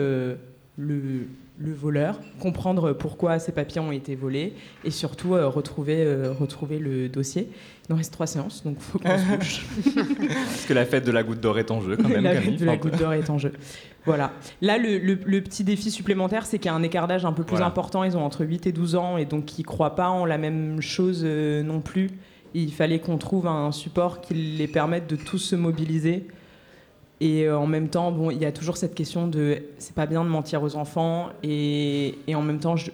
le, 0.77 1.29
le 1.57 1.73
voleur, 1.73 2.19
comprendre 2.40 2.93
pourquoi 2.93 3.38
ces 3.38 3.53
papiers 3.53 3.81
ont 3.81 3.93
été 3.93 4.17
volés 4.17 4.55
et 4.85 4.90
surtout 4.90 5.35
euh, 5.35 5.47
retrouver, 5.47 5.99
euh, 6.05 6.33
retrouver 6.33 6.81
le 6.81 7.09
dossier. 7.09 7.49
Il 7.88 7.93
nous 7.93 7.97
reste 7.97 8.12
trois 8.12 8.27
séances, 8.27 8.64
donc 8.64 8.77
il 8.79 8.83
faut 8.83 8.99
qu'on 8.99 9.17
se 9.19 9.37
couche. 9.37 9.64
Parce 10.29 10.67
que 10.67 10.73
la 10.75 10.85
fête 10.85 11.07
de 11.07 11.12
la 11.12 11.23
Goutte 11.23 11.38
d'Or 11.40 11.59
est 11.61 11.71
en 11.71 11.81
jeu, 11.81 11.97
quand 11.97 12.09
même, 12.09 12.25
la 12.25 12.35
Camille. 12.35 12.51
fête 12.53 12.61
de 12.61 12.64
la 12.64 12.77
goutte 12.77 12.97
d'or 12.99 13.12
est 13.12 13.31
en 13.31 13.38
jeu. 13.38 13.53
Voilà. 14.05 14.33
Là, 14.62 14.79
le, 14.79 14.99
le- 14.99 15.19
le 15.25 15.40
petit 15.43 15.62
défi 15.64 15.90
supplémentaire, 15.93 16.45
c'est 16.45 16.59
qu'il 16.59 16.67
y 16.71 16.75
a 16.75 16.75
un 16.75 16.83
écart 16.83 17.07
d'âge 17.07 17.25
un 17.25 17.33
peu 17.33 17.45
plus 17.45 17.53
Voilà. 17.53 17.67
important. 17.67 18.03
Ils 18.05 18.17
ont 18.17 18.25
entre 18.25 18.45
8 18.45 18.67
et 18.67 18.73
12 18.73 18.97
ans 18.97 19.17
et 19.17 19.25
donc 19.25 19.57
ils 19.59 19.62
ne 19.62 19.67
croient 19.67 19.95
pas 19.95 20.09
en 20.09 20.25
la 20.25 20.38
même 20.38 20.81
chose 20.81 21.23
euh, 21.25 21.62
non 21.62 21.81
plus. 21.81 22.11
Il 22.55 22.73
fallait 22.73 22.99
qu'on 22.99 23.17
trouve 23.19 23.47
un 23.47 23.71
support 23.71 24.21
qui 24.21 24.35
les 24.35 24.67
permette 24.69 25.09
de 25.09 25.17
tous 25.17 25.38
se 25.38 25.55
mobiliser. 25.57 26.27
Et 27.20 27.44
euh, 27.46 27.57
en 27.59 27.66
même 27.66 27.88
temps, 27.88 28.11
bon, 28.12 28.31
il 28.31 28.38
y 28.38 28.44
a 28.44 28.53
toujours 28.53 28.77
cette 28.77 28.94
question 28.94 29.29
de 29.29 29.59
c'est 29.79 29.94
pas 29.94 30.07
bien 30.07 30.24
de 30.24 30.29
mentir 30.29 30.62
aux 30.62 30.77
enfants. 30.77 31.29
Et, 31.42 32.16
et 32.27 32.35
en 32.35 32.42
même 32.42 32.59
temps, 32.59 32.77
je, 32.77 32.90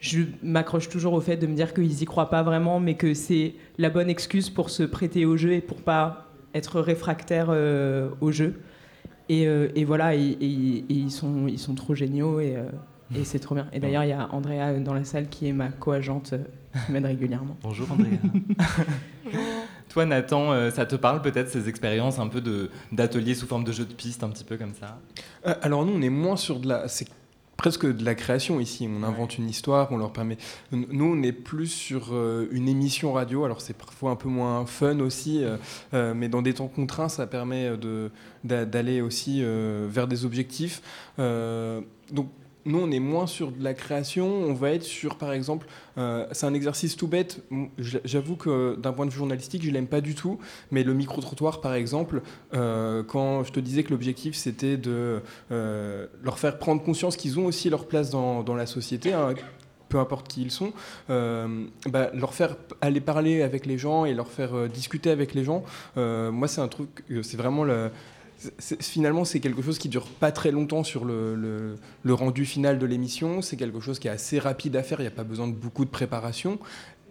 je 0.00 0.22
m'accroche 0.42 0.88
toujours 0.88 1.14
au 1.14 1.20
fait 1.20 1.36
de 1.36 1.46
me 1.46 1.54
dire 1.54 1.72
qu'ils 1.74 2.02
y 2.02 2.04
croient 2.04 2.30
pas 2.30 2.42
vraiment, 2.42 2.78
mais 2.80 2.94
que 2.94 3.14
c'est 3.14 3.54
la 3.78 3.90
bonne 3.90 4.10
excuse 4.10 4.50
pour 4.50 4.70
se 4.70 4.82
prêter 4.82 5.24
au 5.24 5.36
jeu 5.36 5.52
et 5.54 5.60
pour 5.60 5.78
pas 5.82 6.26
être 6.54 6.80
réfractaire 6.80 7.46
euh, 7.48 8.10
au 8.20 8.30
jeu. 8.30 8.60
Et, 9.30 9.48
euh, 9.48 9.68
et 9.74 9.84
voilà, 9.84 10.14
et, 10.14 10.20
et- 10.20 10.78
et 10.78 10.84
ils, 10.90 11.10
sont, 11.10 11.46
ils 11.48 11.58
sont 11.58 11.74
trop 11.74 11.94
géniaux 11.94 12.40
et, 12.40 12.56
euh, 12.56 12.64
et 13.18 13.24
c'est 13.24 13.38
trop 13.38 13.54
bien. 13.54 13.66
Et 13.72 13.80
d'ailleurs, 13.80 14.04
il 14.04 14.10
y 14.10 14.12
a 14.12 14.28
Andrea 14.32 14.78
dans 14.80 14.92
la 14.94 15.04
salle 15.04 15.28
qui 15.30 15.48
est 15.48 15.52
ma 15.54 15.68
co-agente, 15.68 16.34
qui 16.86 16.92
m'aide 16.92 17.06
régulièrement. 17.06 17.56
Bonjour 17.62 17.90
Andrea. 17.90 18.08
Toi 19.94 20.06
Nathan, 20.06 20.50
euh, 20.50 20.72
ça 20.72 20.86
te 20.86 20.96
parle 20.96 21.22
peut-être 21.22 21.48
ces 21.48 21.68
expériences 21.68 22.18
un 22.18 22.26
peu 22.26 22.42
d'ateliers 22.90 23.36
sous 23.36 23.46
forme 23.46 23.62
de 23.62 23.70
jeux 23.70 23.84
de 23.84 23.92
piste, 23.92 24.24
un 24.24 24.28
petit 24.28 24.42
peu 24.42 24.56
comme 24.56 24.74
ça? 24.74 24.98
Euh, 25.46 25.54
Alors 25.62 25.86
nous, 25.86 25.92
on 25.92 26.02
est 26.02 26.08
moins 26.08 26.34
sur 26.34 26.58
de 26.58 26.66
la... 26.66 26.88
C'est 26.88 27.06
presque 27.56 27.86
de 27.86 28.04
la 28.04 28.16
création 28.16 28.58
ici. 28.58 28.88
On 28.90 29.04
invente 29.04 29.38
une 29.38 29.48
histoire, 29.48 29.92
on 29.92 29.96
leur 29.96 30.12
permet... 30.12 30.36
Nous, 30.72 31.04
on 31.04 31.22
est 31.22 31.30
plus 31.30 31.68
sur 31.68 32.08
euh, 32.10 32.48
une 32.50 32.68
émission 32.68 33.12
radio. 33.12 33.44
Alors 33.44 33.60
c'est 33.60 33.78
parfois 33.78 34.10
un 34.10 34.16
peu 34.16 34.28
moins 34.28 34.66
fun 34.66 34.98
aussi, 34.98 35.44
euh, 35.92 36.12
mais 36.12 36.28
dans 36.28 36.42
des 36.42 36.54
temps 36.54 36.66
contraints, 36.66 37.08
ça 37.08 37.28
permet 37.28 37.70
d'aller 38.42 39.00
aussi 39.00 39.44
vers 39.44 40.08
des 40.08 40.24
objectifs. 40.24 40.82
Donc 41.16 42.30
nous, 42.66 42.78
on 42.80 42.90
est 42.90 43.00
moins 43.00 43.26
sur 43.26 43.50
de 43.50 43.62
la 43.62 43.74
création, 43.74 44.26
on 44.26 44.54
va 44.54 44.70
être 44.70 44.82
sur, 44.82 45.16
par 45.16 45.32
exemple, 45.32 45.66
euh, 45.98 46.26
c'est 46.32 46.46
un 46.46 46.54
exercice 46.54 46.96
tout 46.96 47.06
bête. 47.06 47.42
J'avoue 47.78 48.36
que 48.36 48.76
d'un 48.76 48.92
point 48.92 49.06
de 49.06 49.10
vue 49.10 49.18
journalistique, 49.18 49.62
je 49.62 49.70
l'aime 49.70 49.86
pas 49.86 50.00
du 50.00 50.14
tout, 50.14 50.38
mais 50.70 50.82
le 50.82 50.94
micro-trottoir, 50.94 51.60
par 51.60 51.74
exemple, 51.74 52.22
euh, 52.54 53.02
quand 53.02 53.44
je 53.44 53.52
te 53.52 53.60
disais 53.60 53.82
que 53.82 53.90
l'objectif, 53.90 54.34
c'était 54.34 54.76
de 54.76 55.20
euh, 55.50 56.06
leur 56.22 56.38
faire 56.38 56.58
prendre 56.58 56.82
conscience 56.82 57.16
qu'ils 57.16 57.38
ont 57.38 57.46
aussi 57.46 57.68
leur 57.68 57.86
place 57.86 58.10
dans, 58.10 58.54
la 58.54 58.66
société, 58.66 59.12
hein, 59.12 59.34
peu 59.88 59.98
importe 59.98 60.28
qui 60.28 60.42
ils 60.42 60.50
sont, 60.50 60.72
bah, 61.08 62.10
leur 62.14 62.34
faire 62.34 62.56
aller 62.80 63.00
parler 63.00 63.42
avec 63.42 63.66
les 63.66 63.78
gens 63.78 64.04
et 64.04 64.14
leur 64.14 64.28
faire 64.28 64.68
discuter 64.68 65.10
avec 65.10 65.34
les 65.34 65.44
gens, 65.44 65.64
moi, 65.96 66.48
c'est 66.48 66.60
un 66.60 66.68
truc, 66.68 67.04
c'est 67.22 67.36
vraiment 67.36 67.64
c'est- 67.64 67.90
finalement, 68.80 69.24
c'est 69.24 69.40
quelque 69.40 69.62
chose 69.62 69.78
qui 69.78 69.88
dure 69.88 70.06
pas 70.06 70.32
très 70.32 70.50
longtemps 70.50 70.84
sur 70.84 71.04
le, 71.04 71.34
le- 71.34 71.76
le 72.02 72.14
rendu 72.14 72.44
final 72.44 72.78
de 72.78 72.86
l'émission. 72.86 73.42
C'est 73.42 73.56
quelque 73.56 73.80
chose 73.80 73.98
qui 73.98 74.08
est 74.08 74.12
assez 74.12 74.38
rapide 74.38 74.76
à 74.76 74.82
faire. 74.82 75.00
Il 75.00 75.04
n'y 75.04 75.08
a 75.08 75.12
pas 75.12 75.24
besoin 75.24 75.48
de 75.48 75.52
beaucoup 75.54 75.84
de 75.84 75.90
préparation. 75.90 76.58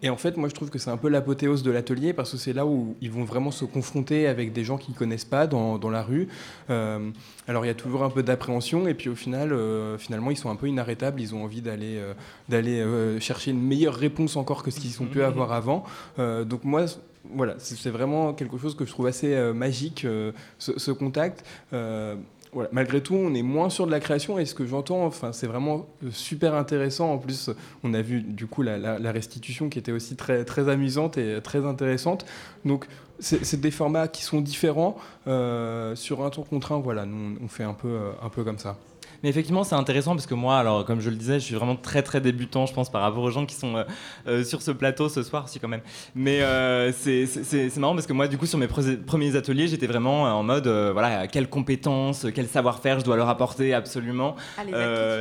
Et 0.05 0.09
en 0.09 0.17
fait, 0.17 0.35
moi, 0.35 0.49
je 0.49 0.53
trouve 0.53 0.69
que 0.69 0.79
c'est 0.79 0.89
un 0.89 0.97
peu 0.97 1.07
l'apothéose 1.07 1.63
de 1.63 1.71
l'atelier 1.71 2.11
parce 2.11 2.31
que 2.33 2.37
c'est 2.37 2.51
là 2.51 2.65
où 2.65 2.97
ils 2.99 3.09
vont 3.09 3.23
vraiment 3.23 3.51
se 3.51 3.63
confronter 3.63 4.27
avec 4.27 4.51
des 4.51 4.65
gens 4.65 4.77
qu'ils 4.77 4.95
connaissent 4.95 5.23
pas 5.23 5.47
dans, 5.47 5.77
dans 5.77 5.89
la 5.89 6.03
rue. 6.03 6.27
Euh, 6.69 7.09
alors, 7.47 7.63
il 7.63 7.69
y 7.69 7.71
a 7.71 7.73
toujours 7.73 8.03
un 8.03 8.09
peu 8.09 8.21
d'appréhension 8.21 8.85
et 8.85 8.95
puis 8.95 9.07
au 9.07 9.15
final, 9.15 9.53
euh, 9.53 9.97
finalement, 9.97 10.29
ils 10.29 10.35
sont 10.35 10.49
un 10.49 10.57
peu 10.57 10.67
inarrêtables. 10.67 11.21
Ils 11.21 11.33
ont 11.33 11.43
envie 11.45 11.61
d'aller 11.61 11.95
euh, 11.99 12.13
d'aller 12.49 12.83
chercher 13.21 13.51
une 13.51 13.61
meilleure 13.61 13.95
réponse 13.95 14.35
encore 14.35 14.61
que 14.63 14.71
ce 14.71 14.81
qu'ils 14.81 15.01
ont 15.01 15.05
pu 15.05 15.23
avoir 15.23 15.53
avant. 15.53 15.85
Donc 16.17 16.65
moi, 16.65 16.85
voilà, 17.31 17.55
c'est 17.57 17.89
vraiment 17.89 18.33
quelque 18.33 18.57
chose 18.57 18.75
que 18.75 18.85
je 18.85 18.91
trouve 18.91 19.07
assez 19.07 19.33
euh, 19.33 19.53
magique, 19.53 20.05
euh, 20.05 20.31
ce, 20.57 20.91
contact. 20.91 21.45
Euh, 21.71 22.15
voilà. 22.51 22.69
Malgré 22.71 23.01
tout, 23.01 23.15
on 23.15 23.33
est 23.33 23.41
moins 23.41 23.69
sur 23.69 23.87
de 23.87 23.91
la 23.91 23.99
création 23.99 24.37
et 24.37 24.45
ce 24.45 24.53
que 24.53 24.65
j'entends, 24.65 25.05
enfin, 25.05 25.31
c'est 25.31 25.47
vraiment 25.47 25.87
super 26.11 26.53
intéressant. 26.53 27.11
En 27.11 27.17
plus, 27.17 27.49
on 27.83 27.93
a 27.93 28.01
vu 28.01 28.21
du 28.21 28.45
coup 28.45 28.61
la, 28.61 29.11
restitution 29.11 29.69
qui 29.69 29.79
était 29.79 29.91
aussi 29.91 30.15
très, 30.15 30.45
très 30.45 30.69
amusante 30.69 31.17
et 31.17 31.41
très 31.41 31.65
intéressante. 31.65 32.25
Donc, 32.65 32.85
c'est 33.19 33.59
des 33.59 33.71
formats 33.71 34.07
qui 34.07 34.23
sont 34.23 34.41
différents. 34.41 34.97
sur 35.25 36.23
un 36.23 36.29
temps 36.29 36.43
contraint, 36.43 36.79
voilà, 36.79 37.05
nous, 37.05 37.37
on 37.41 37.47
fait 37.47 37.63
un 37.63 37.73
peu, 37.73 37.97
un 38.21 38.29
peu 38.29 38.43
comme 38.43 38.59
ça. 38.59 38.77
Mais 39.23 39.29
effectivement, 39.29 39.63
c'est 39.63 39.75
intéressant 39.75 40.11
parce 40.15 40.27
que 40.27 40.33
moi, 40.33 40.57
alors 40.57 40.85
comme 40.85 40.99
je 41.01 41.09
le 41.09 41.15
disais, 41.15 41.35
je 41.39 41.45
suis 41.45 41.55
vraiment 41.55 41.75
très 41.75 42.01
très 42.03 42.21
débutant, 42.21 42.65
je 42.65 42.73
pense, 42.73 42.91
par 42.91 43.01
rapport 43.01 43.23
aux 43.23 43.31
gens 43.31 43.45
qui 43.45 43.55
sont 43.55 43.75
euh, 43.75 43.83
euh, 44.27 44.43
sur 44.43 44.61
ce 44.61 44.71
plateau 44.71 45.09
ce 45.09 45.23
soir 45.23 45.45
aussi 45.45 45.59
quand 45.59 45.67
même. 45.67 45.81
Mais 46.15 46.41
euh, 46.41 46.91
c'est- 46.91 47.77
marrant 47.77 47.93
parce 47.95 48.07
que 48.07 48.13
moi, 48.13 48.27
du 48.27 48.37
coup, 48.37 48.45
sur 48.45 48.57
mes 48.59 48.67
pre- 48.67 48.97
premiers 49.03 49.35
ateliers, 49.35 49.67
j'étais 49.67 49.87
vraiment 49.87 50.27
euh, 50.27 50.31
en 50.31 50.43
mode, 50.43 50.67
voilà, 50.67 51.27
quelles 51.27 51.49
compétences, 51.49 52.25
quel 52.35 52.47
savoir-faire 52.47 52.99
je 52.99 53.05
dois 53.05 53.15
leur 53.15 53.29
apporter 53.29 53.73
absolument. 53.73 54.35
Ah, 54.57 54.61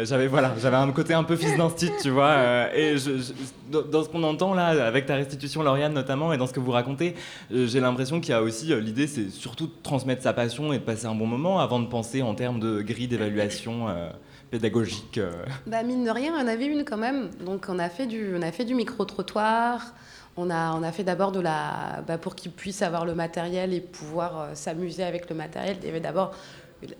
j'avais 0.04 0.26
voilà, 0.26 0.52
j'avais 0.60 0.76
un 0.76 0.90
côté 0.92 1.14
un 1.14 1.24
peu 1.24 1.36
fils 1.36 1.56
d'instit, 1.56 1.90
tu 2.02 2.10
vois. 2.10 2.34
et 2.74 2.98
je- 2.98 3.18
je- 3.18 3.80
dans- 3.90 4.02
ce 4.04 4.08
qu'on 4.08 4.22
entend 4.24 4.52
là, 4.54 4.66
avec 4.86 5.06
ta 5.06 5.14
restitution, 5.14 5.62
Lauriane 5.62 5.92
notamment, 5.94 6.32
et 6.32 6.36
dans 6.36 6.46
ce 6.46 6.52
que 6.52 6.60
vous 6.60 6.72
racontez, 6.72 7.14
j'ai 7.50 7.80
l'impression 7.80 8.20
qu'il 8.20 8.30
y 8.30 8.34
a 8.34 8.42
aussi 8.42 8.66
l'idée, 8.80 9.06
c'est 9.06 9.30
surtout 9.30 9.66
de 9.66 9.72
transmettre 9.82 10.22
sa 10.22 10.32
passion 10.32 10.72
et 10.72 10.78
de 10.78 10.82
passer 10.82 11.06
un 11.06 11.14
bon 11.14 11.26
moment 11.26 11.60
avant 11.60 11.78
de 11.80 11.86
penser 11.86 12.20
en 12.22 12.34
termes 12.34 12.60
de 12.60 12.82
grille 12.82 13.08
d'évaluation 13.08 13.71
euh, 13.88 14.10
pédagogique. 14.50 15.18
euh. 15.18 15.32
Bah, 15.66 15.82
mine 15.82 16.04
de 16.04 16.10
rien, 16.10 16.32
on 16.34 16.46
avait 16.46 16.66
une 16.66 16.84
quand 16.84 16.96
même. 16.96 17.30
Donc 17.44 17.66
on 17.68 17.78
a 17.78 17.88
fait 17.88 18.06
du, 18.06 18.34
on 18.36 18.42
a 18.42 18.52
fait 18.52 18.64
du 18.64 18.74
micro-trottoir. 18.74 19.94
On 20.36 20.48
a, 20.48 20.72
on 20.72 20.82
a 20.82 20.92
fait 20.92 21.04
d'abord 21.04 21.30
de 21.32 21.40
la... 21.40 22.02
bah, 22.06 22.16
pour 22.16 22.34
qu'ils 22.34 22.52
puissent 22.52 22.82
avoir 22.82 23.04
le 23.04 23.14
matériel 23.14 23.74
et 23.74 23.80
pouvoir 23.80 24.40
euh, 24.40 24.54
s'amuser 24.54 25.04
avec 25.04 25.28
le 25.28 25.36
matériel. 25.36 25.76
Il 25.82 25.86
y 25.86 25.90
avait 25.90 26.00
d'abord 26.00 26.32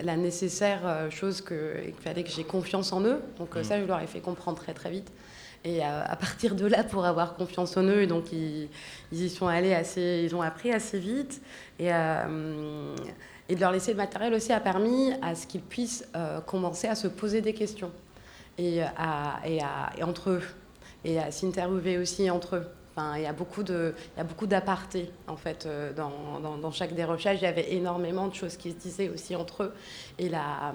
la 0.03 0.17
nécessaire 0.17 1.09
chose 1.11 1.41
qu'il 1.41 1.95
fallait 2.01 2.23
que 2.23 2.31
j'ai 2.31 2.45
confiance 2.45 2.93
en 2.93 3.03
eux. 3.03 3.21
Donc 3.39 3.49
ça, 3.63 3.81
je 3.81 3.85
leur 3.85 4.01
ai 4.01 4.07
fait 4.07 4.21
comprendre 4.21 4.59
très 4.59 4.75
très 4.75 4.91
vite. 4.91 5.11
Et 5.65 5.83
à 5.83 6.17
partir 6.21 6.55
de 6.55 6.67
là, 6.67 6.85
pour 6.85 7.05
avoir 7.05 7.35
confiance 7.35 7.77
en 7.77 7.83
eux, 7.83 8.07
donc 8.07 8.33
ils, 8.33 8.69
ils 9.11 9.23
y 9.25 9.29
sont 9.29 9.49
allés 9.49 9.75
assez, 9.75 10.23
ils 10.25 10.37
ont 10.37 10.43
appris 10.43 10.73
assez 10.73 11.01
vite. 11.01 11.43
Et, 11.81 11.91
et 13.49 13.55
de 13.55 13.61
leur 13.61 13.73
laisser 13.73 13.93
le 13.93 13.97
matériel 13.99 14.35
aussi 14.35 14.53
a 14.53 14.61
permis 14.61 15.13
à 15.23 15.35
ce 15.35 15.47
qu'ils 15.47 15.63
puissent 15.63 16.07
euh, 16.17 16.41
commencer 16.41 16.89
à 16.89 16.95
se 16.95 17.09
poser 17.09 17.41
des 17.41 17.55
questions 17.55 17.91
et, 18.59 18.83
à, 18.83 19.41
et, 19.45 19.61
à- 19.63 19.91
entre 20.07 20.31
eux 20.31 20.43
et 21.05 21.19
à 21.19 21.31
s'interviewer 21.31 21.99
aussi 21.99 22.31
entre 22.31 22.57
eux. 22.57 22.67
Enfin, 22.95 23.17
il 23.17 23.23
y 23.23 23.27
a 23.27 23.33
beaucoup 23.33 23.63
de, 23.63 23.95
il 24.15 24.19
y 24.19 24.21
a 24.21 24.25
beaucoup 24.25 24.47
d'apartés 24.47 25.11
en 25.27 25.37
fait 25.37 25.65
euh, 25.65 25.93
dans, 25.95 26.13
dans, 26.59 26.71
chaque 26.71 26.95
des 26.95 27.05
recherches. 27.05 27.39
Il 27.41 27.45
y 27.45 27.47
avait 27.47 27.73
énormément 27.73 28.29
de 28.29 28.35
choses 28.35 28.57
qui 28.59 28.71
se 28.71 28.77
disaient 28.77 29.09
aussi 29.09 29.35
entre 29.35 29.63
eux 29.65 29.73
et 30.19 30.29
la 30.29 30.75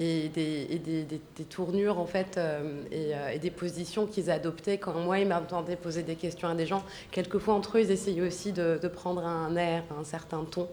et 0.00 0.28
des, 0.28 0.68
et 0.70 0.78
des, 0.78 1.02
des- 1.02 1.44
tournures 1.44 1.98
en 1.98 2.06
fait 2.06 2.38
euh, 2.38 2.84
et, 2.92 3.10
euh, 3.12 3.38
des 3.38 3.50
positions 3.50 4.06
qu'ils 4.06 4.30
adoptaient 4.30 4.78
quand 4.78 4.94
moi 4.94 5.18
ils 5.18 5.26
m'entendaient 5.26 5.74
poser 5.74 6.04
des 6.04 6.14
questions 6.14 6.46
à 6.46 6.54
des 6.54 6.66
gens. 6.66 6.84
Quelquefois 7.10 7.54
entre 7.54 7.78
eux 7.78 7.80
ils 7.80 7.90
essayaient 7.90 8.20
aussi 8.22 8.52
de 8.52 8.78
prendre 8.86 9.24
un 9.26 9.56
air, 9.56 9.82
un 10.00 10.04
certain 10.04 10.44
ton. 10.44 10.68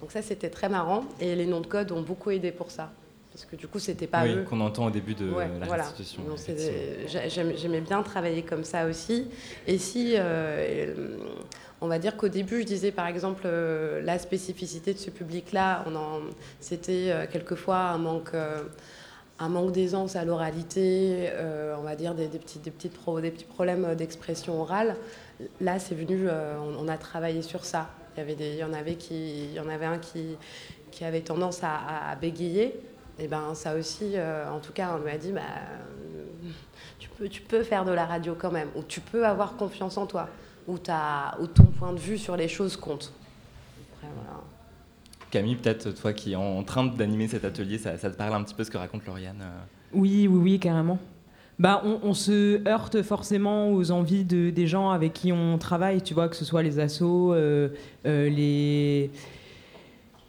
Donc 0.00 0.12
ça 0.12 0.22
c'était 0.22 0.50
très 0.50 0.68
marrant 0.68 1.04
et 1.20 1.34
les 1.34 1.46
noms 1.46 1.60
de 1.60 1.66
code 1.66 1.90
ont 1.92 2.02
beaucoup 2.02 2.30
aidé 2.30 2.52
pour 2.52 2.70
ça 2.70 2.90
parce 3.32 3.44
que 3.44 3.56
du 3.56 3.66
coup 3.68 3.78
c'était 3.78 4.06
pas 4.06 4.22
Oui, 4.24 4.30
eux. 4.32 4.44
qu'on 4.48 4.60
entend 4.60 4.86
au 4.86 4.90
début 4.90 5.14
de 5.14 5.30
Ouais, 5.30 5.48
la 5.60 5.66
voilà. 5.66 5.84
restitution. 5.84 6.22
J'aimais 7.56 7.80
bien 7.80 8.02
travailler 8.02 8.42
comme 8.42 8.64
ça 8.64 8.86
aussi. 8.86 9.28
Et 9.66 9.78
si, 9.78 10.14
euh, 10.16 11.16
on 11.80 11.86
va 11.86 11.98
dire 12.00 12.16
qu'au 12.16 12.28
début, 12.28 12.60
je 12.62 12.66
disais 12.66 12.90
par 12.90 13.06
exemple 13.06 13.42
euh, 13.44 14.00
la 14.02 14.18
spécificité 14.18 14.92
de 14.94 14.98
ce 14.98 15.10
public-là, 15.10 15.84
c'était 16.60 17.10
euh, 17.10 17.26
quelquefois 17.30 17.76
un 17.78 17.98
manque. 17.98 18.32
un 19.40 19.48
manque 19.48 19.70
d'aisance 19.70 20.16
à 20.16 20.24
l'oralité, 20.24 21.28
euh, 21.30 21.76
on 21.78 21.82
va 21.82 21.94
dire 21.94 22.14
des, 22.14 22.26
des 22.26 22.38
petits, 22.40 22.58
des, 22.58 22.72
petites 22.72 22.94
pro- 22.94 23.20
des 23.20 23.30
petits 23.30 23.44
problèmes 23.44 23.94
d'expression 23.94 24.60
orale. 24.60 24.96
Là, 25.60 25.78
c'est 25.78 25.94
venu, 25.94 26.26
euh, 26.28 26.56
on, 26.58 26.86
on 26.86 26.88
a 26.88 26.96
travaillé 26.98 27.42
sur 27.42 27.64
ça. 27.64 27.88
Il 28.18 28.22
y, 28.22 28.24
avait 28.24 28.34
des, 28.34 28.48
il 28.54 28.58
y 28.58 28.64
en 28.64 28.72
avait 28.72 28.96
qui, 28.96 29.44
il 29.44 29.52
y 29.52 29.60
en 29.60 29.68
avait 29.68 29.86
un 29.86 29.98
qui, 29.98 30.36
qui 30.90 31.04
avait 31.04 31.20
tendance 31.20 31.62
à, 31.62 31.76
à- 31.76 32.10
à 32.10 32.16
bégayer. 32.16 32.74
Et 33.20 33.28
ben 33.28 33.54
ça 33.54 33.76
aussi, 33.76 34.14
euh, 34.16 34.50
en 34.50 34.58
tout 34.58 34.72
cas, 34.72 34.96
on 34.98 35.04
lui 35.04 35.10
a 35.12 35.16
dit, 35.16 35.30
bah, 35.30 35.40
tu, 36.98 37.08
peux, 37.10 37.28
tu 37.28 37.42
peux 37.42 37.62
faire 37.62 37.84
de 37.84 37.92
la 37.92 38.06
radio 38.06 38.34
quand 38.36 38.50
même, 38.50 38.66
ou 38.74 38.82
tu 38.82 39.00
peux 39.00 39.24
avoir 39.24 39.54
confiance 39.56 39.96
en 39.98 40.06
toi, 40.06 40.28
ou, 40.66 40.78
t'as- 40.78 41.36
ou 41.40 41.46
ton 41.46 41.62
point 41.66 41.92
de 41.92 41.98
vue 42.00 42.18
sur 42.18 42.36
les 42.36 42.48
choses 42.48 42.76
compte. 42.76 43.12
Après, 43.94 44.08
voilà. 44.12 44.40
Camille, 45.30 45.54
peut-être 45.54 45.92
toi 45.92 46.12
qui 46.12 46.32
es 46.32 46.36
en 46.36 46.64
train 46.64 46.86
d'animer 46.86 47.28
cet 47.28 47.44
atelier, 47.44 47.78
ça, 47.78 47.98
ça 47.98 48.10
te 48.10 48.16
parle 48.16 48.34
un 48.34 48.42
petit 48.42 48.54
peu 48.54 48.64
ce 48.64 48.70
que 48.72 48.78
raconte 48.78 49.06
Lauriane 49.06 49.42
euh. 49.42 49.60
Oui, 49.92 50.26
oui, 50.28 50.40
oui, 50.42 50.58
carrément. 50.58 50.98
Bah, 51.58 51.82
on, 51.84 51.98
on 52.04 52.14
se 52.14 52.66
heurte 52.68 53.02
forcément 53.02 53.72
aux 53.72 53.90
envies 53.90 54.24
de, 54.24 54.50
des 54.50 54.68
gens 54.68 54.90
avec 54.90 55.12
qui 55.12 55.32
on 55.32 55.58
travaille, 55.58 56.02
tu 56.02 56.14
vois, 56.14 56.28
que 56.28 56.36
ce 56.36 56.44
soit 56.44 56.62
les 56.62 56.78
assos, 56.78 57.32
euh, 57.34 57.70
euh, 58.06 58.28
les, 58.28 59.10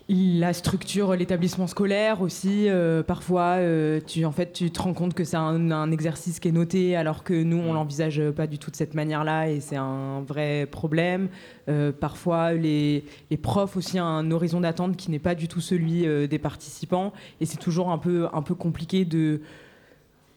la 0.09 0.53
structure, 0.53 1.15
l'établissement 1.15 1.67
scolaire 1.67 2.23
aussi. 2.23 2.67
euh, 2.67 3.03
parfois, 3.03 3.57
euh, 3.57 3.99
tu, 4.07 4.25
en 4.25 4.31
fait, 4.31 4.53
tu 4.53 4.71
te 4.71 4.81
rends 4.81 4.95
compte 4.95 5.13
que 5.13 5.23
c'est 5.23 5.37
un, 5.37 5.69
un 5.69 5.91
exercice 5.91 6.39
qui 6.39 6.47
est 6.47 6.51
noté, 6.51 6.95
alors 6.95 7.23
que 7.23 7.35
nous, 7.43 7.57
on 7.57 7.73
l'envisage 7.73 8.19
pas 8.31 8.47
du 8.47 8.57
tout 8.57 8.71
de 8.71 8.75
cette 8.75 8.95
manière-là, 8.95 9.51
et 9.51 9.59
c'est 9.59 9.77
un 9.77 10.21
vrai 10.21 10.67
problème. 10.71 11.29
Euh, 11.67 11.91
parfois, 11.91 12.53
les, 12.53 13.03
les 13.29 13.37
profs 13.37 13.77
aussi 13.77 13.99
ont 13.99 14.03
un 14.03 14.31
horizon 14.31 14.61
d'attente 14.61 14.97
qui 14.97 15.11
n'est 15.11 15.19
pas 15.19 15.35
du 15.35 15.47
tout 15.47 15.61
celui 15.61 16.07
des 16.27 16.39
participants, 16.39 17.13
et 17.39 17.45
c'est 17.45 17.59
toujours 17.59 17.91
un 17.91 17.99
peu, 17.99 18.27
un 18.33 18.41
peu 18.41 18.55
compliqué 18.55 19.05
de 19.05 19.41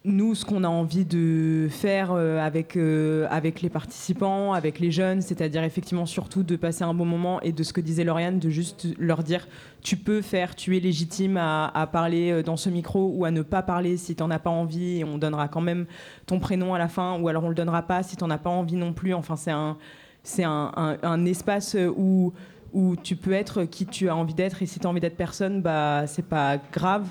nous, 0.04 0.34
ce 0.34 0.44
qu'on 0.44 0.64
a 0.64 0.68
envie 0.68 1.04
de 1.04 1.68
faire 1.70 2.10
euh, 2.12 2.40
avec, 2.40 2.76
euh, 2.76 3.28
avec 3.30 3.62
les 3.62 3.68
participants, 3.68 4.52
avec 4.52 4.80
les 4.80 4.90
jeunes, 4.90 5.22
c'est-à-dire 5.22 5.62
effectivement 5.62 6.06
surtout 6.06 6.42
de 6.42 6.56
passer 6.56 6.82
un 6.82 6.92
bon 6.92 7.04
moment 7.04 7.40
et 7.40 7.52
de 7.52 7.62
ce 7.62 7.72
que 7.72 7.80
disait 7.80 8.02
Lauriane, 8.02 8.40
de 8.40 8.50
juste 8.50 8.88
leur 8.98 9.22
dire 9.22 9.46
tu 9.80 9.96
peux 9.96 10.20
faire, 10.20 10.56
tu 10.56 10.76
es 10.76 10.80
légitime 10.80 11.36
à, 11.36 11.88
parler 11.92 12.32
euh, 12.32 12.42
dans 12.42 12.56
ce 12.56 12.68
micro 12.68 13.12
ou 13.14 13.24
à 13.24 13.30
ne 13.30 13.42
pas 13.42 13.62
parler 13.62 13.96
si 13.96 14.16
tu 14.16 14.22
n'en 14.24 14.30
as 14.30 14.40
pas 14.40 14.50
envie 14.50 14.98
et 14.98 15.04
on 15.04 15.18
donnera 15.18 15.46
quand 15.46 15.60
même 15.60 15.86
ton 16.26 16.40
prénom 16.40 16.74
à 16.74 16.78
la 16.78 16.88
fin 16.88 17.20
ou 17.20 17.28
alors 17.28 17.44
on 17.44 17.48
le 17.48 17.54
donnera 17.54 17.82
pas 17.82 18.02
si 18.02 18.16
tu 18.16 18.24
n'en 18.24 18.30
as 18.30 18.38
pas 18.38 18.50
envie 18.50 18.76
non 18.76 18.92
plus. 18.92 19.14
Enfin, 19.14 19.36
c'est 19.36 19.52
un, 19.52 19.76
c'est 20.24 20.44
un, 20.44 20.72
un- 20.76 20.96
un 21.02 21.24
espace 21.26 21.76
où 21.96 22.32
où 22.72 22.96
tu 22.96 23.16
peux 23.16 23.32
être 23.32 23.64
qui 23.64 23.84
tu 23.86 24.08
as 24.08 24.16
envie 24.16 24.34
d'être 24.34 24.62
et 24.62 24.66
si 24.66 24.80
tu 24.80 24.86
as 24.86 24.90
envie 24.90 25.00
d'être 25.00 25.16
personne, 25.16 25.60
bah 25.62 26.06
c'est 26.06 26.24
pas 26.26 26.56
grave. 26.72 27.06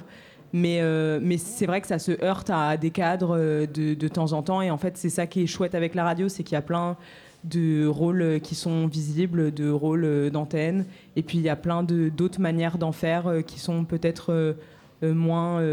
Mais, 0.53 0.79
euh, 0.81 1.19
mais 1.21 1.37
c'est 1.37 1.65
vrai 1.65 1.79
que 1.81 1.87
ça 1.87 1.99
se 1.99 2.23
heurte 2.23 2.49
à 2.49 2.75
des 2.77 2.91
cadres 2.91 3.37
euh, 3.37 3.65
de, 3.65 3.93
de 3.93 4.07
temps 4.07 4.33
en 4.33 4.43
temps. 4.43 4.61
Et 4.61 4.69
en 4.69 4.77
fait, 4.77 4.97
c'est 4.97 5.09
ça 5.09 5.27
qui 5.27 5.43
est 5.43 5.47
chouette 5.47 5.75
avec 5.75 5.95
la 5.95 6.03
radio, 6.03 6.27
c'est 6.27 6.43
qu'il 6.43 6.53
y 6.53 6.57
a 6.57 6.61
plein 6.61 6.97
de 7.43 7.87
rôles 7.87 8.39
qui 8.43 8.53
sont 8.53 8.85
visibles, 8.87 9.53
de 9.53 9.69
rôles 9.69 10.29
d'antenne. 10.29 10.85
Et 11.15 11.23
puis, 11.23 11.37
il 11.37 11.43
y 11.43 11.49
a 11.49 11.55
plein 11.55 11.83
d'autres 11.83 12.41
manières 12.41 12.77
d'en 12.77 12.91
faire 12.91 13.27
euh, 13.27 13.41
qui 13.41 13.59
sont 13.59 13.85
peut-être 13.85 14.55
moins... 15.01 15.63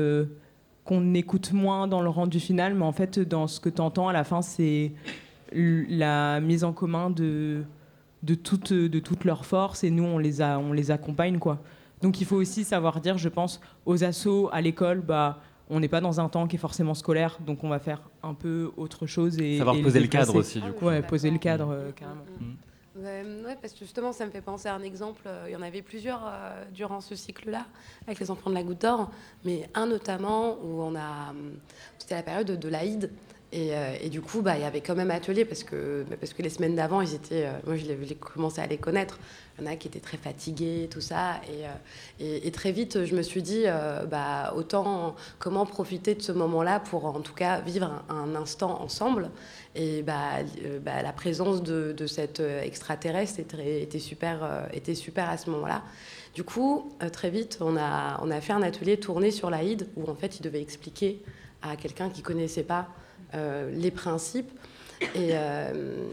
qu'on 0.84 1.12
écoute 1.12 1.52
moins 1.52 1.86
dans 1.86 2.00
le 2.00 2.08
rendu 2.08 2.40
final. 2.40 2.74
Mais 2.74 2.84
en 2.84 2.92
fait, 2.92 3.18
dans 3.18 3.46
ce 3.46 3.60
que 3.60 3.68
tu 3.68 3.82
entends 3.82 4.08
à 4.08 4.14
la 4.14 4.24
fin, 4.24 4.40
c'est 4.40 4.92
la 5.52 6.40
mise 6.40 6.64
en 6.64 6.72
commun 6.72 7.10
de, 7.10 7.62
de, 8.22 8.34
toutes, 8.34 8.72
de 8.72 8.98
toutes 8.98 9.26
leurs 9.26 9.44
forces. 9.44 9.84
Et 9.84 9.90
nous, 9.90 10.04
on 10.04 10.16
les, 10.16 10.40
a, 10.40 10.58
on 10.58 10.72
les 10.72 10.90
accompagne, 10.90 11.38
quoi. 11.38 11.58
Donc 12.02 12.20
il 12.20 12.26
faut 12.26 12.36
aussi 12.36 12.64
savoir 12.64 13.00
dire, 13.00 13.18
je 13.18 13.28
pense, 13.28 13.60
aux 13.86 14.04
assos, 14.04 14.48
à 14.52 14.60
l'école, 14.60 15.00
bah, 15.00 15.40
on 15.70 15.80
n'est 15.80 15.88
pas 15.88 16.00
dans 16.00 16.20
un 16.20 16.28
temps 16.28 16.46
qui 16.46 16.56
est 16.56 16.58
forcément 16.58 16.94
scolaire, 16.94 17.38
donc 17.44 17.64
on 17.64 17.68
va 17.68 17.78
faire 17.78 18.00
un 18.22 18.34
peu 18.34 18.70
autre 18.76 19.06
chose. 19.06 19.38
Et, 19.38 19.58
savoir 19.58 19.76
poser 19.80 20.00
le 20.00 20.06
cadre 20.06 20.34
aussi, 20.36 20.60
du 20.60 20.72
coup. 20.72 20.86
Ouais, 20.86 21.02
poser 21.02 21.30
le 21.30 21.38
cadre, 21.38 21.70
euh, 21.70 21.92
carrément. 21.92 22.22
Mm. 22.40 22.54
Ouais, 23.44 23.56
parce 23.60 23.74
que 23.74 23.80
justement, 23.80 24.12
ça 24.12 24.26
me 24.26 24.30
fait 24.30 24.40
penser 24.40 24.68
à 24.68 24.74
un 24.74 24.82
exemple. 24.82 25.22
Euh, 25.26 25.44
il 25.48 25.52
y 25.52 25.56
en 25.56 25.62
avait 25.62 25.82
plusieurs 25.82 26.22
euh, 26.26 26.64
durant 26.74 27.00
ce 27.00 27.14
cycle-là, 27.14 27.64
avec 28.06 28.18
les 28.18 28.30
enfants 28.30 28.50
de 28.50 28.54
la 28.54 28.64
Goutte 28.64 28.82
d'Or, 28.82 29.10
mais 29.44 29.68
un 29.74 29.86
notamment 29.86 30.56
où 30.64 30.82
on 30.82 30.96
a. 30.96 31.32
C'était 31.98 32.16
la 32.16 32.22
période 32.22 32.58
de 32.58 32.68
l'Aïd. 32.68 33.10
Euh, 33.54 33.96
et, 34.02 34.10
du 34.10 34.20
coup, 34.20 34.42
bah, 34.42 34.56
il 34.56 34.60
y 34.60 34.64
avait 34.64 34.82
quand 34.82 34.94
même 34.94 35.10
atelier 35.10 35.44
parce 35.44 35.64
que, 35.64 36.04
bah, 36.08 36.16
parce 36.20 36.34
que 36.34 36.42
les 36.42 36.50
semaines 36.50 36.74
d'avant, 36.74 37.00
ils 37.00 37.14
étaient, 37.14 37.46
euh, 37.46 37.52
moi, 37.66 37.76
j'ai 37.76 38.14
commencé 38.14 38.60
à 38.60 38.66
les 38.66 38.76
connaître. 38.76 39.18
Il 39.58 39.64
y 39.64 39.68
en 39.68 39.72
a 39.72 39.76
qui 39.76 39.88
étaient 39.88 40.00
très 40.00 40.18
fatigués, 40.18 40.88
tout 40.90 41.00
ça. 41.00 41.40
Et, 41.48 41.64
euh, 42.22 42.50
très 42.50 42.72
vite, 42.72 43.06
je 43.06 43.14
me 43.14 43.22
suis 43.22 43.42
dit, 43.42 43.64
bah, 44.10 44.52
autant 44.56 45.16
comment 45.38 45.64
profiter 45.64 46.14
de 46.14 46.22
ce 46.22 46.32
moment-là 46.32 46.80
pour 46.80 47.04
en 47.04 47.20
tout 47.20 47.34
cas 47.34 47.60
vivre 47.60 48.02
un, 48.08 48.34
instant 48.34 48.82
ensemble. 48.82 49.30
Et 49.74 50.02
bah, 50.02 50.42
bah, 50.82 51.02
la 51.02 51.12
présence 51.12 51.62
de, 51.62 51.92
de 51.96 52.06
cet 52.06 52.40
extraterrestre 52.40 53.40
était, 53.40 53.98
super, 53.98 54.68
était 54.72 54.94
super 54.94 55.28
à 55.28 55.36
ce 55.36 55.50
moment-là. 55.50 55.82
Du 56.34 56.44
coup, 56.44 56.92
très 57.12 57.30
vite, 57.30 57.58
on 57.60 57.76
a, 57.76 58.20
on 58.22 58.30
a 58.30 58.40
fait 58.40 58.52
un 58.52 58.62
atelier 58.62 58.98
tourné 58.98 59.30
sur 59.30 59.50
l'Aïd 59.50 59.88
où 59.96 60.08
en 60.08 60.14
fait, 60.14 60.38
il 60.38 60.42
devait 60.42 60.62
expliquer 60.62 61.22
à 61.62 61.76
quelqu'un 61.76 62.10
qui 62.10 62.22
connaissait 62.22 62.64
pas 62.64 62.88
les 63.34 63.90
principes. 63.90 64.50
Et, 65.14 65.30
euh, 65.32 66.06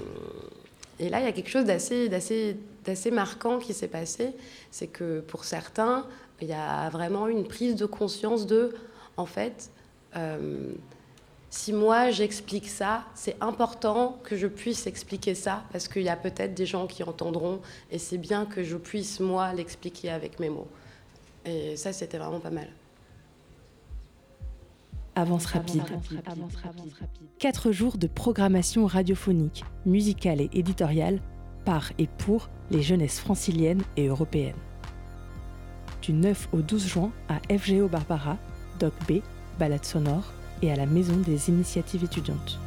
et, 0.99 1.09
là, 1.09 1.19
il 1.19 1.25
y 1.25 1.27
a 1.27 1.31
quelque 1.31 1.49
chose 1.49 1.65
d'assez, 1.65 2.09
d'assez, 2.09 2.57
d'assez 2.83 3.11
marquant 3.11 3.59
qui 3.59 3.73
s'est 3.73 3.87
passé. 3.87 4.33
C'est 4.71 4.87
que 4.87 5.21
pour 5.21 5.43
certains, 5.43 6.05
il 6.41 6.47
y 6.47 6.53
a 6.53 6.89
vraiment 6.89 7.27
une 7.27 7.47
prise 7.47 7.75
de 7.75 7.85
conscience 7.85 8.45
de, 8.45 8.75
en 9.17 9.25
fait, 9.25 9.71
euh, 10.15 10.73
si 11.49 11.71
moi 11.71 12.11
j'explique 12.11 12.67
ça, 12.67 13.05
c'est 13.15 13.37
important 13.41 14.19
que 14.23 14.35
je 14.35 14.47
puisse 14.47 14.87
expliquer 14.87 15.35
ça 15.35 15.63
parce 15.71 15.87
qu'il 15.87 16.03
y 16.03 16.09
a 16.09 16.17
peut-être 16.17 16.53
des 16.53 16.65
gens 16.65 16.85
qui 16.85 17.03
entendront 17.03 17.61
et 17.91 17.97
c'est 17.97 18.17
bien 18.17 18.45
que 18.45 18.63
je 18.63 18.75
puisse 18.75 19.19
moi 19.21 19.53
l'expliquer 19.53 20.09
avec 20.09 20.39
mes 20.39 20.49
mots. 20.49 20.67
Et 21.45 21.77
ça, 21.77 21.93
c'était 21.93 22.17
vraiment 22.17 22.39
pas 22.39 22.49
mal. 22.49 22.67
Avance 25.15 25.45
rapide. 25.45 25.83
Quatre 27.39 27.71
jours 27.71 27.97
de 27.97 28.07
programmation 28.07 28.85
radiophonique, 28.85 29.63
musicale 29.85 30.41
et 30.41 30.49
éditoriale 30.53 31.21
par 31.63 31.91
et 31.97 32.07
pour 32.07 32.49
les 32.69 32.81
jeunesses 32.81 33.19
franciliennes 33.19 33.81
et 33.95 34.07
européennes. 34.07 34.55
Du 36.01 36.13
9 36.13 36.49
au 36.51 36.61
12 36.61 36.85
juin 36.85 37.11
à 37.29 37.39
FGO 37.57 37.87
Barbara, 37.87 38.37
Doc 38.79 38.93
B, 39.07 39.21
Balade 39.57 39.85
sonore 39.85 40.33
et 40.61 40.71
à 40.71 40.75
la 40.75 40.85
Maison 40.85 41.17
des 41.17 41.49
initiatives 41.49 42.03
étudiantes. 42.03 42.59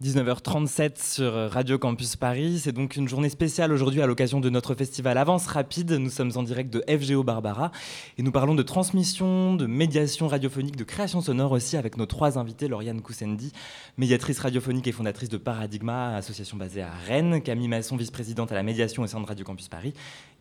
19h37 0.00 0.92
sur 1.02 1.32
Radio 1.50 1.76
Campus 1.76 2.14
Paris. 2.14 2.60
C'est 2.62 2.70
donc 2.70 2.94
une 2.94 3.08
journée 3.08 3.30
spéciale 3.30 3.72
aujourd'hui 3.72 4.00
à 4.00 4.06
l'occasion 4.06 4.38
de 4.38 4.48
notre 4.48 4.76
festival 4.76 5.18
Avance 5.18 5.48
Rapide. 5.48 5.90
Nous 5.90 6.10
sommes 6.10 6.30
en 6.36 6.44
direct 6.44 6.72
de 6.72 6.84
FGO 6.88 7.24
Barbara 7.24 7.72
et 8.16 8.22
nous 8.22 8.30
parlons 8.30 8.54
de 8.54 8.62
transmission, 8.62 9.56
de 9.56 9.66
médiation 9.66 10.28
radiophonique, 10.28 10.76
de 10.76 10.84
création 10.84 11.20
sonore 11.20 11.50
aussi 11.50 11.76
avec 11.76 11.96
nos 11.96 12.06
trois 12.06 12.38
invités, 12.38 12.68
Lauriane 12.68 13.00
Koussendi, 13.00 13.52
médiatrice 13.96 14.38
radiophonique 14.38 14.86
et 14.86 14.92
fondatrice 14.92 15.30
de 15.30 15.36
Paradigma, 15.36 16.14
association 16.14 16.56
basée 16.56 16.82
à 16.82 16.92
Rennes, 17.08 17.42
Camille 17.42 17.66
Masson, 17.66 17.96
vice-présidente 17.96 18.52
à 18.52 18.54
la 18.54 18.62
médiation 18.62 19.02
au 19.02 19.08
sein 19.08 19.18
de 19.18 19.26
Radio 19.26 19.44
Campus 19.44 19.66
Paris, 19.66 19.94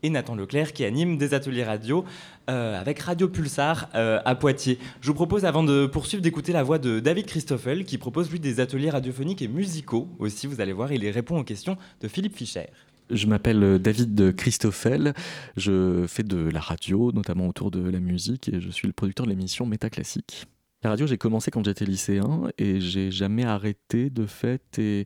et 0.03 0.11
Nathan 0.11 0.35
Leclerc 0.35 0.73
qui 0.73 0.85
anime 0.85 1.17
des 1.17 1.33
ateliers 1.33 1.63
radio 1.63 2.05
euh, 2.49 2.79
avec 2.79 2.99
Radio 2.99 3.27
Pulsar 3.27 3.89
euh, 3.95 4.19
à 4.23 4.35
Poitiers. 4.35 4.77
Je 5.01 5.07
vous 5.07 5.15
propose 5.15 5.45
avant 5.45 5.63
de 5.63 5.87
poursuivre 5.87 6.21
d'écouter 6.21 6.53
la 6.53 6.61
voix 6.61 6.77
de 6.77 6.99
David 6.99 7.25
Christoffel 7.25 7.85
qui 7.85 7.97
propose 7.97 8.29
lui 8.29 8.39
des 8.39 8.59
ateliers 8.59 8.91
radiophoniques 8.91 9.41
et 9.41 9.46
musicaux 9.47 10.07
aussi, 10.19 10.47
vous 10.47 10.61
allez 10.61 10.73
voir, 10.73 10.91
il 10.91 11.07
répond 11.09 11.39
aux 11.39 11.43
questions 11.43 11.77
de 12.01 12.07
Philippe 12.07 12.35
Fischer. 12.35 12.67
Je 13.09 13.25
m'appelle 13.27 13.79
David 13.79 14.35
Christoffel, 14.35 15.13
je 15.55 16.05
fais 16.07 16.23
de 16.23 16.49
la 16.49 16.59
radio, 16.59 17.11
notamment 17.13 17.47
autour 17.47 17.71
de 17.71 17.89
la 17.89 17.99
musique, 17.99 18.49
et 18.49 18.59
je 18.59 18.69
suis 18.69 18.87
le 18.87 18.93
producteur 18.93 19.25
de 19.25 19.31
l'émission 19.31 19.65
Métaclassique. 19.65 20.47
La 20.83 20.91
radio, 20.91 21.07
j'ai 21.07 21.17
commencé 21.17 21.49
quand 21.49 21.65
j'étais 21.65 21.85
lycéen 21.85 22.51
et 22.59 22.79
j'ai 22.79 23.09
jamais 23.09 23.43
arrêté 23.43 24.11
de 24.11 24.27
fait. 24.27 24.77
Et 24.77 25.05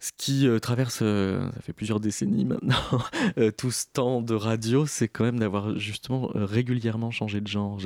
ce 0.00 0.12
qui 0.16 0.48
euh, 0.48 0.58
traverse, 0.58 1.00
euh, 1.02 1.50
ça 1.54 1.60
fait 1.60 1.74
plusieurs 1.74 2.00
décennies 2.00 2.46
maintenant, 2.46 2.74
euh, 3.38 3.50
tout 3.50 3.70
ce 3.70 3.84
temps 3.92 4.22
de 4.22 4.34
radio, 4.34 4.86
c'est 4.86 5.08
quand 5.08 5.24
même 5.24 5.38
d'avoir 5.38 5.78
justement 5.78 6.30
régulièrement 6.34 7.10
changé 7.10 7.42
de 7.42 7.46
genre. 7.46 7.78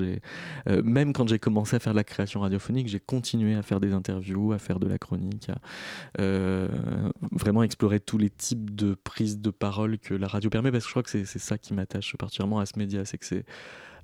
même 0.67 1.12
quand 1.12 1.29
j'ai 1.29 1.41
commencé 1.41 1.75
à 1.75 1.81
faire 1.81 1.93
de 1.93 1.99
la 1.99 2.05
création 2.05 2.41
radiophonique, 2.41 2.87
j'ai 2.87 3.01
continué 3.01 3.57
à 3.57 3.62
faire 3.62 3.81
des 3.81 3.93
interviews, 3.93 4.53
à 4.53 4.59
faire 4.59 4.79
de 4.79 4.87
la 4.87 4.99
chronique, 4.99 5.51
à 5.51 6.29
vraiment 7.33 7.65
explorer 7.65 7.99
tous 7.99 8.19
les 8.19 8.31
types 8.31 8.75
de 8.75 8.95
prises 8.95 9.41
de 9.41 9.51
parole 9.51 9.99
que 9.99 10.15
la 10.15 10.29
radio 10.29 10.51
permet, 10.51 10.71
parce 10.71 10.85
que 10.85 10.89
je 10.89 10.93
crois 10.93 11.03
que 11.03 11.11
c'est 11.11 11.39
ça 11.39 11.59
qui 11.59 11.75
m'attache 11.75 12.17
particulièrement 12.17 12.61
à 12.61 12.67
ce 12.67 12.79
média, 12.79 13.05
c'est 13.05 13.19
que 13.19 13.27
c'est 13.27 13.45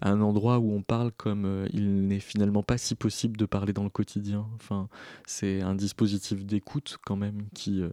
un 0.02 0.20
endroit 0.20 0.58
où 0.58 0.72
on 0.72 0.82
parle 0.82 1.12
comme 1.12 1.44
euh, 1.44 1.68
il 1.72 2.06
n'est 2.06 2.20
finalement 2.20 2.62
pas 2.62 2.78
si 2.78 2.94
possible 2.94 3.36
de 3.36 3.46
parler 3.46 3.72
dans 3.72 3.84
le 3.84 3.90
quotidien. 3.90 4.46
Enfin, 4.54 4.88
c'est 5.26 5.60
un 5.60 5.74
dispositif 5.74 6.44
d'écoute 6.44 6.98
quand 7.04 7.16
même 7.16 7.42
qui 7.54 7.82
euh, 7.82 7.90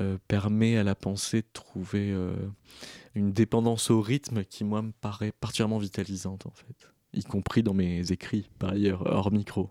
euh, 0.00 0.18
permet 0.28 0.76
à 0.76 0.84
la 0.84 0.94
pensée 0.94 1.42
de 1.42 1.48
trouver 1.52 2.14
une 3.14 3.32
dépendance 3.32 3.90
au 3.90 4.00
rythme 4.00 4.44
qui 4.44 4.64
moi 4.64 4.82
me 4.82 4.92
paraît 4.92 5.32
particulièrement 5.32 5.78
vitalisante 5.78 6.46
en 6.46 6.52
fait, 6.52 6.88
y 7.14 7.24
compris 7.24 7.62
dans 7.62 7.74
mes 7.74 8.12
écrits 8.12 8.50
par 8.58 8.70
ailleurs 8.70 9.02
hors 9.06 9.32
micro. 9.32 9.70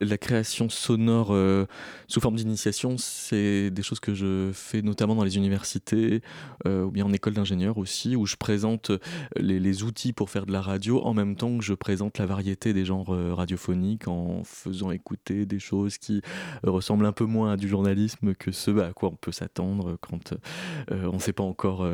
La 0.00 0.18
création 0.18 0.68
sonore 0.68 1.28
euh, 1.30 1.64
sous 2.06 2.20
forme 2.20 2.36
d'initiation, 2.36 2.96
c'est 2.98 3.70
des 3.70 3.82
choses 3.82 4.00
que 4.00 4.14
je 4.14 4.50
fais 4.52 4.82
notamment 4.82 5.14
dans 5.14 5.24
les 5.24 5.36
universités 5.36 6.20
euh, 6.66 6.84
ou 6.84 6.90
bien 6.90 7.06
en 7.06 7.12
école 7.12 7.32
d'ingénieur 7.32 7.78
aussi, 7.78 8.14
où 8.14 8.26
je 8.26 8.36
présente 8.36 8.92
les, 9.36 9.66
outils 9.82 10.12
pour 10.12 10.30
faire 10.30 10.46
de 10.46 10.52
la 10.52 10.60
radio 10.60 11.02
en 11.02 11.12
même 11.12 11.34
temps 11.34 11.58
que 11.58 11.64
je 11.64 11.74
présente 11.74 12.18
la 12.18 12.26
variété 12.26 12.72
des 12.72 12.84
genres 12.84 13.12
euh, 13.12 13.34
radiophoniques 13.34 14.06
en 14.08 14.42
faisant 14.44 14.90
écouter 14.90 15.44
des 15.44 15.58
choses 15.58 15.98
qui 15.98 16.22
ressemblent 16.62 17.04
un 17.04 17.12
peu 17.12 17.24
moins 17.24 17.52
à 17.52 17.56
du 17.56 17.68
journalisme 17.68 18.34
que 18.34 18.52
ce 18.52 18.78
à 18.78 18.92
quoi 18.92 19.10
on 19.10 19.16
peut 19.16 19.32
s'attendre 19.32 19.98
quand 20.00 20.34
on 20.90 21.14
ne 21.14 21.18
s'est 21.18 21.32
pas 21.32 21.42
encore 21.42 21.86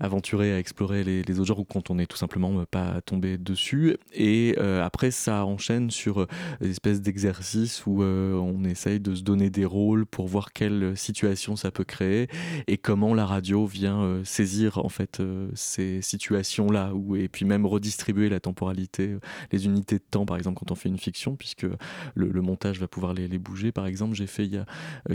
aventuré 0.00 0.52
à 0.52 0.58
explorer 0.58 1.04
les, 1.04 1.22
les, 1.22 1.38
autres 1.38 1.48
genres 1.48 1.58
ou 1.58 1.64
quand 1.64 1.90
on 1.90 1.96
n'est 1.96 2.06
tout 2.06 2.16
simplement 2.16 2.64
pas 2.70 3.00
tombé 3.02 3.38
dessus. 3.38 3.96
Et 4.12 4.56
après, 4.58 5.10
ça 5.10 5.44
enchaîne 5.44 5.90
sur 5.90 6.26
des 6.60 6.70
espèces 6.70 7.02
d'exercices 7.02 7.45
où 7.86 8.02
euh, 8.02 8.34
on 8.34 8.64
essaye 8.64 8.98
de 8.98 9.14
se 9.14 9.22
donner 9.22 9.50
des 9.50 9.64
rôles 9.64 10.04
pour 10.06 10.26
voir 10.26 10.52
quelle 10.52 10.96
situation 10.96 11.54
ça 11.54 11.70
peut 11.70 11.84
créer 11.84 12.28
et 12.66 12.76
comment 12.76 13.14
la 13.14 13.24
radio 13.24 13.66
vient 13.66 14.00
euh, 14.00 14.24
saisir 14.24 14.78
en 14.78 14.88
fait 14.88 15.20
euh, 15.20 15.48
ces 15.54 16.02
situations-là 16.02 16.92
et 17.16 17.28
puis 17.28 17.44
même 17.44 17.66
redistribuer 17.66 18.28
la 18.28 18.40
temporalité, 18.40 19.16
les 19.52 19.66
unités 19.66 19.98
de 19.98 20.04
temps 20.10 20.26
par 20.26 20.36
exemple 20.36 20.58
quand 20.58 20.72
on 20.72 20.74
fait 20.74 20.88
une 20.88 20.98
fiction 20.98 21.36
puisque 21.36 21.66
le, 22.14 22.42
montage 22.42 22.80
va 22.80 22.88
pouvoir 22.88 23.12
les, 23.12 23.26
bouger. 23.38 23.72
Par 23.72 23.86
exemple, 23.86 24.14
j'ai 24.14 24.26
fait 24.26 24.46
il 24.46 24.54
y 24.54 24.58
a 24.58 24.66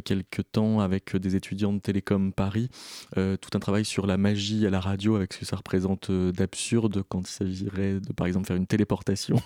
quelques 0.01 0.43
temps 0.51 0.79
avec 0.79 1.15
des 1.15 1.35
étudiants 1.35 1.73
de 1.73 1.79
Télécom 1.79 2.33
Paris 2.33 2.69
tout 3.15 3.49
un 3.53 3.59
travail 3.59 3.85
sur 3.85 4.05
la 4.05 4.17
magie 4.17 4.65
à 4.67 4.69
la 4.69 4.79
radio 4.79 5.15
avec 5.15 5.33
ce 5.33 5.39
que 5.39 5.45
ça 5.45 5.55
représente 5.55 6.11
d'absurde 6.11 7.03
quand 7.07 7.21
il 7.21 7.27
s'agirait 7.27 7.99
de 7.99 8.13
par 8.13 8.27
exemple 8.27 8.47
faire 8.47 8.57
une 8.57 8.67
téléportation 8.67 9.37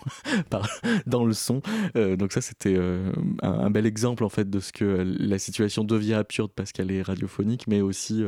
dans 1.08 1.26
le 1.26 1.34
son. 1.34 1.62
donc 1.96 2.32
ça 2.32 2.42
c'était 2.42 2.75
c'est 2.76 3.46
un, 3.46 3.70
bel 3.70 3.86
exemple 3.86 4.24
en 4.24 4.30
fait 4.30 4.50
de 4.50 4.60
ce 4.60 4.72
que 4.72 5.16
la 5.20 5.40
situation 5.40 5.84
devient 5.84 6.14
absurde 6.14 6.52
parce 6.56 6.72
qu'elle 6.72 6.92
est 6.92 7.02
radiophonique, 7.02 7.68
mais 7.68 7.82
aussi 7.82 8.24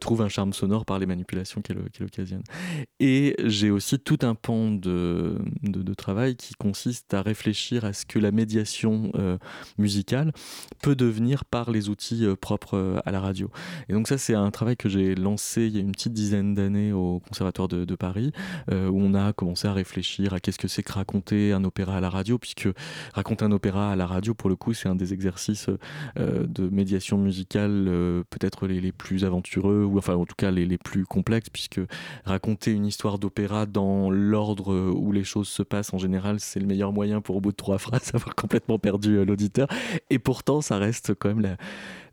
trouve 0.00 0.22
un 0.22 0.28
charme 0.28 0.52
sonore 0.52 0.84
par 0.84 0.98
les 0.98 1.06
manipulations 1.06 1.60
qu'elle 1.60 1.78
occasionne. 2.02 2.42
Et 2.98 3.34
j'ai 3.44 3.70
aussi 3.70 3.98
tout 3.98 4.18
un 4.22 4.34
pan 4.34 4.70
de, 4.70 5.36
de, 5.62 5.94
travail 5.94 6.36
qui 6.36 6.54
consiste 6.54 7.12
à 7.14 7.22
réfléchir 7.22 7.84
à 7.84 7.92
ce 7.92 8.06
que 8.06 8.18
la 8.18 8.30
médiation 8.30 9.12
musicale 9.78 10.32
peut 10.82 10.94
devenir 10.94 11.44
par 11.44 11.70
les 11.70 11.88
outils 11.88 12.26
propres 12.40 13.02
à 13.04 13.10
la 13.10 13.20
radio. 13.20 13.50
Et 13.88 13.92
donc 13.92 14.08
ça, 14.08 14.18
c'est 14.18 14.34
un 14.34 14.50
travail 14.50 14.76
que 14.76 14.88
j'ai 14.88 15.14
lancé 15.14 15.66
il 15.66 15.74
y 15.74 15.78
a 15.78 15.80
une 15.80 15.92
petite 15.92 16.12
dizaine 16.12 16.54
d'années 16.54 16.92
au 16.92 17.20
Conservatoire 17.20 17.68
de, 17.68 17.84
de 17.84 17.94
Paris, 17.94 18.32
où 18.70 18.74
on 18.74 19.14
a 19.14 19.32
commencé 19.32 19.68
à 19.68 19.72
réfléchir 19.72 20.34
à 20.34 20.40
qu'est-ce 20.40 20.58
que 20.58 20.68
c'est 20.68 20.82
que 20.82 20.92
raconter 20.92 21.52
un 21.52 21.64
opéra 21.64 21.96
à 21.96 22.00
la 22.00 22.10
radio, 22.10 22.38
puisque 22.38 22.68
raconter 23.14 23.44
un 23.44 23.52
opéra 23.52 23.69
à 23.76 23.96
la 23.96 24.06
radio, 24.06 24.34
pour 24.34 24.48
le 24.48 24.56
coup, 24.56 24.74
c'est 24.74 24.88
un 24.88 24.94
des 24.94 25.12
exercices 25.12 25.68
euh, 26.18 26.46
de 26.46 26.68
médiation 26.68 27.18
musicale 27.18 27.86
euh, 27.88 28.22
peut-être 28.30 28.66
les, 28.66 28.92
plus 28.92 29.24
aventureux, 29.24 29.84
ou 29.84 29.98
enfin 29.98 30.14
en 30.14 30.24
tout 30.24 30.34
cas 30.36 30.50
les, 30.50 30.78
plus 30.78 31.04
complexes, 31.04 31.50
puisque 31.50 31.80
raconter 32.24 32.72
une 32.72 32.86
histoire 32.86 33.18
d'opéra 33.18 33.66
dans 33.66 34.10
l'ordre 34.10 34.90
où 34.90 35.12
les 35.12 35.24
choses 35.24 35.48
se 35.48 35.62
passent, 35.62 35.92
en 35.92 35.98
général, 35.98 36.40
c'est 36.40 36.60
le 36.60 36.66
meilleur 36.66 36.92
moyen 36.92 37.20
pour 37.20 37.36
au 37.36 37.40
bout 37.40 37.52
de 37.52 37.56
trois 37.56 37.78
phrases 37.78 38.10
avoir 38.14 38.34
complètement 38.34 38.78
perdu 38.78 39.16
euh, 39.16 39.24
l'auditeur. 39.24 39.68
Et 40.10 40.18
pourtant, 40.18 40.60
ça 40.60 40.78
reste 40.78 41.14
quand 41.14 41.28
même 41.28 41.40
la, 41.40 41.56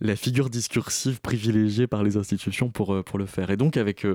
la, 0.01 0.15
figure 0.15 0.49
discursive 0.49 1.21
privilégiée 1.21 1.87
par 1.87 2.03
les 2.03 2.17
institutions 2.17 2.69
pour, 2.69 3.03
pour 3.03 3.19
le 3.19 3.25
faire. 3.25 3.49
Et 3.51 3.57
donc 3.57 3.77
avec 3.77 4.05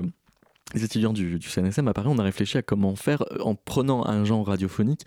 les 0.73 0.83
étudiants 0.83 1.13
du, 1.13 1.39
CNSM, 1.39 1.87
à 1.87 1.93
Paris, 1.93 2.09
on 2.09 2.17
a 2.17 2.23
réfléchi 2.23 2.57
à 2.57 2.61
comment 2.61 2.95
faire 2.95 3.21
euh, 3.31 3.39
en 3.41 3.55
prenant 3.55 4.07
un 4.07 4.25
genre 4.25 4.47
radiophonique 4.47 5.01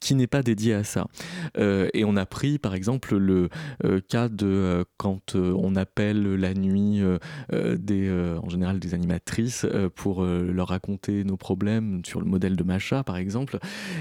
qui 0.00 0.14
n'est 0.14 0.26
pas 0.26 0.42
dédié 0.42 0.74
à 0.74 0.84
ça. 0.84 1.06
Euh, 1.58 1.88
et 1.92 2.04
on 2.04 2.16
a 2.16 2.24
pris, 2.26 2.58
par 2.58 2.74
exemple, 2.74 3.16
le 3.16 3.50
euh, 3.84 4.00
cas 4.00 4.28
de 4.28 4.84
quand 4.96 5.34
on 5.34 5.76
appelle 5.76 6.34
la 6.34 6.54
nuit 6.54 7.02
des, 7.50 8.10
en 8.42 8.48
général 8.48 8.78
des 8.78 8.94
animatrices 8.94 9.66
pour 9.94 10.24
leur 10.24 10.68
raconter 10.68 11.24
nos 11.24 11.36
problèmes 11.36 12.02
sur 12.04 12.20
le 12.20 12.26
modèle 12.26 12.56
de 12.56 12.62
Macha, 12.62 13.02
par 13.02 13.16
exemple. 13.16 13.58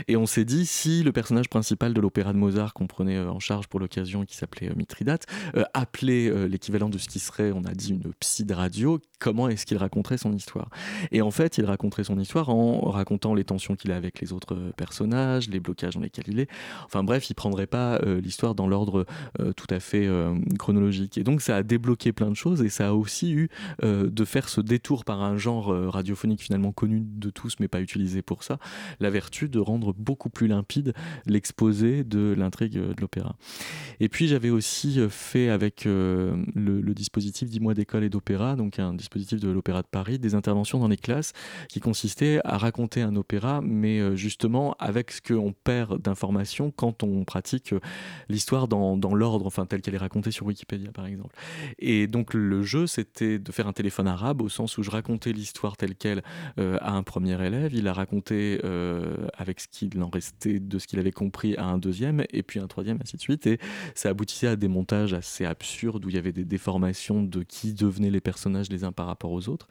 Et 0.07 0.15
on 0.15 0.25
s'est 0.25 0.45
dit, 0.45 0.65
si 0.65 1.03
le 1.03 1.11
personnage 1.11 1.49
principal 1.49 1.93
de 1.93 2.01
l'opéra 2.01 2.33
de 2.33 2.37
Mozart 2.37 2.73
qu'on 2.73 2.87
prenait 2.87 3.19
en 3.19 3.39
charge 3.39 3.67
pour 3.67 3.79
l'occasion, 3.79 4.25
qui 4.25 4.35
s'appelait 4.35 4.71
Mithridate, 4.75 5.25
appelait 5.73 6.47
l'équivalent 6.47 6.89
de 6.89 6.97
ce 6.97 7.07
qui 7.07 7.19
serait, 7.19 7.51
on 7.51 7.63
a 7.63 7.73
dit, 7.73 7.91
une 7.91 8.13
psy 8.19 8.45
de 8.45 8.53
radio, 8.53 8.99
comment 9.19 9.49
est-ce 9.49 9.65
qu'il 9.65 9.77
raconterait 9.77 10.17
son 10.17 10.33
histoire? 10.33 10.69
Et 11.11 11.21
en 11.21 11.31
fait, 11.31 11.57
il 11.57 11.65
raconterait 11.65 12.03
son 12.03 12.19
histoire 12.19 12.49
en 12.49 12.89
racontant 12.89 13.33
les 13.33 13.43
tensions 13.43 13.75
qu'il 13.75 13.91
a 13.91 13.95
avec 13.95 14.19
les 14.21 14.33
autres 14.33 14.55
personnages, 14.77 15.49
les 15.49 15.59
blocages 15.59 15.95
dans 15.95 16.01
lesquels 16.01 16.25
il 16.27 16.39
est. 16.39 16.49
Enfin 16.85 17.03
bref, 17.03 17.29
il 17.29 17.33
prendrait 17.33 17.67
pas 17.67 17.99
euh, 18.03 18.21
l'histoire 18.21 18.55
dans 18.55 18.67
l'ordre 18.67 19.05
euh, 19.39 19.53
tout 19.53 19.67
à 19.69 19.79
fait 19.79 20.05
euh, 20.05 20.35
chronologique. 20.57 21.17
Et 21.17 21.23
donc 21.23 21.41
ça 21.41 21.57
a 21.57 21.63
débloqué 21.63 22.11
plein 22.11 22.29
de 22.29 22.35
choses 22.35 22.61
et 22.61 22.69
ça 22.69 22.89
a 22.89 22.93
aussi 22.93 23.33
eu 23.33 23.49
de 23.81 24.25
faire 24.25 24.49
ce 24.49 24.61
détour 24.61 25.05
par 25.05 25.21
un 25.21 25.37
genre 25.37 25.67
radiophonique 25.91 26.41
finalement 26.41 26.71
connu 26.71 27.01
de 27.03 27.29
tous 27.29 27.55
mais 27.59 27.67
pas 27.67 27.81
utilisé 27.81 28.21
pour 28.21 28.43
ça, 28.43 28.59
la 28.99 29.09
vertu 29.09 29.49
de 29.49 29.59
rendre 29.59 29.93
beaucoup 29.93 30.29
plus 30.29 30.47
limpide 30.47 30.93
l'exposé 31.25 32.03
de 32.03 32.33
l'intrigue 32.37 32.73
de 32.73 33.01
l'opéra. 33.01 33.35
Et 33.99 34.09
puis 34.09 34.27
j'avais 34.27 34.49
aussi 34.49 34.99
fait 35.09 35.49
avec 35.49 35.85
le, 35.85 36.45
le 36.55 36.93
dispositif 36.93 37.49
10 37.49 37.59
mois 37.59 37.73
d'école 37.73 38.03
et 38.03 38.09
d'opéra, 38.09 38.55
donc 38.55 38.79
un 38.79 38.93
dispositif 38.93 39.39
de 39.39 39.49
l'Opéra 39.49 39.81
de 39.81 39.87
Paris, 39.87 40.19
des 40.19 40.35
interventions 40.35 40.79
dans 40.79 40.87
les 40.89 40.97
classes 40.97 41.33
qui 41.67 41.79
consistait 41.79 42.39
à 42.43 42.57
raconter 42.57 43.01
un 43.01 43.15
opéra, 43.15 43.61
mais 43.61 43.99
euh, 43.99 44.15
justement 44.15 44.75
avec 44.79 45.11
ce 45.11 45.21
qu'on 45.21 45.53
perd 45.53 46.01
d'informations 46.01 46.71
quand 46.71 47.03
on 47.03 47.23
pratique 47.23 47.73
euh, 47.73 47.79
l'histoire 48.27 48.67
dans, 48.67 48.97
dans 48.97 49.15
l'ordre, 49.15 49.45
enfin 49.45 49.65
tel 49.65 49.81
qu'elle 49.81 49.95
est 49.95 49.99
racontée 49.99 50.31
sur 50.31 50.45
Wikipédia 50.45 50.91
par 50.91 51.05
exemple. 51.05 51.35
Et 51.79 52.07
donc 52.07 52.33
le 52.33 52.63
jeu, 52.63 52.87
c'était 52.87 53.39
de 53.39 53.51
faire 53.51 53.67
un 53.67 53.73
téléphone 53.73 54.07
arabe 54.07 54.41
au 54.41 54.49
sens 54.49 54.77
où 54.77 54.83
je 54.83 54.91
racontais 54.91 55.31
l'histoire 55.31 55.77
telle 55.77 55.95
qu'elle 55.95 56.23
euh, 56.59 56.77
à 56.81 56.93
un 56.93 57.03
premier 57.03 57.41
élève, 57.45 57.73
il 57.73 57.87
a 57.87 57.93
raconté 57.93 58.59
avec 59.37 59.59
ce 59.59 59.67
qu'il 59.67 60.01
en 60.01 60.09
restait 60.09 60.59
de 60.59 60.79
ce 60.79 60.87
qu'il 60.87 60.99
avait 60.99 61.11
compris 61.11 61.55
à 61.57 61.65
un 61.65 61.77
deuxième, 61.77 62.23
et 62.31 62.43
puis 62.43 62.59
un 62.59 62.67
troisième, 62.67 62.99
ainsi 63.01 63.17
de 63.17 63.21
suite. 63.21 63.47
Et 63.47 63.59
ça 63.95 64.09
aboutissait 64.09 64.47
à 64.47 64.55
des 64.55 64.67
montages 64.67 65.13
assez 65.13 65.45
absurdes 65.45 66.05
où 66.05 66.09
il 66.09 66.15
y 66.15 66.17
avait 66.17 66.31
des 66.31 66.45
déformations 66.45 67.23
de 67.23 67.43
qui 67.43 67.73
devenaient 67.73 68.09
les 68.09 68.21
personnages 68.21 68.69
les 68.69 68.83
uns 68.83 68.91
par 68.91 69.07
rapport 69.07 69.31
aux 69.31 69.49
autres. 69.49 69.67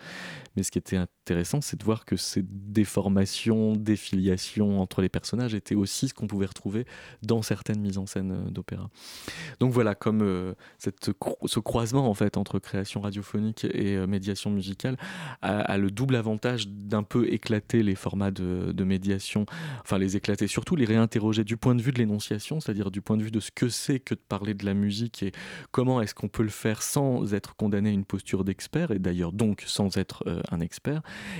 Mais 0.56 0.62
ce 0.62 0.70
qui 0.70 0.78
était 0.78 0.96
intéressant, 1.28 1.60
c'est 1.60 1.78
de 1.78 1.84
voir 1.84 2.06
que 2.06 2.16
ces 2.16 2.42
déformations, 2.42 3.76
défiliations 3.76 4.80
entre 4.80 5.02
les 5.02 5.10
personnages 5.10 5.54
étaient 5.54 5.74
aussi 5.74 6.08
ce 6.08 6.14
qu'on 6.14 6.26
pouvait 6.26 6.46
retrouver 6.46 6.86
dans 7.22 7.42
certaines 7.42 7.80
mises 7.80 7.98
en 7.98 8.06
scène 8.06 8.32
euh, 8.32 8.50
d'opéra. 8.50 8.88
Donc 9.60 9.72
voilà, 9.72 9.94
comme 9.94 10.22
euh, 10.22 10.54
cette, 10.78 11.10
ce 11.44 11.60
croisement 11.60 12.08
en 12.08 12.14
fait 12.14 12.38
entre 12.38 12.58
création 12.58 13.02
radiophonique 13.02 13.66
et 13.66 13.96
euh, 13.96 14.06
médiation 14.06 14.50
musicale 14.50 14.96
a, 15.42 15.76
le 15.76 15.90
double 15.90 16.16
avantage 16.16 16.68
d'un 16.68 17.02
peu 17.02 17.30
éclater 17.30 17.82
les 17.82 17.94
formats 17.94 18.30
de, 18.30 18.72
de, 18.72 18.84
médiation, 18.84 19.44
enfin 19.82 19.98
les 19.98 20.16
éclater, 20.16 20.46
surtout 20.46 20.76
les 20.76 20.86
réinterroger 20.86 21.44
du 21.44 21.58
point 21.58 21.74
de 21.74 21.82
vue 21.82 21.92
de 21.92 21.98
l'énonciation, 21.98 22.60
c'est-à-dire 22.60 22.90
du 22.90 23.02
point 23.02 23.18
de 23.18 23.22
vue 23.22 23.30
de 23.30 23.40
ce 23.40 23.50
que 23.50 23.68
c'est 23.68 24.00
que 24.00 24.14
de 24.14 24.20
parler 24.20 24.54
de 24.54 24.64
la 24.64 24.72
musique 24.72 25.22
et 25.22 25.32
comment 25.72 26.00
est-ce 26.00 26.14
qu'on 26.14 26.28
peut 26.28 26.42
le 26.42 26.48
faire 26.48 26.82
sans 26.82 27.34
être 27.34 27.54
condamné 27.54 27.90
à 27.90 27.92
une 27.92 28.06
posture 28.06 28.44
d'expert 28.44 28.92
et 28.92 28.98
d'ailleurs 28.98 29.32
donc 29.32 29.64
sans 29.66 29.98
être 29.98 30.24
un 30.50 30.60
expert 30.60 30.97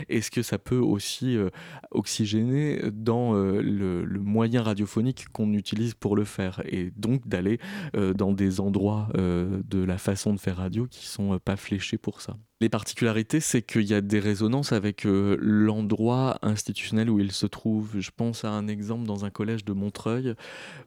Est-ce 0.08 0.30
que 0.30 0.42
ça 0.42 0.58
peut 0.58 0.78
aussi 0.78 1.36
euh, 1.36 1.50
oxygéner 1.90 2.80
dans 2.92 3.34
euh, 3.34 3.60
le, 3.60 4.04
moyen 4.20 4.62
radiophonique 4.62 5.28
qu'on 5.32 5.52
utilise 5.52 5.94
pour 5.94 6.16
le 6.16 6.24
faire 6.24 6.62
et 6.64 6.92
donc 6.96 7.26
d'aller 7.26 7.58
euh, 7.96 8.12
dans 8.12 8.32
des 8.32 8.60
endroits 8.60 9.08
de 9.14 9.84
la 9.84 9.98
façon 9.98 10.34
de 10.34 10.40
faire 10.40 10.56
radio 10.56 10.86
qui 10.86 11.06
sont 11.06 11.38
pas 11.38 11.56
fléchés 11.56 11.98
pour 11.98 12.20
ça? 12.20 12.36
Les 12.60 12.68
particularités, 12.68 13.38
c'est 13.38 13.62
qu'il 13.62 13.84
y 13.84 13.94
a 13.94 14.00
des 14.00 14.18
résonances 14.18 14.72
avec 14.72 15.06
euh, 15.06 15.36
l'endroit 15.40 16.38
institutionnel 16.42 17.08
où 17.08 17.20
il 17.20 17.30
se 17.30 17.46
trouve. 17.46 18.00
Je 18.00 18.10
pense 18.14 18.44
à 18.44 18.50
un 18.50 18.66
exemple 18.66 19.06
dans 19.06 19.24
un 19.24 19.30
collège 19.30 19.64
de 19.64 19.72
Montreuil, 19.72 20.34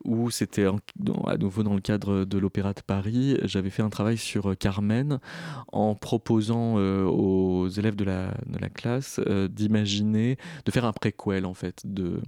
où 0.03 0.29
c'était 0.31 0.65
à 0.65 1.37
nouveau 1.37 1.63
dans 1.63 1.73
le 1.73 1.79
cadre 1.79 2.25
de 2.25 2.37
l'Opéra 2.37 2.73
de 2.73 2.81
Paris. 2.81 3.37
J'avais 3.43 3.69
fait 3.69 3.83
un 3.83 3.89
travail 3.89 4.17
sur 4.17 4.51
euh, 4.51 4.55
Carmen 4.55 5.19
en 5.71 5.95
proposant 5.95 6.77
euh, 6.77 7.05
aux 7.05 7.69
élèves 7.69 7.95
de 7.95 8.03
la, 8.03 8.33
classe 8.73 9.19
d'imaginer, 9.49 10.37
de 10.65 10.71
faire 10.71 10.85
un 10.85 10.93
préquel 10.93 11.45
en 11.45 11.53
fait 11.53 11.81
de, 11.85 12.21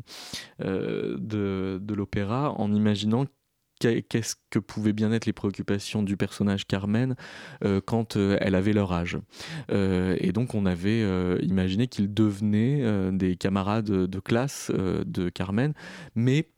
de 0.60 1.94
l'opéra 1.94 2.52
en 2.58 2.74
imaginant 2.74 3.26
qu'est-ce 3.84 4.36
que 4.50 4.60
pouvaient 4.60 4.94
bien 4.94 5.12
être 5.12 5.26
les 5.26 5.34
préoccupations 5.34 6.04
du 6.04 6.18
personnage 6.18 6.66
Carmen 6.66 7.16
euh, 7.64 7.82
quand 7.84 8.18
euh, 8.18 8.38
elle 8.42 8.56
avait 8.56 8.74
leur 8.74 8.92
âge. 8.94 9.18
Euh, 9.72 10.16
et 10.20 10.32
donc 10.32 10.56
on 10.56 10.66
avait 10.66 11.04
imaginé 11.42 11.88
qu'ils 11.88 12.14
devenaient 12.14 13.12
des 13.12 13.36
camarades 13.36 13.86
de 13.86 14.20
classe 14.20 14.72
de 14.72 15.30
Carmen, 15.30 15.74
mais 16.16 16.53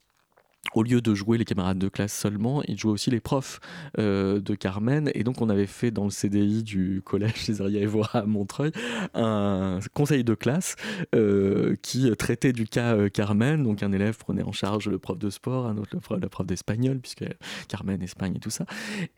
au 0.73 0.83
lieu 0.83 1.01
de 1.01 1.13
jouer 1.13 1.37
les 1.37 1.45
camarades 1.45 1.77
de 1.77 1.87
classe 1.87 2.13
seulement, 2.13 2.61
il 2.67 2.77
jouait 2.77 2.91
aussi 2.91 3.09
les 3.09 3.19
profs 3.19 3.59
euh, 3.99 4.39
de 4.39 4.55
Carmen. 4.55 5.09
Et 5.13 5.23
donc, 5.23 5.41
on 5.41 5.49
avait 5.49 5.67
fait 5.67 5.91
dans 5.91 6.05
le 6.05 6.09
CDI 6.09 6.63
du 6.63 7.01
collège 7.03 7.35
Césaria 7.35 7.81
Evora 7.81 8.19
à 8.19 8.25
Montreuil 8.25 8.71
un 9.13 9.79
conseil 9.93 10.23
de 10.23 10.33
classe 10.33 10.75
euh, 11.13 11.75
qui 11.81 12.11
traitait 12.17 12.53
du 12.53 12.67
cas 12.67 12.95
euh, 12.95 13.09
Carmen. 13.09 13.63
Donc, 13.63 13.83
un 13.83 13.91
élève 13.91 14.17
prenait 14.17 14.43
en 14.43 14.51
charge 14.51 14.89
le 14.89 14.97
prof 14.97 15.17
de 15.17 15.29
sport, 15.29 15.67
un 15.67 15.77
autre 15.77 15.89
le 15.93 15.99
prof, 15.99 16.19
prof 16.29 16.47
d'espagnol, 16.47 16.99
puisque 16.99 17.25
Carmen, 17.67 18.01
Espagne 18.01 18.35
et 18.35 18.39
tout 18.39 18.49
ça. 18.49 18.65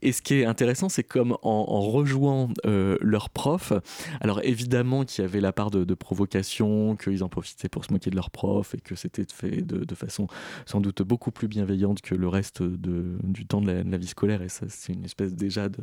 Et 0.01 0.11
ce 0.11 0.21
qui 0.21 0.35
est 0.35 0.45
intéressant, 0.45 0.89
c'est 0.89 1.03
comme 1.03 1.33
en, 1.41 1.65
en 1.67 1.81
rejouant 1.81 2.49
leurs 2.65 3.29
profs, 3.29 3.73
alors 4.21 4.41
évidemment 4.43 5.05
qu'il 5.05 5.23
y 5.23 5.25
avait 5.25 5.41
la 5.41 5.51
part 5.51 5.71
de, 5.71 5.93
provocation, 5.93 6.95
qu'ils 6.95 7.23
en 7.23 7.29
profitaient 7.29 7.69
pour 7.69 7.85
se 7.85 7.91
moquer 7.91 8.09
de 8.09 8.15
leurs 8.15 8.29
profs 8.29 8.75
et 8.75 8.79
que 8.79 8.95
c'était 8.95 9.25
fait 9.33 9.61
de, 9.61 9.83
de 9.83 9.95
façon 9.95 10.27
sans 10.65 10.81
doute 10.81 11.01
beaucoup 11.01 11.31
plus 11.37 11.47
bienveillante 11.47 12.01
que 12.01 12.15
le 12.15 12.27
reste 12.27 12.63
de, 12.63 13.17
du 13.23 13.45
temps 13.45 13.61
de 13.61 13.71
la, 13.71 13.97
vie 13.97 14.07
scolaire. 14.07 14.41
Et 14.41 14.49
ça 14.49 14.65
c'est 14.69 14.93
une 14.93 15.05
espèce 15.05 15.35
déjà 15.35 15.69
de, 15.69 15.79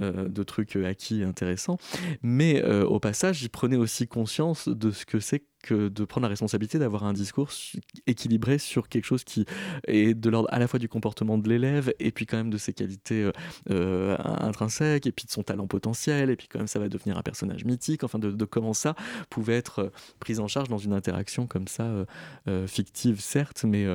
euh, 0.00 0.28
de 0.28 0.42
truc 0.42 0.76
acquis 0.76 1.22
intéressant. 1.22 1.76
Mais 2.22 2.62
euh, 2.64 2.84
au 2.84 2.98
passage 2.98 3.38
j'y 3.38 3.48
prenais 3.48 3.76
aussi 3.76 4.08
conscience 4.08 4.68
de 4.68 4.90
ce 4.90 5.04
que 5.04 5.20
c'est 5.20 5.44
de 5.74 6.04
prendre 6.04 6.24
la 6.24 6.30
responsabilité 6.30 6.78
d'avoir 6.78 7.04
un 7.04 7.12
discours 7.12 7.50
équilibré 8.06 8.58
sur 8.58 8.88
quelque 8.88 9.04
chose 9.04 9.24
qui 9.24 9.44
est 9.86 10.14
de 10.14 10.30
l'ordre 10.30 10.48
à 10.52 10.58
la 10.58 10.68
fois 10.68 10.78
du 10.78 10.88
comportement 10.88 11.38
de 11.38 11.48
l'élève 11.48 11.92
et 11.98 12.10
puis 12.10 12.26
quand 12.26 12.36
même 12.36 12.50
de 12.50 12.58
ses 12.58 12.72
qualités 12.72 13.22
euh, 13.22 13.32
euh, 13.70 14.16
intrinsèques 14.18 15.06
et 15.06 15.12
puis 15.12 15.26
de 15.26 15.30
son 15.30 15.42
talent 15.42 15.66
potentiel 15.66 16.30
et 16.30 16.36
puis 16.36 16.48
quand 16.48 16.58
même 16.58 16.68
ça 16.68 16.78
va 16.78 16.88
devenir 16.88 17.18
un 17.18 17.22
personnage 17.22 17.64
mythique, 17.64 18.04
enfin 18.04 18.18
de, 18.18 18.44
comment 18.44 18.74
ça 18.74 18.94
pouvait 19.30 19.56
être 19.56 19.78
euh, 19.80 19.90
pris 20.20 20.38
en 20.38 20.48
charge 20.48 20.68
dans 20.68 20.78
une 20.78 20.92
interaction 20.92 21.46
comme 21.46 21.68
ça, 21.68 21.86
fictive 22.66 23.20
certes, 23.20 23.64
mais, 23.64 23.86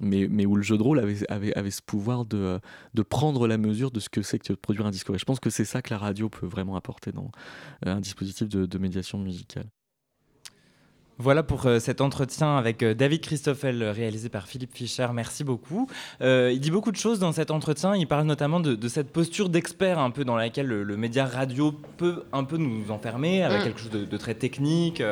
mais, 0.00 0.26
mais 0.28 0.46
où 0.46 0.56
le 0.56 0.62
jeu 0.62 0.76
de 0.76 0.82
rôle 0.82 0.98
avait, 0.98 1.18
avait, 1.30 1.54
avait 1.54 1.70
ce 1.70 1.82
pouvoir 1.82 2.24
de, 2.24 2.60
de 2.94 3.02
prendre 3.02 3.46
la 3.46 3.58
mesure 3.58 3.90
de 3.90 4.00
ce 4.00 4.08
que 4.08 4.22
c'est 4.22 4.38
que 4.38 4.52
de 4.52 4.58
produire 4.58 4.86
un 4.86 4.90
discours. 4.90 5.14
Et 5.14 5.18
je 5.18 5.24
pense 5.24 5.40
que 5.40 5.50
c'est 5.50 5.64
ça 5.64 5.82
que 5.82 5.90
la 5.90 5.98
radio 5.98 6.28
peut 6.28 6.46
vraiment 6.46 6.76
apporter 6.76 7.12
dans 7.12 7.30
un 7.84 8.00
dispositif 8.00 8.48
de 8.48 8.78
médiation 8.78 9.18
musicale. 9.18 9.68
Voilà 11.20 11.42
pour 11.42 11.66
euh, 11.66 11.80
cet 11.80 12.00
entretien 12.00 12.56
avec 12.56 12.82
euh, 12.82 12.94
David 12.94 13.22
Christoffel, 13.22 13.82
euh, 13.82 13.90
réalisé 13.92 14.28
par 14.28 14.46
Philippe 14.46 14.72
Fischer. 14.72 15.08
Merci 15.12 15.42
beaucoup. 15.42 15.88
Euh, 16.20 16.50
il 16.52 16.60
dit 16.60 16.70
beaucoup 16.70 16.92
de 16.92 16.96
choses 16.96 17.18
dans 17.18 17.32
cet 17.32 17.50
entretien. 17.50 17.96
Il 17.96 18.06
parle 18.06 18.24
notamment 18.24 18.60
de, 18.60 18.76
de 18.76 18.88
cette 18.88 19.10
posture 19.12 19.48
d'expert 19.48 19.98
un 19.98 20.10
peu 20.10 20.24
dans 20.24 20.36
laquelle 20.36 20.66
le, 20.66 20.84
le 20.84 20.96
média 20.96 21.26
radio 21.26 21.72
peut 21.96 22.22
un 22.32 22.44
peu 22.44 22.56
nous 22.56 22.90
enfermer 22.92 23.42
avec 23.42 23.58
Mm. 23.60 23.64
quelque 23.64 23.80
chose 23.80 23.90
de, 23.90 24.04
de 24.04 24.16
très 24.16 24.34
technique. 24.34 25.02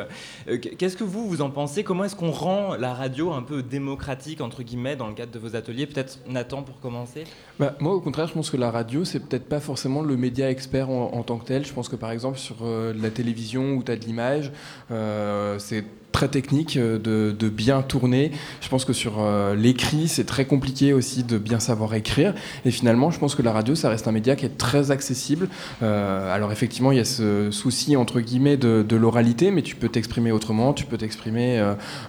Qu'est-ce 0.78 0.96
que 0.96 1.02
vous, 1.02 1.26
vous 1.28 1.42
en 1.42 1.50
pensez? 1.50 1.82
Comment 1.82 2.04
est-ce 2.04 2.14
qu'on 2.14 2.30
rend 2.30 2.76
la 2.76 2.94
radio 2.94 3.32
un 3.32 3.42
peu 3.42 3.62
démocratique, 3.64 4.40
entre 4.40 4.62
guillemets, 4.62 4.94
dans 4.94 5.08
le 5.08 5.14
cadre 5.14 5.32
de 5.32 5.38
vos 5.40 5.56
ateliers? 5.56 5.86
Peut-être 5.86 6.20
Nathan 6.28 6.62
pour 6.62 6.78
commencer 6.78 7.24
Bah, 7.58 7.74
moi, 7.80 7.92
au 7.94 8.00
contraire, 8.00 8.28
je 8.28 8.34
pense 8.34 8.50
que 8.50 8.56
la 8.56 8.70
radio, 8.70 9.04
c'est 9.04 9.18
peut-être 9.20 9.48
pas 9.48 9.58
forcément 9.58 10.02
le 10.02 10.16
média 10.16 10.48
expert 10.50 10.88
en, 10.88 11.12
en 11.12 11.22
tant 11.24 11.38
que 11.38 11.46
tel. 11.46 11.66
Je 11.66 11.72
pense 11.72 11.88
que 11.88 11.96
par 11.96 12.12
exemple, 12.12 12.38
sur 12.38 12.56
euh, 12.62 12.94
la 12.96 13.10
télévision 13.10 13.72
où 13.74 13.82
tu 13.82 13.90
as 13.90 13.96
de 13.96 14.04
l'image, 14.04 14.52
euh, 14.92 15.58
c'est 15.58 15.84
très 16.16 16.28
technique 16.28 16.78
euh, 16.78 16.98
de, 16.98 17.48
bien 17.50 17.82
tourner. 17.82 18.32
Je 18.62 18.68
pense 18.70 18.86
que 18.86 18.94
sur 18.94 19.16
euh, 19.18 19.54
l'écrit, 19.54 20.08
c'est 20.08 20.24
très 20.24 20.46
compliqué 20.46 20.94
aussi 20.94 21.24
de 21.24 21.36
bien 21.36 21.60
savoir 21.60 21.92
écrire. 21.92 22.34
Et 22.64 22.70
finalement, 22.70 23.10
je 23.10 23.18
pense 23.18 23.34
que 23.34 23.42
la 23.42 23.52
radio, 23.52 23.74
ça 23.74 23.90
reste 23.90 24.08
un 24.08 24.12
média 24.12 24.34
qui 24.34 24.46
est 24.46 24.56
très 24.56 24.90
accessible. 24.90 25.48
Euh, 25.82 26.34
alors 26.34 26.52
effectivement, 26.52 26.90
il 26.90 26.96
y 26.96 27.00
a 27.00 27.04
ce 27.04 27.50
souci, 27.50 27.96
entre 27.96 28.20
guillemets, 28.20 28.56
de, 28.56 28.96
l'oralité, 28.96 29.50
mais 29.50 29.60
tu 29.60 29.76
peux 29.76 29.90
t'exprimer 29.90 30.32
autrement. 30.32 30.72
Tu 30.72 30.86
peux 30.86 30.96
t'exprimer 30.96 31.62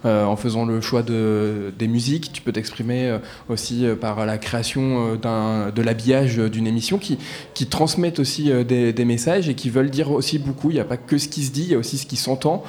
en 0.06 0.36
faisant 0.38 0.66
le 0.66 0.80
choix 0.80 1.04
de, 1.04 1.74
des 1.78 1.90
musiques. 1.90 2.32
Tu 2.32 2.42
peux 2.42 2.54
t'exprimer 2.54 3.18
aussi 3.50 3.86
par 4.00 4.26
la 4.26 4.38
création 4.38 5.16
de 5.16 5.82
l'habillage 5.82 6.38
d'une 6.38 6.66
émission 6.66 6.98
qui, 6.98 7.18
qui 7.54 7.66
transmettent 7.66 8.20
aussi 8.20 8.52
des, 8.64 9.06
messages 9.06 9.50
et 9.50 9.54
qui 9.54 9.70
veulent 9.70 9.90
dire 9.90 10.12
aussi 10.12 10.40
beaucoup. 10.40 10.72
Il 10.72 10.76
n'y 10.76 10.80
a 10.80 10.86
pas 10.86 10.96
que 10.96 11.18
ce 11.18 11.28
qui 11.28 11.44
se 11.44 11.52
dit, 11.52 11.64
il 11.64 11.72
y 11.72 11.76
a 11.76 11.78
aussi 11.78 11.98
ce 11.98 12.06
qui 12.06 12.16
s'entend. 12.16 12.64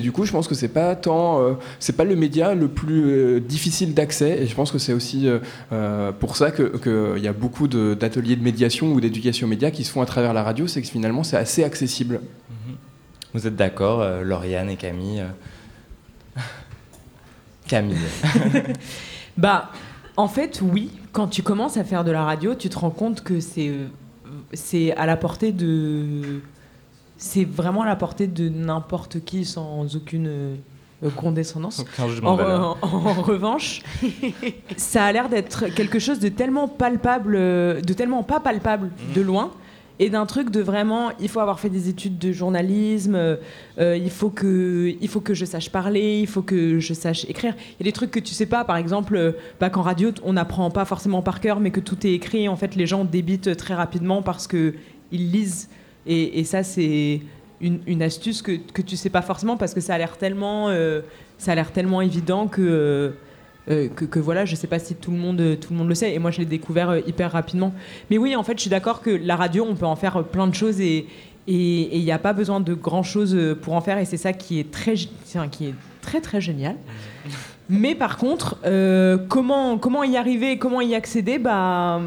Du 0.00 0.12
coup, 0.12 0.24
je 0.24 0.32
pense 0.32 0.48
que 0.48 0.54
c'est 0.54 0.68
pas 0.68 0.94
tant, 0.96 1.40
euh, 1.40 1.54
c'est 1.78 1.96
pas 1.96 2.04
le 2.04 2.16
média 2.16 2.54
le 2.54 2.68
plus 2.68 3.04
euh, 3.06 3.40
difficile 3.40 3.94
d'accès. 3.94 4.42
Et 4.42 4.46
je 4.46 4.54
pense 4.54 4.70
que 4.70 4.78
c'est 4.78 4.92
aussi 4.92 5.28
euh, 5.72 6.12
pour 6.12 6.36
ça 6.36 6.50
que 6.50 6.76
qu'il 7.14 7.22
y 7.22 7.28
a 7.28 7.32
beaucoup 7.32 7.68
de- 7.68 7.94
d'ateliers 7.94 8.36
de, 8.36 8.42
médiation 8.42 8.92
ou 8.92 9.00
d'éducation 9.00 9.46
aux 9.46 9.50
médias 9.50 9.70
qui 9.70 9.84
se 9.84 9.92
font 9.92 10.02
à 10.02 10.06
travers 10.06 10.32
la 10.32 10.42
radio. 10.42 10.66
C'est 10.66 10.82
que 10.82 10.88
finalement, 10.88 11.22
c'est 11.22 11.36
assez 11.36 11.64
accessible. 11.64 12.20
Vous 13.34 13.46
êtes 13.46 13.56
d'accord, 13.56 14.00
euh, 14.00 14.22
Lauriane 14.22 14.70
et 14.70 14.76
Camille 14.76 15.24
Camille. 17.66 17.96
Bah, 19.36 19.70
en 20.16 20.26
fait, 20.26 20.60
oui. 20.62 20.90
Quand 21.12 21.28
tu 21.28 21.44
commences 21.44 21.76
à 21.76 21.84
faire 21.84 22.02
de 22.02 22.10
la 22.10 22.24
radio, 22.24 22.56
tu 22.56 22.68
te 22.68 22.76
rends 22.76 22.90
compte 22.90 23.22
que 23.22 23.38
c'est 23.38 23.72
c'est 24.52 24.92
à 24.96 25.06
la 25.06 25.16
portée 25.16 25.52
de 25.52 26.40
c'est 27.18 27.44
vraiment 27.44 27.82
à 27.82 27.86
la 27.86 27.96
portée 27.96 28.26
de 28.26 28.48
n'importe 28.48 29.22
qui 29.24 29.44
sans 29.44 29.94
aucune 29.94 30.26
euh, 30.28 31.10
condescendance. 31.16 31.80
Aucun 31.80 32.08
jugement 32.08 32.30
En, 32.30 32.74
revanche, 33.22 33.82
ça 34.76 35.04
a 35.04 35.12
l'air 35.12 35.28
d'être 35.28 35.66
quelque 35.74 35.98
chose 35.98 36.18
de 36.18 36.28
tellement 36.28 36.68
palpable, 36.68 37.36
euh, 37.36 37.80
de 37.80 37.92
tellement 37.92 38.22
pas 38.22 38.40
palpable 38.40 38.90
de 39.14 39.20
loin. 39.20 39.50
Et 40.00 40.10
d'un 40.10 40.26
truc 40.26 40.50
de 40.50 40.60
vraiment, 40.60 41.10
il 41.18 41.28
faut 41.28 41.40
avoir 41.40 41.58
fait 41.58 41.70
des 41.70 41.88
études 41.88 42.18
de 42.18 42.30
journalisme, 42.30 43.16
euh, 43.16 43.36
euh, 43.78 43.96
il, 43.96 44.10
faut 44.10 44.30
que, 44.30 44.94
il 45.00 45.08
faut 45.08 45.20
que 45.20 45.34
je 45.34 45.44
sache 45.44 45.70
parler, 45.70 46.20
il 46.20 46.28
faut 46.28 46.42
que 46.42 46.78
je 46.78 46.94
sache 46.94 47.24
écrire. 47.28 47.54
Il 47.58 47.84
y 47.84 47.88
a 47.88 47.90
des 47.90 47.92
trucs 47.92 48.12
que 48.12 48.20
tu 48.20 48.32
sais 48.32 48.46
pas, 48.46 48.64
par 48.64 48.76
exemple, 48.76 49.16
euh, 49.16 49.32
bah, 49.58 49.70
qu'en 49.70 49.82
radio, 49.82 50.10
on 50.22 50.34
n'apprend 50.34 50.70
pas 50.70 50.84
forcément 50.84 51.20
par 51.20 51.40
cœur, 51.40 51.58
mais 51.58 51.72
que 51.72 51.80
tout 51.80 52.06
est 52.06 52.12
écrit. 52.12 52.48
En 52.48 52.54
fait, 52.54 52.76
les 52.76 52.86
gens 52.86 53.04
débitent 53.04 53.56
très 53.56 53.74
rapidement 53.74 54.22
parce 54.22 54.46
qu'ils 54.46 54.72
lisent. 55.10 55.68
Et, 56.08 56.40
et 56.40 56.44
ça, 56.44 56.64
c'est 56.64 57.20
une, 57.60 57.78
une 57.86 58.02
astuce 58.02 58.42
que, 58.42 58.52
que 58.52 58.82
tu 58.82 58.96
sais 58.96 59.10
pas 59.10 59.22
forcément 59.22 59.56
parce 59.56 59.74
que 59.74 59.80
ça 59.80 59.94
a 59.94 59.98
l'air 59.98 60.16
tellement, 60.16 60.68
euh, 60.70 61.02
ça 61.38 61.52
a 61.52 61.54
l'air 61.54 61.70
tellement 61.70 62.00
évident 62.00 62.48
que, 62.48 62.62
euh, 62.62 63.10
euh, 63.70 63.88
que, 63.88 64.04
que 64.06 64.18
voilà, 64.18 64.44
je 64.44 64.56
sais 64.56 64.66
pas 64.66 64.78
si 64.78 64.94
tout 64.94 65.10
le 65.10 65.18
monde, 65.18 65.58
tout 65.60 65.72
le 65.72 65.78
monde 65.78 65.88
le 65.88 65.94
sait. 65.94 66.14
Et 66.14 66.18
moi, 66.18 66.30
je 66.30 66.38
l'ai 66.38 66.46
découvert 66.46 66.90
euh, 66.90 67.00
hyper 67.06 67.30
rapidement. 67.30 67.72
Mais 68.10 68.18
oui, 68.18 68.34
en 68.34 68.42
fait, 68.42 68.56
je 68.56 68.62
suis 68.62 68.70
d'accord 68.70 69.02
que 69.02 69.10
la 69.10 69.36
radio, 69.36 69.66
on 69.68 69.76
peut 69.76 69.86
en 69.86 69.96
faire 69.96 70.24
plein 70.24 70.48
de 70.48 70.54
choses 70.54 70.80
et 70.80 71.06
et 71.50 71.96
il 71.96 72.04
n'y 72.04 72.12
a 72.12 72.18
pas 72.18 72.34
besoin 72.34 72.60
de 72.60 72.74
grand 72.74 73.02
chose 73.02 73.34
pour 73.62 73.72
en 73.72 73.80
faire. 73.80 73.96
Et 73.96 74.04
c'est 74.04 74.18
ça 74.18 74.34
qui 74.34 74.60
est 74.60 74.70
très, 74.70 74.96
qui 75.50 75.68
est 75.68 75.74
très 76.02 76.20
très 76.20 76.42
génial. 76.42 76.76
Mais 77.70 77.94
par 77.94 78.18
contre, 78.18 78.58
euh, 78.66 79.16
comment, 79.28 79.78
comment 79.78 80.04
y 80.04 80.18
arriver, 80.18 80.58
comment 80.58 80.82
y 80.82 80.94
accéder, 80.94 81.38
bah, 81.38 82.02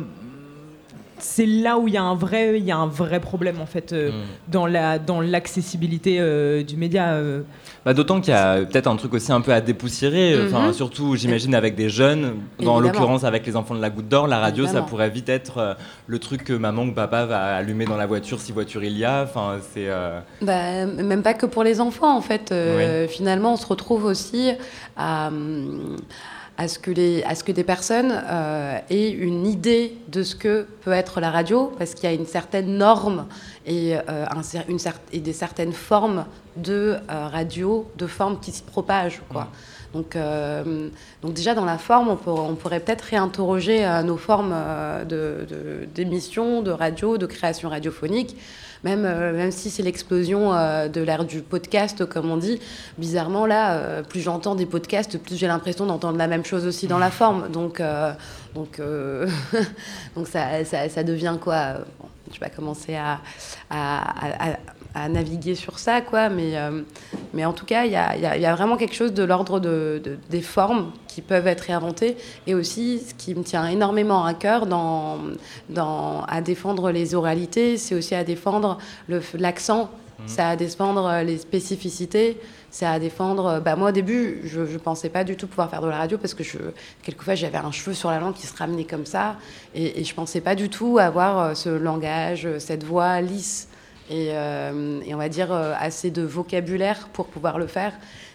c'est 1.23 1.45
là 1.45 1.77
où 1.77 1.87
il 1.87 1.93
y 1.93 1.97
a 1.97 2.03
un 2.03 2.15
vrai, 2.15 2.57
il 2.59 2.65
y 2.65 2.71
a 2.71 2.77
un 2.77 2.87
vrai 2.87 3.19
problème 3.19 3.59
en 3.61 3.65
fait 3.65 3.93
euh, 3.93 4.11
dans 4.47 4.65
la, 4.65 4.99
dans 4.99 5.21
l'accessibilité 5.21 6.17
euh, 6.19 6.63
du 6.63 6.75
média. 6.77 7.13
euh. 7.13 7.41
Bah, 7.85 7.93
D'autant 7.93 8.21
qu'il 8.21 8.33
y 8.33 8.37
a 8.37 8.57
peut-être 8.57 8.87
un 8.87 8.95
truc 8.95 9.13
aussi 9.13 9.31
un 9.31 9.41
peu 9.41 9.53
à 9.53 9.61
dépoussiérer, 9.61 10.37
enfin, 10.45 10.67
Mhm. 10.67 10.73
surtout 10.73 11.15
j'imagine 11.15 11.55
avec 11.55 11.75
des 11.75 11.89
jeunes, 11.89 12.35
dans 12.59 12.79
l'occurrence 12.79 13.23
avec 13.23 13.45
les 13.45 13.55
enfants 13.55 13.73
de 13.75 13.81
la 13.81 13.89
goutte 13.89 14.07
d'or, 14.07 14.27
la 14.27 14.39
radio 14.39 14.63
Évidemment. 14.65 14.85
ça 14.85 14.89
pourrait 14.89 15.09
vite 15.09 15.29
être 15.29 15.57
euh, 15.57 15.73
le 16.07 16.19
truc 16.19 16.43
que 16.43 16.53
maman 16.53 16.83
ou 16.83 16.91
papa 16.93 17.25
va 17.25 17.55
allumer 17.55 17.85
dans 17.85 17.97
la 17.97 18.05
voiture 18.05 18.39
si 18.39 18.51
voiture 18.51 18.83
il 18.83 18.97
y 18.97 19.05
a, 19.05 19.23
enfin 19.23 19.57
c'est... 19.73 19.87
euh, 19.87 20.19
Bah, 20.41 20.85
même 20.85 21.23
pas 21.23 21.33
que 21.33 21.45
pour 21.47 21.63
les 21.63 21.81
enfants, 21.81 22.15
en 22.15 22.21
fait. 22.21 22.51
Euh, 22.51 23.07
Finalement, 23.07 23.53
on 23.53 23.57
se 23.57 23.65
retrouve 23.65 24.05
aussi 24.05 24.51
à, 24.95 25.27
hum, 25.27 25.97
à, 26.61 26.67
ce, 26.67 26.77
que 26.79 26.91
les, 26.91 27.23
à 27.23 27.33
ce 27.35 27.43
que 27.43 27.51
des 27.51 27.63
personnes 27.63 28.13
euh, 28.13 28.77
aient 28.89 29.09
une 29.09 29.45
idée 29.47 29.95
de 30.09 30.21
ce 30.23 30.35
que 30.35 30.65
peut 30.83 30.91
être 30.91 31.19
la 31.19 31.31
radio, 31.31 31.71
parce 31.77 31.93
qu'il 31.95 32.05
y 32.09 32.11
a 32.11 32.15
une 32.15 32.25
certaine 32.27 32.77
norme 32.77 33.25
et, 33.65 33.95
euh, 33.95 34.25
un 34.29 34.41
une 34.69 34.77
cer- 34.77 34.93
et 35.11 35.19
des 35.19 35.33
certaines 35.33 35.73
formes 35.73 36.25
de 36.57 36.95
euh, 37.09 37.27
radio, 37.27 37.89
de 37.97 38.07
formes 38.07 38.39
qui 38.39 38.51
se 38.51 38.61
propagent. 38.63 39.21
Quoi. 39.29 39.47
Donc, 39.93 40.15
euh, 40.15 40.89
donc 41.21 41.33
déjà 41.33 41.53
dans 41.53 41.65
la 41.65 41.77
forme, 41.77 42.09
on, 42.09 42.15
peut- 42.15 42.29
on 42.31 42.55
pourrait 42.55 42.79
peut-être 42.79 43.01
réinterroger 43.13 43.77
nos 44.05 44.17
formes 44.17 44.55
de- 45.09 45.45
de- 45.49 45.85
d'émissions, 45.95 46.61
de, 46.61 46.71
radio, 46.71 47.17
de 47.17 47.25
création 47.25 47.69
radiophonique. 47.69 48.37
Même, 48.83 49.05
euh, 49.05 49.31
même 49.33 49.51
si 49.51 49.69
c'est 49.69 49.83
l'explosion 49.83 50.53
euh, 50.53 50.87
de 50.87 51.01
l'ère 51.01 51.23
du 51.25 51.41
podcast, 51.41 52.05
comme 52.05 52.31
on 52.31 52.37
dit, 52.37 52.59
bizarrement 52.97 53.45
là, 53.45 53.73
euh, 53.73 54.01
plus 54.03 54.21
j'entends 54.21 54.55
des 54.55 54.65
podcasts, 54.65 55.17
plus 55.19 55.35
j'ai 55.37 55.47
l'impression 55.47 55.85
d'entendre 55.85 56.17
la 56.17 56.27
même 56.27 56.43
chose 56.43 56.65
aussi 56.65 56.87
dans 56.87 56.97
la 56.97 57.11
forme. 57.11 57.49
Donc, 57.51 57.81
donc, 58.55 58.81
donc 60.15 60.27
ça, 60.27 60.65
ça, 60.65 60.89
ça 60.89 61.03
devient 61.03 61.37
quoi? 61.39 61.73
Bon, 61.99 62.07
Je 62.33 62.39
vais 62.39 62.49
commencer 62.49 62.95
à, 62.95 63.19
à, 63.69 64.47
à- 64.49 64.51
à 64.53 64.57
naviguer 65.09 65.55
sur 65.55 65.79
ça, 65.79 66.01
quoi, 66.01 66.29
mais, 66.29 66.57
euh, 66.57 66.81
mais 67.33 67.45
en 67.45 67.53
tout 67.53 67.65
cas, 67.65 67.85
il 67.85 67.91
y 67.91 67.95
a, 67.95 68.17
y 68.17 68.25
a- 68.25 68.37
y 68.37 68.45
a 68.45 68.55
vraiment 68.55 68.75
quelque 68.77 68.95
chose 68.95 69.13
de 69.13 69.23
l'ordre 69.23 69.59
de, 69.59 70.01
de- 70.03 70.17
des 70.29 70.41
formes 70.41 70.91
qui 71.07 71.21
peuvent 71.21 71.47
être 71.47 71.61
réinventées, 71.61 72.17
et 72.47 72.55
aussi 72.55 72.99
ce 72.99 73.13
qui 73.13 73.33
me 73.35 73.43
tient 73.43 73.67
énormément 73.67 74.25
à 74.25 74.33
cœur 74.33 74.65
dans, 74.65 75.17
dans, 75.69 76.23
à 76.27 76.41
défendre 76.41 76.91
les 76.91 77.15
oralités, 77.15 77.77
c'est 77.77 77.95
aussi 77.95 78.15
à 78.15 78.23
défendre 78.23 78.77
l'accent, 79.35 79.89
c'est 80.27 80.41
à 80.43 80.55
défendre 80.55 81.05
euh, 81.07 81.23
les 81.23 81.39
spécificités, 81.39 82.37
c'est 82.69 82.85
à 82.85 82.99
défendre. 82.99 83.45
euh, 83.47 83.59
Bah, 83.59 83.75
moi, 83.75 83.89
au 83.89 83.91
début, 83.91 84.41
je 84.43 84.61
ne 84.61 84.77
pensais 84.77 85.09
pas 85.09 85.23
du 85.23 85.35
tout 85.35 85.47
pouvoir 85.47 85.69
faire 85.69 85.81
de 85.81 85.87
la 85.87 85.97
radio 85.97 86.17
parce 86.19 86.35
que 86.35 86.43
je, 86.43 86.57
quelquefois, 87.01 87.33
j'avais 87.33 87.57
un 87.57 87.71
cheveu 87.71 87.93
sur 87.95 88.11
la 88.11 88.19
langue 88.19 88.35
qui 88.35 88.45
se 88.45 88.55
ramenait 88.55 88.83
comme 88.83 89.07
ça. 89.07 89.37
Et, 89.73 89.99
et 89.99 90.03
je 90.03 90.11
ne 90.11 90.15
pensais 90.15 90.39
pas 90.41 90.53
du 90.53 90.69
tout 90.69 90.99
avoir 90.99 91.57
ce 91.57 91.69
langage, 91.69 92.47
cette 92.59 92.83
voix 92.83 93.19
lisse 93.21 93.67
et, 94.09 94.29
euh, 94.31 95.01
et 95.05 95.13
on 95.13 95.17
va 95.17 95.29
dire 95.29 95.51
euh, 95.51 95.73
assez 95.77 96.11
de 96.11 96.21
vocabulaire 96.21 97.07
pour 97.13 97.27
pouvoir 97.27 97.57
le 97.59 97.67
faire. 97.67 97.93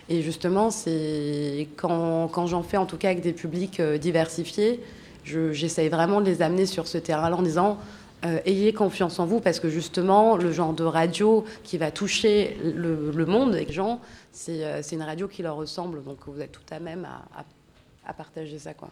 Et 0.09 0.23
justement, 0.23 0.71
c'est 0.71 1.69
quand, 1.77 2.29
quand 2.29 2.47
j'en 2.47 2.63
fais, 2.63 2.77
en 2.77 2.87
tout 2.87 2.97
cas 2.97 3.09
avec 3.11 3.23
des 3.23 3.33
publics 3.33 3.81
euh, 3.81 3.99
diversifiés, 3.99 4.81
je- 5.25 5.53
j'essaye 5.53 5.89
vraiment 5.89 6.21
de 6.21 6.27
les 6.27 6.43
amener 6.43 6.67
sur 6.67 6.87
ce 6.87 6.99
terrain-là 6.99 7.37
en 7.37 7.43
disant 7.43 7.79
euh, 8.25 8.39
ayez 8.47 8.73
confiance 8.73 9.19
en 9.19 9.27
vous 9.27 9.41
parce 9.41 9.61
que 9.61 9.69
justement, 9.69 10.37
le 10.37 10.51
genre 10.53 10.73
de 10.73 10.85
radio 10.85 11.45
qui 11.65 11.77
va 11.77 11.91
toucher 11.91 12.57
le, 12.65 13.11
le 13.11 13.27
monde 13.27 13.55
et 13.57 13.65
les 13.67 13.73
gens, 13.73 14.01
c'est 14.33 14.65
euh, 14.65 14.81
c'est 14.83 14.95
une 14.97 15.03
radio 15.03 15.29
qui 15.29 15.43
leur 15.43 15.57
ressemble. 15.57 16.03
Donc 16.03 16.19
vous 16.27 16.41
êtes 16.41 16.53
tout 16.53 16.63
à 16.71 16.79
même 16.81 17.05
à, 17.05 17.41
à- 17.41 17.45
à 18.09 18.13
partager 18.15 18.59
ça. 18.59 18.73
Quoi. 18.73 18.89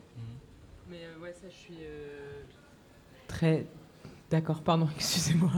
Mais 0.91 0.99
ouais, 1.23 1.33
ça, 1.41 1.47
je 1.49 1.55
suis 1.55 1.79
très 3.29 3.65
d'accord. 4.35 4.61
Pardon, 4.63 4.89
excusez-moi. 4.97 5.51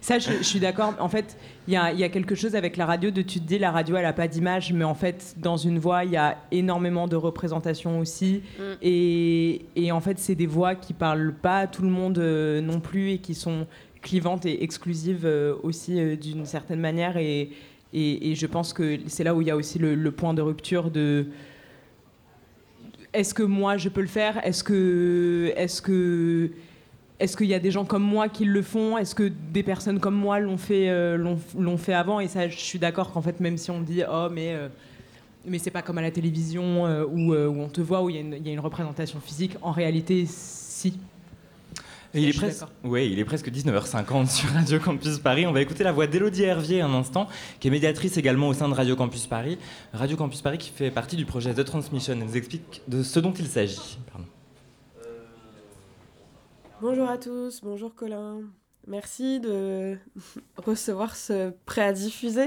ça, 0.00 0.18
je, 0.18 0.30
je 0.38 0.42
suis 0.42 0.60
d'accord. 0.60 0.94
En 1.00 1.08
fait, 1.08 1.36
il 1.66 1.74
y 1.74 1.76
a, 1.76 1.92
il 1.92 1.98
y 1.98 2.04
a 2.04 2.08
quelque 2.08 2.34
chose 2.34 2.54
avec 2.54 2.76
la 2.76 2.86
radio 2.86 3.10
de 3.10 3.22
tu 3.22 3.40
te 3.40 3.46
dis 3.46 3.58
la 3.58 3.72
radio, 3.72 3.96
elle 3.96 4.06
a 4.06 4.12
pas 4.12 4.28
d'image, 4.28 4.72
mais 4.72 4.84
en 4.84 4.94
fait, 4.94 5.34
dans 5.38 5.56
une 5.56 5.78
voix, 5.78 6.04
il 6.04 6.12
y 6.12 6.16
a 6.16 6.38
énormément 6.52 7.08
de 7.08 7.16
représentation 7.16 7.98
aussi. 7.98 8.42
Mm. 8.58 8.62
Et, 8.82 9.66
et 9.74 9.92
en 9.92 10.00
fait, 10.00 10.18
c'est 10.18 10.36
des 10.36 10.46
voix 10.46 10.76
qui 10.76 10.92
parlent 10.92 11.34
pas 11.34 11.58
à 11.58 11.66
tout 11.66 11.82
le 11.82 11.90
monde 11.90 12.18
euh, 12.18 12.60
non 12.60 12.78
plus 12.80 13.10
et 13.10 13.18
qui 13.18 13.34
sont 13.34 13.66
clivantes 14.02 14.46
et 14.46 14.62
exclusives 14.62 15.26
euh, 15.26 15.54
aussi 15.64 16.00
euh, 16.00 16.16
d'une 16.16 16.46
certaine 16.46 16.80
manière. 16.80 17.16
Et, 17.16 17.50
et, 17.92 18.30
et 18.30 18.34
je 18.36 18.46
pense 18.46 18.72
que 18.72 19.00
c'est 19.08 19.24
là 19.24 19.34
où 19.34 19.42
il 19.42 19.48
y 19.48 19.50
a 19.50 19.56
aussi 19.56 19.80
le, 19.80 19.96
le 19.96 20.12
point 20.12 20.32
de 20.32 20.42
rupture 20.42 20.92
de 20.92 21.26
est-ce 23.12 23.34
que 23.34 23.42
moi 23.42 23.76
je 23.76 23.88
peux 23.88 24.00
le 24.00 24.06
faire? 24.06 24.44
Est-ce 24.46 24.62
que, 24.62 25.52
est-ce 25.56 25.82
que, 25.82 26.50
est-ce 27.20 27.36
qu'il 27.36 27.46
y 27.46 27.54
a 27.54 27.58
des 27.58 27.70
gens 27.70 27.84
comme 27.84 28.02
moi 28.02 28.28
qui 28.28 28.46
le 28.46 28.62
font? 28.62 28.96
Est-ce 28.96 29.14
que 29.14 29.30
des 29.52 29.62
personnes 29.62 30.00
comme 30.00 30.14
moi 30.14 30.40
l'ont 30.40 30.56
fait, 30.56 30.88
euh, 30.88 31.16
l'ont, 31.16 31.76
fait 31.76 31.92
avant? 31.92 32.18
Et 32.18 32.28
ça, 32.28 32.48
je 32.48 32.58
suis 32.58 32.78
d'accord 32.78 33.12
qu'en 33.12 33.20
fait, 33.20 33.40
même 33.40 33.58
si 33.58 33.70
on 33.70 33.80
dit 33.80 34.02
oh 34.10 34.28
mais 34.32 34.54
euh, 34.54 34.68
mais 35.44 35.58
c'est 35.58 35.70
pas 35.70 35.82
comme 35.82 35.98
à 35.98 36.02
la 36.02 36.10
télévision 36.10 36.86
euh, 36.86 37.04
où, 37.04 37.34
où, 37.34 37.62
on 37.62 37.68
te 37.68 37.82
voit 37.82 38.02
où 38.02 38.10
il 38.10 38.16
y, 38.16 38.46
y, 38.46 38.48
a 38.48 38.52
une 38.52 38.60
représentation 38.60 39.20
physique. 39.20 39.56
En 39.60 39.70
réalité, 39.70 40.24
si. 40.26 40.98
il, 42.14 42.28
est 42.28 42.36
presque, 42.36 42.64
ouais, 42.84 43.10
il 43.10 43.18
est 43.18 43.24
presque 43.24 43.50
19h50 43.50 44.30
sur 44.34 44.48
Radio 44.50 44.78
Campus 44.78 45.18
Paris. 45.18 45.46
On 45.46 45.52
va 45.52 45.60
écouter 45.60 45.84
la 45.84 45.92
voix 45.92 46.06
d'Élodie 46.06 46.44
Hervier 46.44 46.80
un 46.80 46.94
instant, 46.94 47.28
qui 47.58 47.68
est 47.68 47.70
médiatrice 47.70 48.16
également 48.16 48.48
au 48.48 48.54
sein 48.54 48.68
de 48.68 48.74
Radio 48.74 48.96
Campus 48.96 49.26
Paris. 49.26 49.58
Radio 49.92 50.16
Campus 50.16 50.40
Paris 50.40 50.58
qui 50.58 50.70
fait 50.70 50.90
partie 50.90 51.16
du 51.16 51.26
projet 51.26 51.52
The 51.52 51.64
Transmission. 51.64 52.14
Elle 52.14 52.24
nous 52.26 52.36
explique 52.36 52.80
de 52.88 53.02
ce 53.02 53.20
dont 53.20 53.32
il 53.32 53.46
s'agit. 53.46 53.98
Pardon. 54.10 54.26
Bonjour 56.82 57.10
à 57.10 57.18
tous, 57.18 57.60
bonjour 57.62 57.94
Colin. 57.94 58.40
Merci 58.86 59.38
de 59.38 59.98
recevoir 60.56 61.14
ce 61.14 61.50
prêt 61.66 61.82
à 61.82 61.92
diffuser 61.92 62.46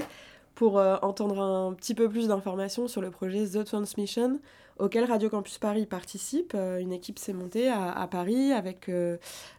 pour 0.56 0.80
euh, 0.80 0.96
entendre 1.04 1.40
un 1.40 1.72
petit 1.74 1.94
peu 1.94 2.10
plus 2.10 2.30
d'informations 2.30 2.88
sur 2.88 3.00
le 3.00 3.12
projet 3.12 3.46
The 3.46 3.64
Transmission 3.64 4.40
auquel 4.80 5.06
Radio 5.06 5.30
Campus 5.30 5.60
Paris 5.60 5.86
participe. 5.86 6.54
Euh, 6.56 6.80
une 6.80 6.94
équipe 6.94 7.20
s'est 7.20 7.34
montée 7.34 7.70
à, 7.70 8.08
Paris 8.10 8.52
avec 8.54 8.90
euh, 8.90 9.18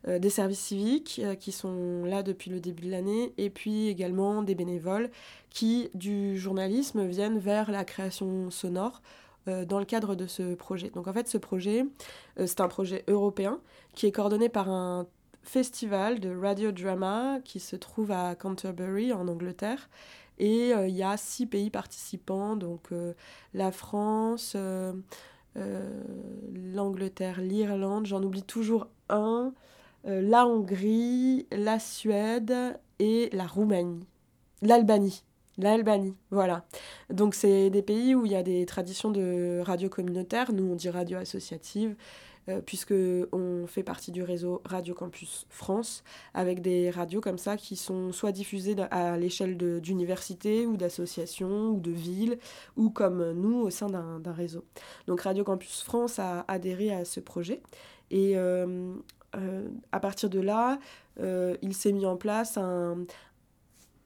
des 0.09 0.31
services 0.31 0.59
civiques 0.59 1.23
qui 1.39 1.53
sont 1.53 2.05
là 2.05 2.25
depuis 2.25 2.51
le 2.51 2.59
début 2.59 2.87
de 2.87 2.91
l'année 2.91 3.33
et 3.39 3.51
puis 3.51 3.87
également 3.87 4.43
des 4.43 4.57
bénévoles 4.57 5.09
qui 5.51 5.89
du 5.95 6.37
journalisme 6.37 7.07
viennent 7.07 7.39
vers 7.39 7.71
la 7.71 7.85
création 7.85 8.51
sonore 8.51 9.03
dans 9.47 9.79
le 9.79 9.85
cadre 9.85 10.15
de 10.15 10.27
ce 10.27 10.55
projet. 10.55 10.91
Donc 10.91 11.07
en 11.09 11.13
fait, 11.13 11.29
ce 11.29 11.39
projet, 11.39 11.85
euh, 12.39 12.47
c'est 12.47 12.61
un 12.61 12.69
projet 12.69 13.05
européen 13.09 13.61
qui 13.95 14.07
est 14.07 14.13
coordonné 14.13 14.49
par 14.49 14.71
un 14.71 15.07
festival 15.43 16.21
de 16.21 16.35
radiodrama 16.35 17.41
qui 17.45 17.61
se 17.61 17.77
trouve 17.77 18.11
à 18.11 18.35
Canterbury 18.35 19.13
en 19.13 19.29
Angleterre. 19.29 19.91
Et 20.39 20.75
euh, 20.75 20.89
il 20.89 20.97
y 20.97 21.03
a 21.03 21.17
six 21.17 21.47
pays 21.47 21.71
participants, 21.71 22.57
donc 22.57 22.89
la 23.53 23.71
France, 23.71 24.57
l'Angleterre, 25.55 27.41
l'Irlande, 27.41 28.07
j'en 28.07 28.23
oublie 28.23 28.43
toujours 28.43 28.89
un, 29.09 29.53
la 30.05 30.47
Hongrie, 30.47 31.47
la 31.53 31.79
Suède 31.79 32.79
et 32.99 33.29
la 33.33 33.47
Roumanie. 33.47 34.07
L'Albanie, 34.63 35.23
L'Albanie, 35.57 36.17
voilà. 36.31 36.65
Donc 37.11 37.35
c'est 37.35 37.71
des 37.71 37.83
pays 37.83 38.15
où 38.15 38.27
il 38.27 38.33
y 38.33 38.37
a 38.37 38.43
des 38.43 38.67
traditions 38.67 39.11
de 39.11 39.61
radio 39.63 39.89
communautaire, 39.89 40.53
nous 40.53 40.65
on 40.65 40.75
dit 40.75 40.91
radio 40.91 41.19
associative, 41.19 41.95
euh, 42.49 42.61
puisque 42.61 42.95
on 43.33 43.67
fait 43.67 43.85
partie 43.85 44.11
du 44.11 44.23
réseau 44.23 44.61
Radio 44.67 44.95
Campus 44.95 45.47
France, 45.49 46.03
avec 46.35 46.61
des 46.61 46.91
radios 46.91 47.21
comme 47.21 47.39
ça 47.39 47.57
qui 47.57 47.77
sont 47.77 48.13
soit 48.13 48.33
diffusées 48.33 48.77
à 48.91 49.17
l'échelle 49.17 49.57
d'universités 49.57 50.67
ou 50.67 50.77
d'associations 50.77 51.69
ou 51.71 51.81
de 51.81 51.93
villes, 51.93 52.39
ou 52.77 52.91
comme 52.91 53.33
nous 53.33 53.61
au 53.61 53.71
sein 53.71 53.89
d'un 53.89 54.33
réseau. 54.33 54.65
Donc 55.07 55.23
Radio 55.23 55.45
Campus 55.45 55.83
France 55.83 56.19
a 56.19 56.45
adhéré 56.49 56.93
à 56.93 57.05
ce 57.05 57.21
projet. 57.21 57.63
Et 58.11 58.37
euh, 58.37 58.93
euh, 59.37 59.69
à 59.93 60.01
partir 60.01 60.29
de 60.29 60.41
là, 60.41 60.79
il 61.63 61.75
s'est 61.75 61.93
mis 61.93 62.05
en 62.05 62.17
place 62.17 62.59
un, 62.59 63.07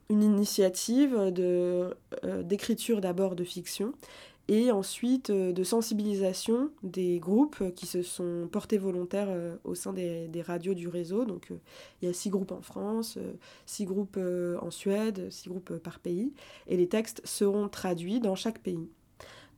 une 0.09 0.23
initiative 0.23 1.15
euh, 1.15 1.93
d'écriture 2.43 2.99
d'abord 2.99 3.35
de 3.35 3.43
fiction 3.43 3.93
et 4.47 4.71
ensuite 4.71 5.29
euh, 5.29 5.53
de 5.53 5.63
sensibilisation 5.63 6.71
des 6.81 7.19
groupes 7.19 7.63
qui 7.75 7.85
se 7.85 8.01
sont 8.01 8.49
portés 8.51 8.79
volontaires 8.79 9.27
euh, 9.29 9.55
au 9.63 9.75
sein 9.75 9.93
des, 9.93 10.27
des, 10.27 10.41
radios 10.41 10.73
du 10.73 10.87
réseau. 10.87 11.25
Donc 11.25 11.51
il 12.01 12.07
y 12.07 12.09
a 12.09 12.13
six 12.13 12.31
groupes 12.31 12.51
en 12.51 12.61
France, 12.61 13.19
six 13.67 13.85
groupes 13.85 14.17
en 14.17 14.71
Suède, 14.71 15.27
six 15.29 15.47
groupes 15.47 15.77
par 15.77 15.99
pays, 15.99 16.33
et 16.67 16.75
les 16.75 16.87
textes 16.87 17.21
seront 17.23 17.69
traduits 17.69 18.19
dans 18.19 18.35
chaque 18.35 18.59
pays. 18.59 18.89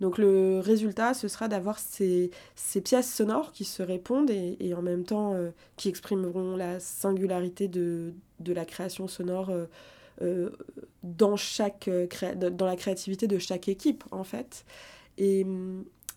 Donc 0.02 0.18
le 0.18 0.60
résultat, 0.60 1.14
ce 1.14 1.28
sera 1.28 1.47
d'avoir 1.47 1.78
ces, 1.78 2.32
ces, 2.56 2.82
pièces 2.82 3.14
sonores 3.14 3.52
qui 3.52 3.66
se 3.66 3.84
répondent 3.84 4.32
et, 4.32 4.58
et 4.60 4.74
en 4.74 4.82
même 4.82 5.06
temps 5.06 5.36
qui 5.78 5.89
exprimeront 5.89 6.58
la 6.58 6.80
singularité 6.80 7.68
de, 7.68 8.16
de 8.39 8.52
la 8.52 8.66
création 8.66 9.08
sonore 9.08 9.52
dans, 11.03 11.36
chaque, 11.36 11.88
euh, 11.88 12.07
dans 12.36 12.65
la 12.65 12.76
créativité 12.76 13.28
de 13.28 13.39
chaque 13.39 13.67
équipe, 13.67 14.03
en 14.11 14.24
fait. 14.24 14.65
Et 15.17 15.45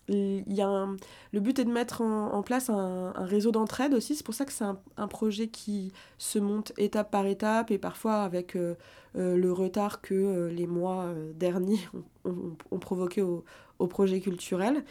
il 0.07 0.53
y 0.53 0.61
a 0.61 0.87
le 1.31 1.39
but 1.39 1.57
est 1.57 1.65
de 1.65 1.71
mettre 1.71 2.01
en, 2.01 2.43
place 2.43 2.69
un, 2.69 3.11
réseau 3.15 3.51
d'entraide 3.51 3.93
aussi. 3.93 4.15
C'est 4.15 4.25
pour 4.25 4.35
ça 4.35 4.45
que 4.45 4.51
c'est 4.51 4.63
un, 4.63 5.07
projet 5.07 5.47
qui 5.47 5.91
se 6.19 6.37
monte 6.37 6.73
étape 6.77 7.09
par 7.09 7.25
étape 7.25 7.71
et 7.71 7.79
parfois 7.79 8.21
avec 8.21 8.55
euh, 8.55 8.75
le 9.15 9.51
retard 9.51 10.01
que 10.01 10.47
les 10.53 10.67
mois 10.67 11.07
derniers 11.33 11.79
ont, 12.25 12.79
provoqué 12.79 13.23
au, 13.23 13.43
au, 13.79 13.87
projet 13.87 14.21
culturel. 14.21 14.85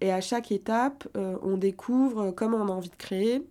et 0.00 0.10
à 0.10 0.20
chaque 0.22 0.50
étape, 0.50 1.06
on 1.14 1.58
découvre 1.58 2.30
comment 2.30 2.58
on 2.58 2.68
a 2.68 2.72
envie 2.72 2.90
de 2.90 2.96
créer, 2.96 3.42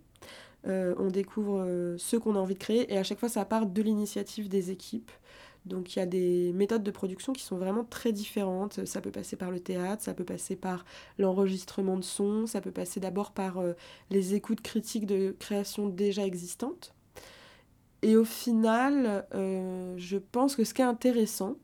euh, 0.66 0.94
on 0.98 1.08
découvre 1.08 1.60
euh, 1.60 1.96
ce 1.98 2.16
qu'on 2.16 2.36
a 2.36 2.38
envie 2.38 2.54
de 2.54 2.58
créer 2.58 2.92
et 2.92 2.96
à 2.96 3.02
chaque 3.02 3.18
fois 3.18 3.28
ça 3.28 3.44
part 3.44 3.66
de 3.66 3.82
l'initiative 3.82 4.48
des 4.48 4.70
équipes. 4.70 5.10
Donc 5.66 5.96
il 5.96 5.98
y 5.98 6.02
a 6.02 6.06
des 6.06 6.52
méthodes 6.52 6.82
de 6.82 6.90
production 6.90 7.32
qui 7.32 7.42
sont 7.42 7.56
vraiment 7.56 7.84
très 7.84 8.12
différentes. 8.12 8.84
Ça 8.86 9.00
peut 9.00 9.10
passer 9.10 9.36
par 9.36 9.50
le 9.50 9.60
théâtre, 9.60 10.02
ça 10.02 10.14
peut 10.14 10.24
passer 10.24 10.56
par 10.56 10.84
l'enregistrement 11.18 11.96
de 11.96 12.04
son, 12.04 12.46
ça 12.46 12.60
peut 12.60 12.70
passer 12.70 13.00
d'abord 13.00 13.32
par 13.32 13.58
euh, 13.58 13.72
les 14.10 14.34
écoutes 14.34 14.60
critiques 14.60 15.06
de 15.06 15.34
créations 15.38 15.88
déjà 15.88 16.24
existantes. 16.24 16.94
Et 18.02 18.16
au 18.16 18.24
final, 18.26 19.26
je 19.32 20.18
pense 20.18 20.56
que 20.56 20.64
ce 20.64 20.74
qui 20.74 20.82
est 20.82 20.84
intéressant, 20.84 21.56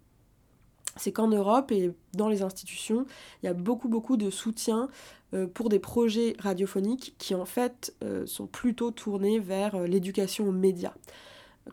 c'est 0.97 1.13
qu'en 1.13 1.29
Europe 1.29 1.73
et 1.73 1.93
dans 2.15 2.29
les 2.29 2.43
institutions, 2.43 3.07
il 3.43 3.47
y 3.47 3.49
a 3.49 3.55
beaucoup 3.55 3.89
beaucoup 3.89 4.17
de 4.17 4.31
soutien 4.31 4.89
euh, 5.33 5.47
pour 5.47 5.69
des 5.69 5.79
projets 5.79 6.35
radiophoniques 6.41 7.15
qui 7.19 7.37
en 7.37 7.45
fait 7.45 7.95
euh, 8.03 8.27
sont 8.27 8.47
plutôt 8.47 8.91
tournés 8.91 9.39
vers 9.39 9.77
euh, 9.77 9.87
l'éducation 9.87 10.49
aux 10.49 10.53
médias. 10.53 10.95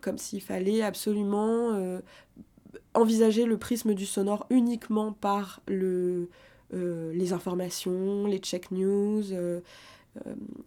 Comme 0.00 0.18
s'il 0.18 0.42
fallait 0.42 0.82
absolument 0.82 1.98
envisager 2.94 3.46
le 3.46 3.56
prisme 3.56 3.94
du 3.94 4.06
sonore 4.06 4.46
uniquement 4.50 5.12
par 5.12 5.60
le, 5.66 6.28
les 6.70 7.32
informations, 7.32 8.26
les 8.26 8.38
check 8.38 8.70
news, 8.70 9.24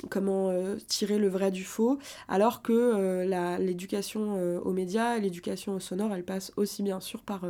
comment 0.10 0.50
euh, 0.50 0.78
tirer 0.88 1.18
le 1.18 1.28
vrai 1.28 1.52
du 1.52 1.64
faux, 1.64 1.98
alors 2.28 2.62
que 2.62 2.74
euh, 2.74 3.58
l'éducation 3.58 4.62
aux 4.64 4.72
médias 4.72 5.18
l'éducation 5.18 5.74
au 5.74 5.80
sonore, 5.80 6.14
elle 6.14 6.24
passe 6.24 6.52
aussi 6.58 6.84
bien 6.84 7.00
sûr 7.00 7.22
par 7.22 7.46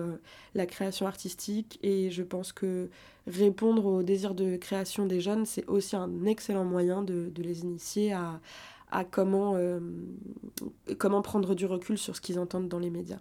la 0.56 0.66
création 0.66 1.08
artistique. 1.08 1.80
Et 1.84 2.12
je 2.12 2.24
pense 2.24 2.54
que 2.54 2.90
répondre 3.28 3.86
au 3.86 4.04
désir 4.04 4.34
de 4.34 4.58
création 4.58 5.06
des 5.06 5.22
jeunes, 5.22 5.46
c'est 5.46 5.68
aussi 5.68 5.96
un 5.96 6.26
excellent 6.26 6.66
moyen 6.66 7.04
de, 7.04 7.30
de 7.34 7.44
les 7.44 7.62
initier 7.62 8.14
à, 8.14 8.40
à 8.92 9.04
comment, 9.04 9.58
comment 10.98 11.22
prendre 11.22 11.56
du 11.56 11.66
recul 11.66 11.98
sur 11.98 12.16
ce 12.16 12.22
qu'ils 12.22 12.40
entendent 12.40 12.68
dans 12.68 12.80
les 12.80 12.90
médias. 12.90 13.20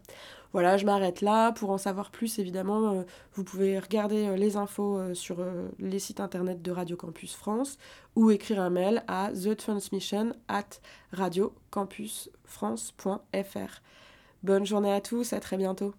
Voilà, 0.53 0.77
je 0.77 0.85
m'arrête 0.85 1.21
là. 1.21 1.53
Pour 1.53 1.71
en 1.71 1.79
savoir 1.79 2.11
plus, 2.11 2.41
évidemment, 2.41 2.93
euh, 2.93 3.03
vous 3.35 3.45
pouvez 3.45 3.79
regarder 3.79 4.27
euh, 4.27 4.35
les 4.37 4.57
infos 4.57 4.99
euh, 4.99 5.14
sur 5.14 5.39
les 5.79 6.01
sites 6.01 6.18
internet 6.21 6.61
de 6.61 6.73
Radio 6.73 6.97
Campus 6.97 7.35
France 7.35 7.79
ou 8.16 8.33
écrire 8.33 8.61
un 8.61 8.71
mail 8.71 9.05
à 9.07 9.31
thetransmission 9.33 10.33
at 10.49 10.81
radiocampusfrance.fr. 11.12 13.83
Bonne 14.43 14.66
journée 14.66 14.93
à 14.93 15.01
tous, 15.01 15.33
à 15.33 15.39
très 15.41 15.57
bientôt. 15.57 15.95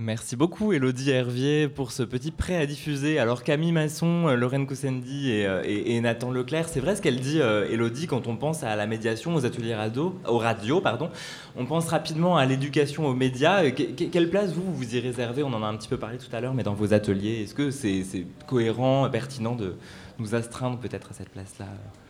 Merci 0.00 0.36
beaucoup 0.36 0.72
Elodie 0.72 1.10
Hervier 1.10 1.66
pour 1.66 1.90
ce 1.90 2.04
petit 2.04 2.30
prêt 2.30 2.54
à 2.54 2.66
diffuser. 2.66 3.18
Alors 3.18 3.42
Camille 3.42 3.72
Masson, 3.72 4.28
euh, 4.28 4.36
Lorraine 4.36 4.64
Coussendi 4.64 5.32
euh, 5.32 5.60
et, 5.64 6.00
Nathan 6.00 6.30
Leclerc, 6.30 6.68
c'est 6.68 6.78
vrai 6.78 6.94
ce 6.94 7.02
qu'elle 7.02 7.18
dit 7.18 7.40
euh, 7.40 7.68
Elodie 7.68 8.06
quand 8.06 8.28
on 8.28 8.36
pense 8.36 8.62
à 8.62 8.76
la 8.76 8.86
médiation, 8.86 9.34
aux 9.34 9.44
ateliers 9.44 9.74
radio, 9.74 10.14
radios, 10.24 10.80
pardon. 10.80 11.10
On 11.56 11.66
pense 11.66 11.88
rapidement 11.88 12.36
à 12.36 12.46
l'éducation 12.46 13.06
aux 13.06 13.14
médias. 13.14 13.68
quelle 13.72 14.30
place 14.30 14.52
vous 14.52 14.72
vous 14.72 14.94
y 14.94 15.00
réservez? 15.00 15.42
On 15.42 15.52
en 15.52 15.64
a 15.64 15.66
un 15.66 15.76
petit 15.76 15.88
peu 15.88 15.96
parlé 15.96 16.18
tout 16.18 16.34
à 16.34 16.40
l'heure, 16.40 16.54
mais 16.54 16.62
dans 16.62 16.74
vos 16.74 16.94
ateliers, 16.94 17.42
est-ce 17.42 17.54
que 17.54 17.72
c'est 17.72 18.04
cohérent, 18.46 19.10
pertinent 19.10 19.56
de 19.56 19.74
nous 20.18 20.34
astreindre 20.34 20.78
peut-être 20.78 21.10
à 21.10 21.14
cette 21.14 21.30
place-là 21.30 21.66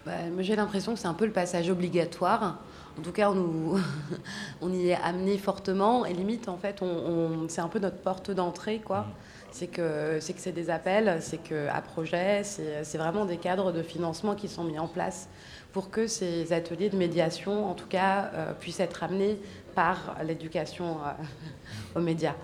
bah, 0.07 0.13
J'ai 0.41 0.57
l'impression 0.57 0.95
que 0.95 0.99
c'est 0.99 1.09
un 1.09 1.15
peu 1.15 1.27
le 1.27 1.33
passage 1.33 1.71
obligatoire. 1.71 2.59
En 2.99 3.03
tout 3.03 3.13
cas, 3.13 3.31
on, 3.31 3.35
nous, 3.35 3.79
on 4.61 4.73
y 4.73 4.89
est 4.89 4.99
amené 5.03 5.39
fortement 5.39 6.07
et 6.07 6.15
limite, 6.15 6.49
en 6.49 6.57
fait, 6.57 6.83
on, 6.83 7.47
c'est 7.49 7.61
un 7.61 7.69
peu 7.69 7.79
notre 7.79 7.99
porte 7.99 8.31
d'entrée, 8.31 8.81
quoi. 8.85 9.01
Mmh. 9.01 9.07
C'est 9.51 9.67
que 9.67 10.19
c'est 10.21 10.35
que 10.35 10.41
c'est 10.41 10.53
des 10.53 10.69
appels, 10.69 11.19
c'est 11.23 11.43
que 11.43 11.69
à 11.69 11.81
projet, 11.81 12.43
c'est 12.45 12.99
vraiment 12.99 13.25
des 13.25 13.39
cadres 13.39 13.73
de 13.73 13.83
financement 13.83 14.35
qui 14.35 14.47
sont 14.47 14.63
mis 14.63 14.79
en 14.79 14.89
place 14.89 15.29
pour 15.73 15.91
que 15.91 16.07
ces 16.07 16.53
ateliers 16.53 16.91
de 16.91 16.97
médiation, 16.97 17.71
en 17.71 17.75
tout 17.75 17.87
cas, 17.87 18.31
euh, 18.35 18.53
puissent 18.53 18.81
être 18.81 19.03
amenés 19.03 19.39
par 19.75 20.17
l'éducation 20.23 20.99
euh, 20.99 21.97
aux 21.99 22.03
médias. 22.03 22.35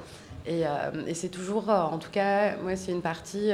Et, 0.46 0.66
euh, 0.66 1.06
et 1.06 1.14
c'est 1.14 1.28
toujours, 1.28 1.68
en 1.68 1.98
tout 1.98 2.10
cas, 2.10 2.56
moi, 2.56 2.76
c'est 2.76 2.92
une 2.92 3.02
partie 3.02 3.50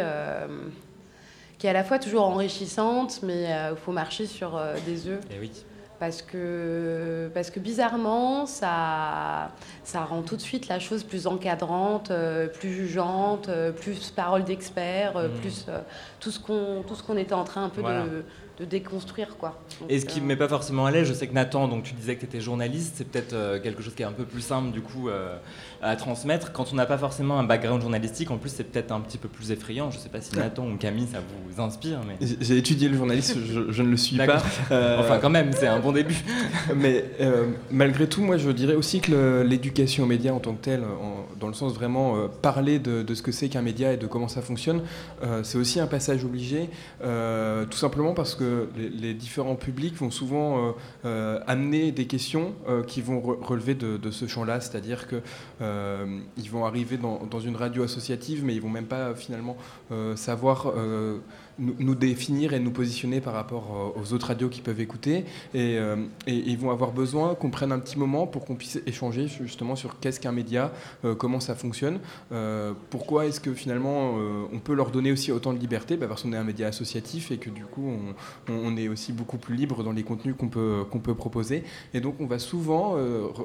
qui 1.61 1.67
est 1.69 1.71
à 1.71 1.75
la 1.75 1.85
fois 1.85 2.01
toujours 2.01 2.25
enrichissante, 2.25 3.21
mais 3.23 3.45
il 3.71 3.77
faut 3.77 3.93
marcher 3.93 4.27
sur 4.27 4.61
des 4.87 5.07
œufs. 5.07 5.21
Et 5.31 5.39
oui 5.39 5.53
parce 6.01 6.23
que, 6.23 7.31
parce 7.35 7.51
que 7.51 7.61
bizarrement, 7.61 8.47
ça, 8.47 9.51
ça 9.85 10.01
rend 10.01 10.23
tout 10.23 10.35
de 10.35 10.41
suite 10.41 10.67
la 10.67 10.81
chose 10.81 11.05
plus 11.05 11.27
encadrante, 11.27 12.11
euh, 12.11 12.49
plus 12.49 12.73
jugeante, 12.73 13.51
euh, 13.51 13.71
plus 13.71 14.11
parole 14.11 14.45
d'expert, 14.45 15.19
euh, 15.19 15.29
mmh. 15.29 15.41
plus 15.41 15.67
tout 16.19 16.31
ce 16.31 16.41
qu'on 16.41 17.17
était 17.19 17.35
en 17.35 17.45
train 17.45 17.65
un 17.65 17.69
peu 17.69 17.83
de 17.83 18.25
de 18.61 18.67
déconstruire 18.67 19.39
quoi. 19.39 19.59
et 19.89 19.99
ce 19.99 20.05
qui 20.05 20.19
ne 20.19 20.25
me 20.25 20.29
met 20.29 20.37
pas 20.37 20.49
forcément 20.49 20.85
à 20.85 20.91
l'aise, 20.91 21.09
je 21.09 21.15
sais 21.15 21.27
que 21.27 21.33
Nathan, 21.33 21.67
donc 21.67 21.85
tu 21.85 21.95
disais 21.95 22.15
que 22.15 22.21
tu 22.21 22.27
étais 22.27 22.43
journaliste, 22.43 22.93
c'est 22.97 23.09
peut-être 23.09 23.33
euh, 23.33 23.59
quelque 23.59 23.83
chose 23.83 23.95
qui 23.95 24.03
est 24.03 24.07
un 24.07 24.13
peu 24.13 24.25
plus 24.25 24.43
simple 24.43 24.71
du 24.71 24.83
coup 24.83 25.09
euh, 25.09 25.35
à 25.81 25.97
transmettre. 25.97 26.53
Quand 26.53 26.71
on 26.71 26.77
n'a 26.77 26.85
pas 26.85 26.99
forcément 26.99 27.39
un 27.39 27.45
background 27.45 27.81
journalistique, 27.81 28.31
en 28.31 28.37
plus 28.37 28.51
c'est 28.51 28.65
peut-être 28.65 28.93
un 28.93 29.01
petit 29.01 29.17
peu 29.17 29.29
plus 29.29 29.51
effrayant. 29.51 29.91
Je 29.91 29.97
ne 29.97 30.03
sais 30.03 30.11
pas 30.11 30.21
si 30.21 30.37
Nathan 30.37 30.69
ou 30.69 30.77
Camille 30.77 31.07
ça 31.11 31.21
vous 31.21 31.63
inspire. 31.63 32.01
Mais... 32.07 32.27
J'ai 32.41 32.59
étudié 32.59 32.91
le 32.91 32.99
journalisme, 32.99 33.41
je, 33.71 33.83
ne 33.83 33.89
le 33.89 33.97
suis 33.97 34.19
pas. 34.19 34.43
Euh, 34.71 35.01
enfin 35.01 35.19
quand 35.19 35.31
même, 35.31 35.53
c'est 35.53 35.67
un 35.67 35.81
bon 35.81 35.91
début. 35.91 36.17
mais 36.77 37.05
malgré 37.71 38.07
tout, 38.07 38.23
moi 38.23 38.37
je 38.37 38.51
dirais 38.51 38.75
aussi 38.75 39.01
que 39.01 39.43
l'éducation 39.43 40.05
aux 40.05 40.07
médias 40.07 40.33
en 40.33 40.39
tant 40.39 40.53
que 40.53 40.63
telle, 40.63 40.83
dans 41.39 41.49
le 41.49 41.55
sens 41.55 41.73
vraiment 41.73 42.29
parler 42.43 42.79
de, 42.79 43.03
de, 43.03 43.15
ce 43.15 43.23
que 43.23 43.33
c'est 43.33 43.49
qu'un 43.49 43.63
média 43.63 43.93
et 43.93 43.97
de 43.97 44.07
comment 44.07 44.29
ça 44.29 44.43
fonctionne, 44.43 44.83
c'est 45.43 45.59
aussi 45.59 45.81
un 45.81 45.87
passage 45.87 46.25
obligé, 46.25 46.69
tout 47.01 47.79
simplement 47.79 48.13
parce 48.15 48.35
que 48.35 48.50
les, 48.77 49.15
différents 49.15 49.57
publics 49.57 49.97
vont 49.97 50.11
souvent 50.11 50.69
euh, 50.69 50.73
euh, 51.05 51.41
amener 51.47 51.93
des 51.93 52.07
questions 52.07 52.55
euh, 52.69 52.83
qui 52.83 53.03
vont 53.03 53.21
relever 53.21 53.75
de, 53.75 54.11
ce 54.11 54.27
champ-là, 54.27 54.61
c'est-à-dire 54.61 55.07
qu'ils 55.09 56.51
vont 56.51 56.65
arriver 56.65 56.97
dans, 56.97 57.25
dans, 57.27 57.41
une 57.41 57.57
radio 57.57 57.83
associative, 57.83 58.45
mais 58.45 58.55
ils 58.55 58.61
vont 58.61 58.71
même 58.71 58.87
pas 58.87 59.15
finalement 59.15 59.57
savoir 60.17 60.73
nous, 61.61 61.95
définir 61.95 62.55
et 62.55 62.61
nous 62.61 62.71
positionner 62.71 63.21
par 63.21 63.35
rapport 63.35 63.95
euh, 63.97 64.01
aux 64.01 64.13
autres 64.13 64.29
radios 64.29 64.49
qui 64.49 64.61
peuvent 64.61 64.81
écouter. 64.81 65.25
Euh, 65.55 65.97
et, 66.27 66.35
ils 66.35 66.59
vont 66.59 66.71
avoir 66.71 66.93
besoin 66.93 67.35
qu'on 67.35 67.51
prenne 67.51 67.73
un 67.73 67.79
petit 67.79 67.99
moment 67.99 68.27
pour 68.27 68.45
qu'on 68.45 68.57
puisse 68.57 68.81
échanger 68.87 69.29
justement 69.29 69.77
sur 69.77 70.01
qu'est-ce 70.01 70.21
qu'un 70.21 70.33
média, 70.33 70.73
euh, 71.05 71.15
comment 71.15 71.41
ça 71.41 71.55
fonctionne, 71.55 72.01
pourquoi 72.91 73.27
est-ce 73.27 73.41
que 73.41 73.53
finalement 73.53 74.15
on 74.53 74.59
peut 74.59 74.75
leur 74.75 74.91
donner 74.91 75.13
aussi 75.13 75.33
autant 75.33 75.53
de 75.53 75.59
liberté? 75.59 75.97
Bah, 75.97 76.07
Parce 76.09 76.23
qu'on 76.23 76.33
est 76.33 76.37
un 76.37 76.45
média 76.45 76.69
associatif 76.69 77.31
et 77.31 77.39
que 77.39 77.51
du 77.51 77.65
coup 77.65 77.93
on, 78.49 78.77
est 78.77 78.89
aussi 78.89 79.13
beaucoup 79.13 79.37
plus 79.37 79.57
libre 79.57 79.83
dans 79.83 79.93
les 79.93 80.03
contenus 80.03 80.35
qu'on 80.39 80.49
peut, 80.49 80.85
qu'on 80.91 81.01
peut 81.01 81.15
proposer. 81.15 81.65
Et 81.93 82.01
donc 82.01 82.17
on 82.21 82.27
va 82.27 82.39
souvent 82.39 82.97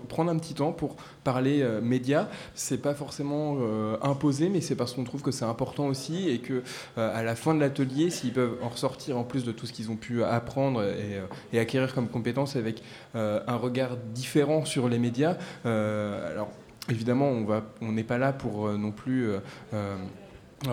prendre 0.07 0.31
un 0.31 0.37
petit 0.37 0.53
temps 0.53 0.71
pour 0.71 0.95
parler 1.23 1.65
médias. 1.81 2.27
C'est 2.53 2.81
pas 2.81 2.93
forcément 2.93 3.57
imposé, 4.01 4.49
mais 4.49 4.61
c'est 4.61 4.75
parce 4.75 4.93
qu'on 4.93 5.03
trouve 5.03 5.21
que 5.21 5.31
c'est 5.31 5.45
important 5.45 5.87
aussi 5.87 6.29
et 6.29 6.39
que 6.39 6.63
à 6.95 7.23
la 7.23 7.35
fin 7.35 7.53
de 7.53 7.59
l'atelier, 7.59 8.04
s'ils 8.09 8.33
peuvent 8.33 8.57
en 8.61 8.69
ressortir 8.69 9.17
en 9.17 9.23
plus 9.23 9.43
de 9.43 9.51
tout 9.51 9.65
ce 9.65 9.73
qu'ils 9.73 9.91
ont 9.91 9.95
pu 9.95 10.23
apprendre 10.23 10.83
et, 10.83 11.19
euh, 11.53 11.61
acquérir 11.61 11.93
comme 11.93 12.07
compétences 12.07 12.55
avec 12.55 12.81
euh, 13.15 13.39
un 13.47 13.55
regard 13.55 13.97
différent 14.13 14.65
sur 14.65 14.89
les 14.89 14.99
médias. 14.99 15.37
Euh, 15.65 16.31
alors 16.31 16.49
évidemment, 16.89 17.31
on 17.81 17.91
n'est 17.91 18.03
pas 18.03 18.17
là 18.17 18.33
pour 18.33 18.69
non 18.69 18.91
plus 18.91 19.31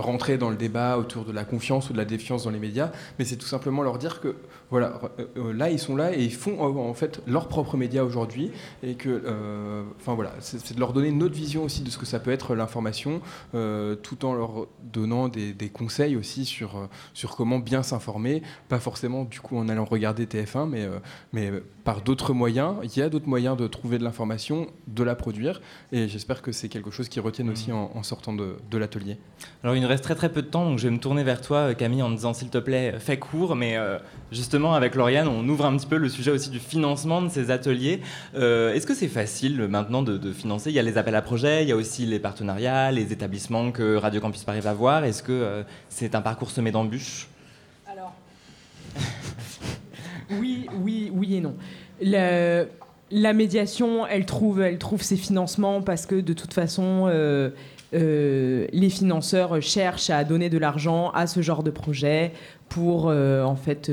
rentrer 0.01 0.39
dans 0.39 0.51
le 0.51 0.57
débat 0.57 0.99
autour 0.99 1.25
de 1.25 1.33
la 1.33 1.45
confiance 1.45 1.91
ou 1.91 1.93
de 1.93 1.99
la 1.99 2.05
défiance 2.05 2.45
dans 2.45 2.51
les 2.51 2.59
médias, 2.59 2.91
mais 3.19 3.25
c'est 3.25 3.37
tout 3.37 3.47
simplement 3.47 3.83
leur 3.83 3.99
dire 3.99 4.21
que 4.21 4.37
voilà, 4.71 5.01
euh, 5.19 5.27
euh, 5.37 5.53
là 5.53 5.71
ils 5.71 5.79
sont 5.79 5.97
là 5.97 6.17
et 6.17 6.23
ils 6.23 6.33
font 6.33 6.57
euh, 6.61 6.81
en 6.81 6.95
fait 6.95 7.21
leurs 7.27 7.49
propres 7.49 7.77
médias 7.77 8.03
aujourd'hui 8.03 8.51
et 8.83 8.95
que, 8.95 9.23
enfin 10.01 10.15
voilà, 10.15 10.33
c'est 10.41 10.75
de 10.75 10.81
leur 10.81 10.93
donner 10.93 11.11
notre 11.11 11.35
vision 11.35 11.65
aussi 11.65 11.83
de 11.83 11.91
ce 11.91 11.99
que 11.99 12.07
ça 12.07 12.21
peut 12.21 12.31
être 12.31 12.55
l'information, 12.55 13.21
tout 13.53 14.25
en 14.25 14.35
leur 14.35 14.67
donnant 14.83 15.29
des, 15.29 15.71
conseils 15.73 16.17
aussi 16.17 16.45
sur 16.45 16.89
sur 17.15 17.37
comment 17.37 17.59
bien 17.59 17.83
s'informer, 17.83 18.43
pas 18.69 18.79
forcément 18.79 19.25
du 19.25 19.41
coup 19.41 19.57
en 19.57 19.69
allant 19.69 19.85
regarder 19.85 20.27
TF1, 20.27 20.69
mais 20.69 20.89
mais 21.33 21.51
par 21.85 22.01
d'autres 22.01 22.33
moyens. 22.33 22.77
Il 22.83 22.97
y 22.97 23.03
a 23.03 23.09
d'autres 23.09 23.29
moyens 23.29 23.57
de 23.57 23.67
trouver 23.67 23.99
de 23.99 24.05
l'information, 24.05 24.69
de 24.87 25.03
la 25.03 25.15
produire, 25.15 25.61
et 25.91 26.09
j'espère 26.09 26.43
que 26.43 26.53
c'est 26.53 26.69
quelque 26.69 26.91
chose 26.91 27.09
qui 27.09 27.21
retiennent 27.21 27.51
aussi 27.51 27.71
mmh. 27.71 27.89
en, 27.95 28.03
sortant 28.03 28.33
de, 28.33 28.57
de 28.71 28.79
l'atelier. 28.79 29.19
Alors 29.63 29.75
il 29.83 29.87
nous 29.87 29.89
reste 29.89 30.05
très 30.05 30.15
très 30.15 30.29
peu 30.29 30.43
de 30.43 30.47
temps, 30.47 30.65
donc 30.65 30.79
je 30.79 30.85
vais 30.87 30.95
me 30.95 31.01
tourner 31.01 31.25
vers 31.25 31.41
toi, 31.41 31.75
Camille, 31.75 32.05
en 32.05 32.11
disant 32.11 32.35
s'il 32.35 32.51
te 32.51 32.59
plaît, 32.59 32.95
fais 33.01 33.19
court, 33.19 33.57
mais 33.57 33.77
justement 34.33 34.75
avec 34.75 34.95
Lauriane, 34.95 35.29
on 35.29 35.49
ouvre 35.49 35.67
un 35.67 35.77
petit 35.77 35.87
peu 35.87 35.97
le 35.97 36.09
sujet 36.09 36.31
aussi 36.31 36.51
du 36.51 36.59
financement 36.59 37.21
de 37.21 37.29
ces 37.29 37.51
ateliers. 37.51 38.01
Euh, 38.35 38.73
est-ce 38.73 38.87
que 38.87 38.95
c'est 38.95 39.09
facile 39.09 39.67
maintenant 39.69 40.03
de, 40.03 40.33
financer? 40.33 40.71
Il 40.71 40.75
y 40.75 40.79
a 40.79 40.83
les 40.83 40.99
appels 40.99 41.15
à 41.15 41.23
projets, 41.23 41.63
il 41.63 41.69
y 41.69 41.73
a 41.73 41.77
aussi 41.77 42.07
les 42.07 42.19
partenariats, 42.19 42.91
les 42.91 43.13
établissements 43.13 43.71
que 43.73 43.97
Radio 43.97 44.21
Campus 44.21 44.45
Paris 44.45 44.61
va 44.61 44.73
voir. 44.73 45.05
Est-ce 45.05 45.23
que 45.23 45.33
euh, 45.33 45.63
c'est 45.89 46.15
un 46.15 46.23
parcours 46.23 46.51
semé 46.51 46.71
d'embûches? 46.71 47.29
Alors, 47.91 48.15
oui, 50.31 50.67
oui, 50.81 51.11
oui 51.13 51.37
et 51.37 51.41
non. 51.41 51.57
la 53.11 53.33
médiation, 53.33 54.07
elle 54.07 54.27
trouve, 54.27 54.63
elle 54.63 54.79
trouve 54.79 55.03
ses 55.03 55.17
financements 55.17 55.83
parce 55.83 56.07
que 56.07 56.15
de 56.15 56.33
toute 56.33 56.55
façon, 56.55 57.07
euh, 57.09 57.51
les 57.93 58.91
financeurs 58.91 59.61
cherchent 59.61 60.11
à 60.11 60.25
donner 60.25 60.49
de 60.49 60.59
l'argent 60.59 61.11
à 61.11 61.27
ce 61.27 61.43
genre 61.43 61.63
de 61.63 61.71
projet 61.71 62.33
pour 62.69 63.07
en 63.07 63.57
fait 63.57 63.91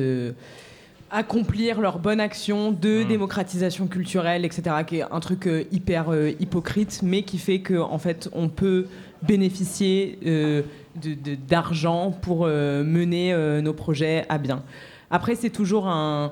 accomplir 1.12 1.82
leur 1.82 2.00
bonne 2.00 2.20
action 2.20 2.72
de 2.72 3.04
mmh. 3.04 3.08
démocratisation 3.08 3.88
culturelle, 3.88 4.46
etc., 4.46 4.76
qui 4.86 4.98
est 4.98 5.06
un 5.10 5.20
truc 5.20 5.48
euh, 5.48 5.64
hyper 5.72 6.10
euh, 6.10 6.32
hypocrite, 6.40 7.02
mais 7.04 7.24
qui 7.24 7.38
fait 7.38 7.62
qu'en 7.62 7.92
en 7.92 7.98
fait, 7.98 8.30
on 8.34 8.50
peut 8.50 8.88
bénéficier 9.24 10.20
euh, 10.26 10.62
d'argent 11.48 12.12
pour 12.12 12.48
mener 12.48 13.34
nos 13.62 13.74
projets 13.74 14.26
à 14.30 14.38
bien. 14.38 14.64
Après, 15.12 15.36
c'est 15.36 15.50
toujours 15.50 15.88
un 15.88 16.32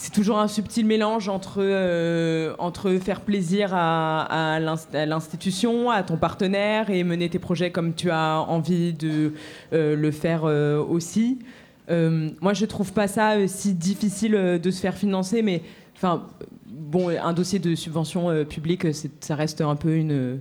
c'est 0.00 0.12
toujours 0.12 0.38
un 0.38 0.46
subtil 0.46 0.86
mélange 0.86 1.28
entre, 1.28 2.54
entre 2.58 2.92
faire 2.98 3.20
plaisir 3.20 3.70
à, 3.72 4.22
à 4.22 5.06
l'institution, 5.06 5.90
à 5.90 6.04
ton 6.04 6.16
partenaire 6.16 6.88
et 6.88 7.02
mener 7.02 7.28
tes 7.28 7.40
projets 7.40 7.72
comme 7.72 7.94
tu 7.94 8.10
as 8.10 8.40
envie 8.40 8.92
de 8.92 9.32
le 9.72 10.10
faire 10.12 10.44
aussi. 10.44 11.38
Euh, 11.90 12.30
moi, 12.40 12.54
je 12.54 12.66
trouve 12.66 12.92
pas 12.92 13.08
ça 13.08 13.32
euh, 13.32 13.46
si 13.46 13.74
difficile 13.74 14.34
euh, 14.34 14.58
de 14.58 14.70
se 14.70 14.80
faire 14.80 14.96
financer, 14.96 15.42
mais 15.42 15.62
enfin, 15.96 16.26
bon, 16.66 17.08
un 17.08 17.32
dossier 17.32 17.58
de 17.58 17.74
subvention 17.74 18.44
publique, 18.44 18.86
ça 19.20 19.34
reste 19.34 19.60
un 19.60 19.76
peu 19.76 19.96
une, 19.96 20.40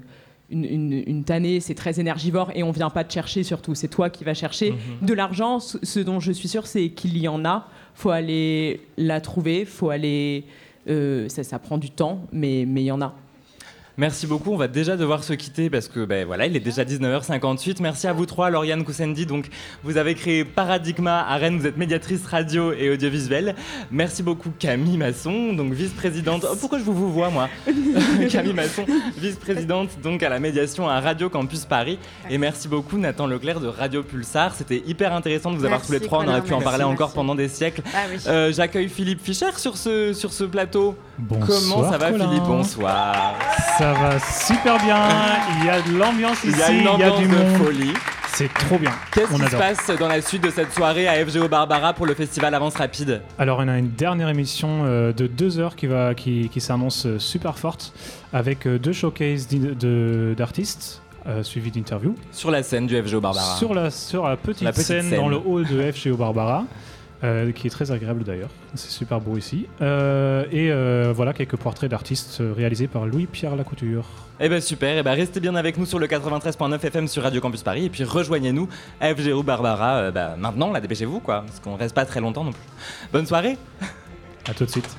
une, 0.50 1.24
tannée, 1.24 1.60
c'est 1.60 1.74
très 1.74 2.00
énergivore 2.00 2.52
et 2.54 2.64
on 2.64 2.72
vient 2.72 2.90
pas 2.90 3.04
te 3.04 3.14
chercher 3.14 3.44
surtout. 3.44 3.76
C'est 3.76 3.88
toi 3.88 4.10
qui 4.10 4.24
vas 4.24 4.34
chercher 4.34 4.72
mhm. 4.72 5.08
de 5.08 5.14
l'argent. 5.14 5.60
Ce 5.60 6.00
dont 6.00 6.20
je 6.20 6.32
suis 6.32 6.48
sûre, 6.48 6.68
c'est 6.68 6.90
qu'il 6.90 7.18
y 7.18 7.28
en 7.28 7.44
a. 7.46 7.68
Faut 7.98 8.12
aller 8.12 8.82
la 8.96 9.20
trouver, 9.22 9.66
faut 9.66 9.90
aller. 9.90 10.44
ça, 10.86 11.44
ça 11.44 11.58
prend 11.58 11.80
du 11.80 11.90
temps, 11.90 12.22
mais 12.32 12.62
il 12.62 12.80
y 12.80 12.92
en 12.92 13.02
a. 13.02 13.16
Merci 14.00 14.28
beaucoup. 14.28 14.54
On 14.54 14.58
va 14.58 14.68
déjà 14.68 14.96
devoir 14.96 15.24
se 15.24 15.34
quitter 15.34 15.72
parce 15.72 15.88
que 15.88 16.06
ben 16.06 16.24
voilà, 16.24 16.46
il 16.46 16.56
est 16.56 16.60
déjà 16.60 16.84
19h58. 16.84 17.78
Merci 17.82 18.06
à 18.06 18.14
vous 18.14 18.28
trois, 18.28 18.52
Lauriane 18.52 18.84
Koussendi. 18.84 19.26
Donc, 19.26 19.48
vous 19.84 19.98
avez 19.98 20.14
créé 20.14 20.46
Paradigma 20.46 21.26
à 21.28 21.36
Rennes. 21.38 21.58
Vous 21.58 21.66
êtes 21.66 21.78
médiatrice 21.78 22.24
radio 22.28 22.74
et 22.74 22.92
audiovisuelle. 22.92 23.56
Merci 23.90 24.22
beaucoup, 24.22 24.52
Camille 24.60 24.98
Masson, 24.98 25.54
donc 25.54 25.74
vice-présidente. 25.74 26.46
Oh, 26.48 26.56
pourquoi 26.60 26.78
je 26.78 26.84
vous, 26.84 27.12
vois 27.12 27.32
moi 27.32 27.50
Camille 28.30 28.54
Masson, 28.54 28.86
vice-présidente 29.18 29.90
donc 30.04 30.22
à 30.22 30.30
la 30.30 30.40
médiation 30.40 30.88
à 30.88 31.00
Radio 31.00 31.30
Campus 31.30 31.66
Paris. 31.66 31.98
Et 32.30 32.38
merci 32.38 32.68
beaucoup, 32.68 33.00
Nathan 33.00 33.26
Leclerc 33.26 33.62
de 33.62 33.68
Radio 33.68 34.04
Pulsar. 34.04 34.54
C'était 34.54 34.84
hyper 34.86 35.12
intéressant 35.12 35.50
de 35.50 35.58
vous 35.58 35.66
avoir 35.66 35.82
tous 35.82 35.94
les 35.94 36.02
trois. 36.02 36.24
On 36.24 36.28
aurait 36.28 36.44
pu 36.44 36.54
en 36.54 36.62
parler 36.62 36.84
encore 36.84 37.14
pendant 37.14 37.34
des 37.34 37.48
siècles. 37.48 37.82
Ah 37.96 38.02
euh, 38.28 38.54
j'accueille 38.54 38.90
Philippe 38.90 39.24
Fischer 39.24 39.54
sur 39.58 39.76
ce 39.76 40.14
sur 40.14 40.34
ce 40.34 40.44
plateau. 40.44 40.96
Bonsoir, 41.18 41.48
Comment 41.48 41.92
ça 41.92 41.98
va, 41.98 42.14
Philippe? 42.14 42.44
Bonsoir. 42.44 43.34
Ça 43.80 43.87
va 43.94 44.20
super 44.20 44.78
bien. 44.84 44.98
Il 45.60 45.66
y 45.66 45.70
a 45.70 45.82
de 45.82 45.98
l'ambiance 45.98 46.44
ici. 46.44 46.60
Il 46.70 46.84
y 46.84 47.04
a, 47.04 47.12
du 47.12 47.28
monde. 47.28 47.58
folie. 47.58 47.94
C'est 48.34 48.54
trop 48.54 48.78
bien. 48.78 48.92
Qu'est-ce 49.14 49.34
qui 49.34 49.50
se 49.50 49.56
passe 49.56 49.92
dans 50.00 50.08
la 50.08 50.22
suite 50.22 50.44
de 50.44 50.52
cette 50.52 50.72
soirée 50.72 51.08
à 51.08 51.26
FGO 51.26 51.48
Barbara 51.48 51.94
pour 51.94 52.06
le 52.06 52.14
festival 52.14 52.54
Avance 52.54 52.76
Rapide 52.76 53.22
Alors, 53.40 53.60
on 53.60 53.68
a 53.68 53.78
une 53.78 53.90
dernière 53.90 54.30
émission 54.30 54.84
euh, 54.84 55.12
de 55.12 55.26
deux 55.26 55.60
heures 55.60 55.76
qui, 55.76 55.88
va, 55.88 56.14
qui, 56.14 56.50
qui 56.50 56.62
s'annonce 56.62 57.06
euh, 57.06 57.20
super 57.20 57.58
forte 57.58 57.94
avec 58.34 58.68
euh, 58.68 58.78
deux 58.78 58.94
showcases 58.94 59.48
d'artistes. 59.48 61.02
suivis 61.42 61.72
d'interviews. 61.72 62.16
Sur 62.32 62.52
la 62.52 62.64
scène 62.64 62.88
du 62.88 63.02
FGO 63.02 63.20
Barbara. 63.20 63.56
Sur 63.58 63.74
la, 63.74 63.90
sur 63.90 64.28
la, 64.28 64.38
petite, 64.38 64.72
scène, 64.76 65.10
dans 65.16 65.30
le 65.30 65.38
hall 65.38 65.66
de 65.66 65.92
FGO 65.92 66.16
Barbara. 66.16 66.64
Euh, 67.24 67.52
qui 67.52 67.66
est 67.66 67.72
très 67.72 67.92
agréable 67.92 68.24
d'ailleurs. 68.24 68.50
C'est 68.76 68.92
super 68.92 69.20
beau 69.20 69.38
ici. 69.38 69.66
Euh, 69.82 70.46
et 70.52 70.72
euh, 70.72 71.12
voilà 71.16 71.34
quelques 71.34 71.56
portraits 71.56 71.90
d'artistes 71.90 72.44
réalisés 72.56 72.88
par 72.88 73.08
Louis-Pierre 73.08 73.56
Lacouture. 73.56 74.06
Eh 74.40 74.50
ben 74.50 74.62
super, 74.62 74.96
et 74.96 75.00
eh 75.00 75.04
ben 75.04 75.14
restez 75.14 75.40
bien 75.40 75.56
avec 75.56 75.80
nous 75.80 75.88
sur 75.88 75.98
le 75.98 76.06
93.9 76.06 76.86
FM 76.86 77.08
sur 77.08 77.24
Radio 77.24 77.42
Campus 77.42 77.64
Paris 77.64 77.86
et 77.86 77.90
puis 77.90 78.04
rejoignez-nous 78.04 78.70
à 79.02 79.16
FGO 79.16 79.42
Barbara 79.42 80.12
bah, 80.12 80.36
maintenant, 80.38 80.72
là 80.72 80.80
dépêchez-vous 80.80 81.20
quoi, 81.20 81.42
parce 81.42 81.60
qu'on 81.60 81.76
reste 81.76 81.96
pas 81.96 82.06
très 82.06 82.22
longtemps 82.22 82.44
non 82.44 82.52
plus. 82.52 82.62
Bonne 83.12 83.26
soirée 83.26 83.58
À 84.48 84.54
tout 84.54 84.66
de 84.66 84.70
suite. 84.70 84.96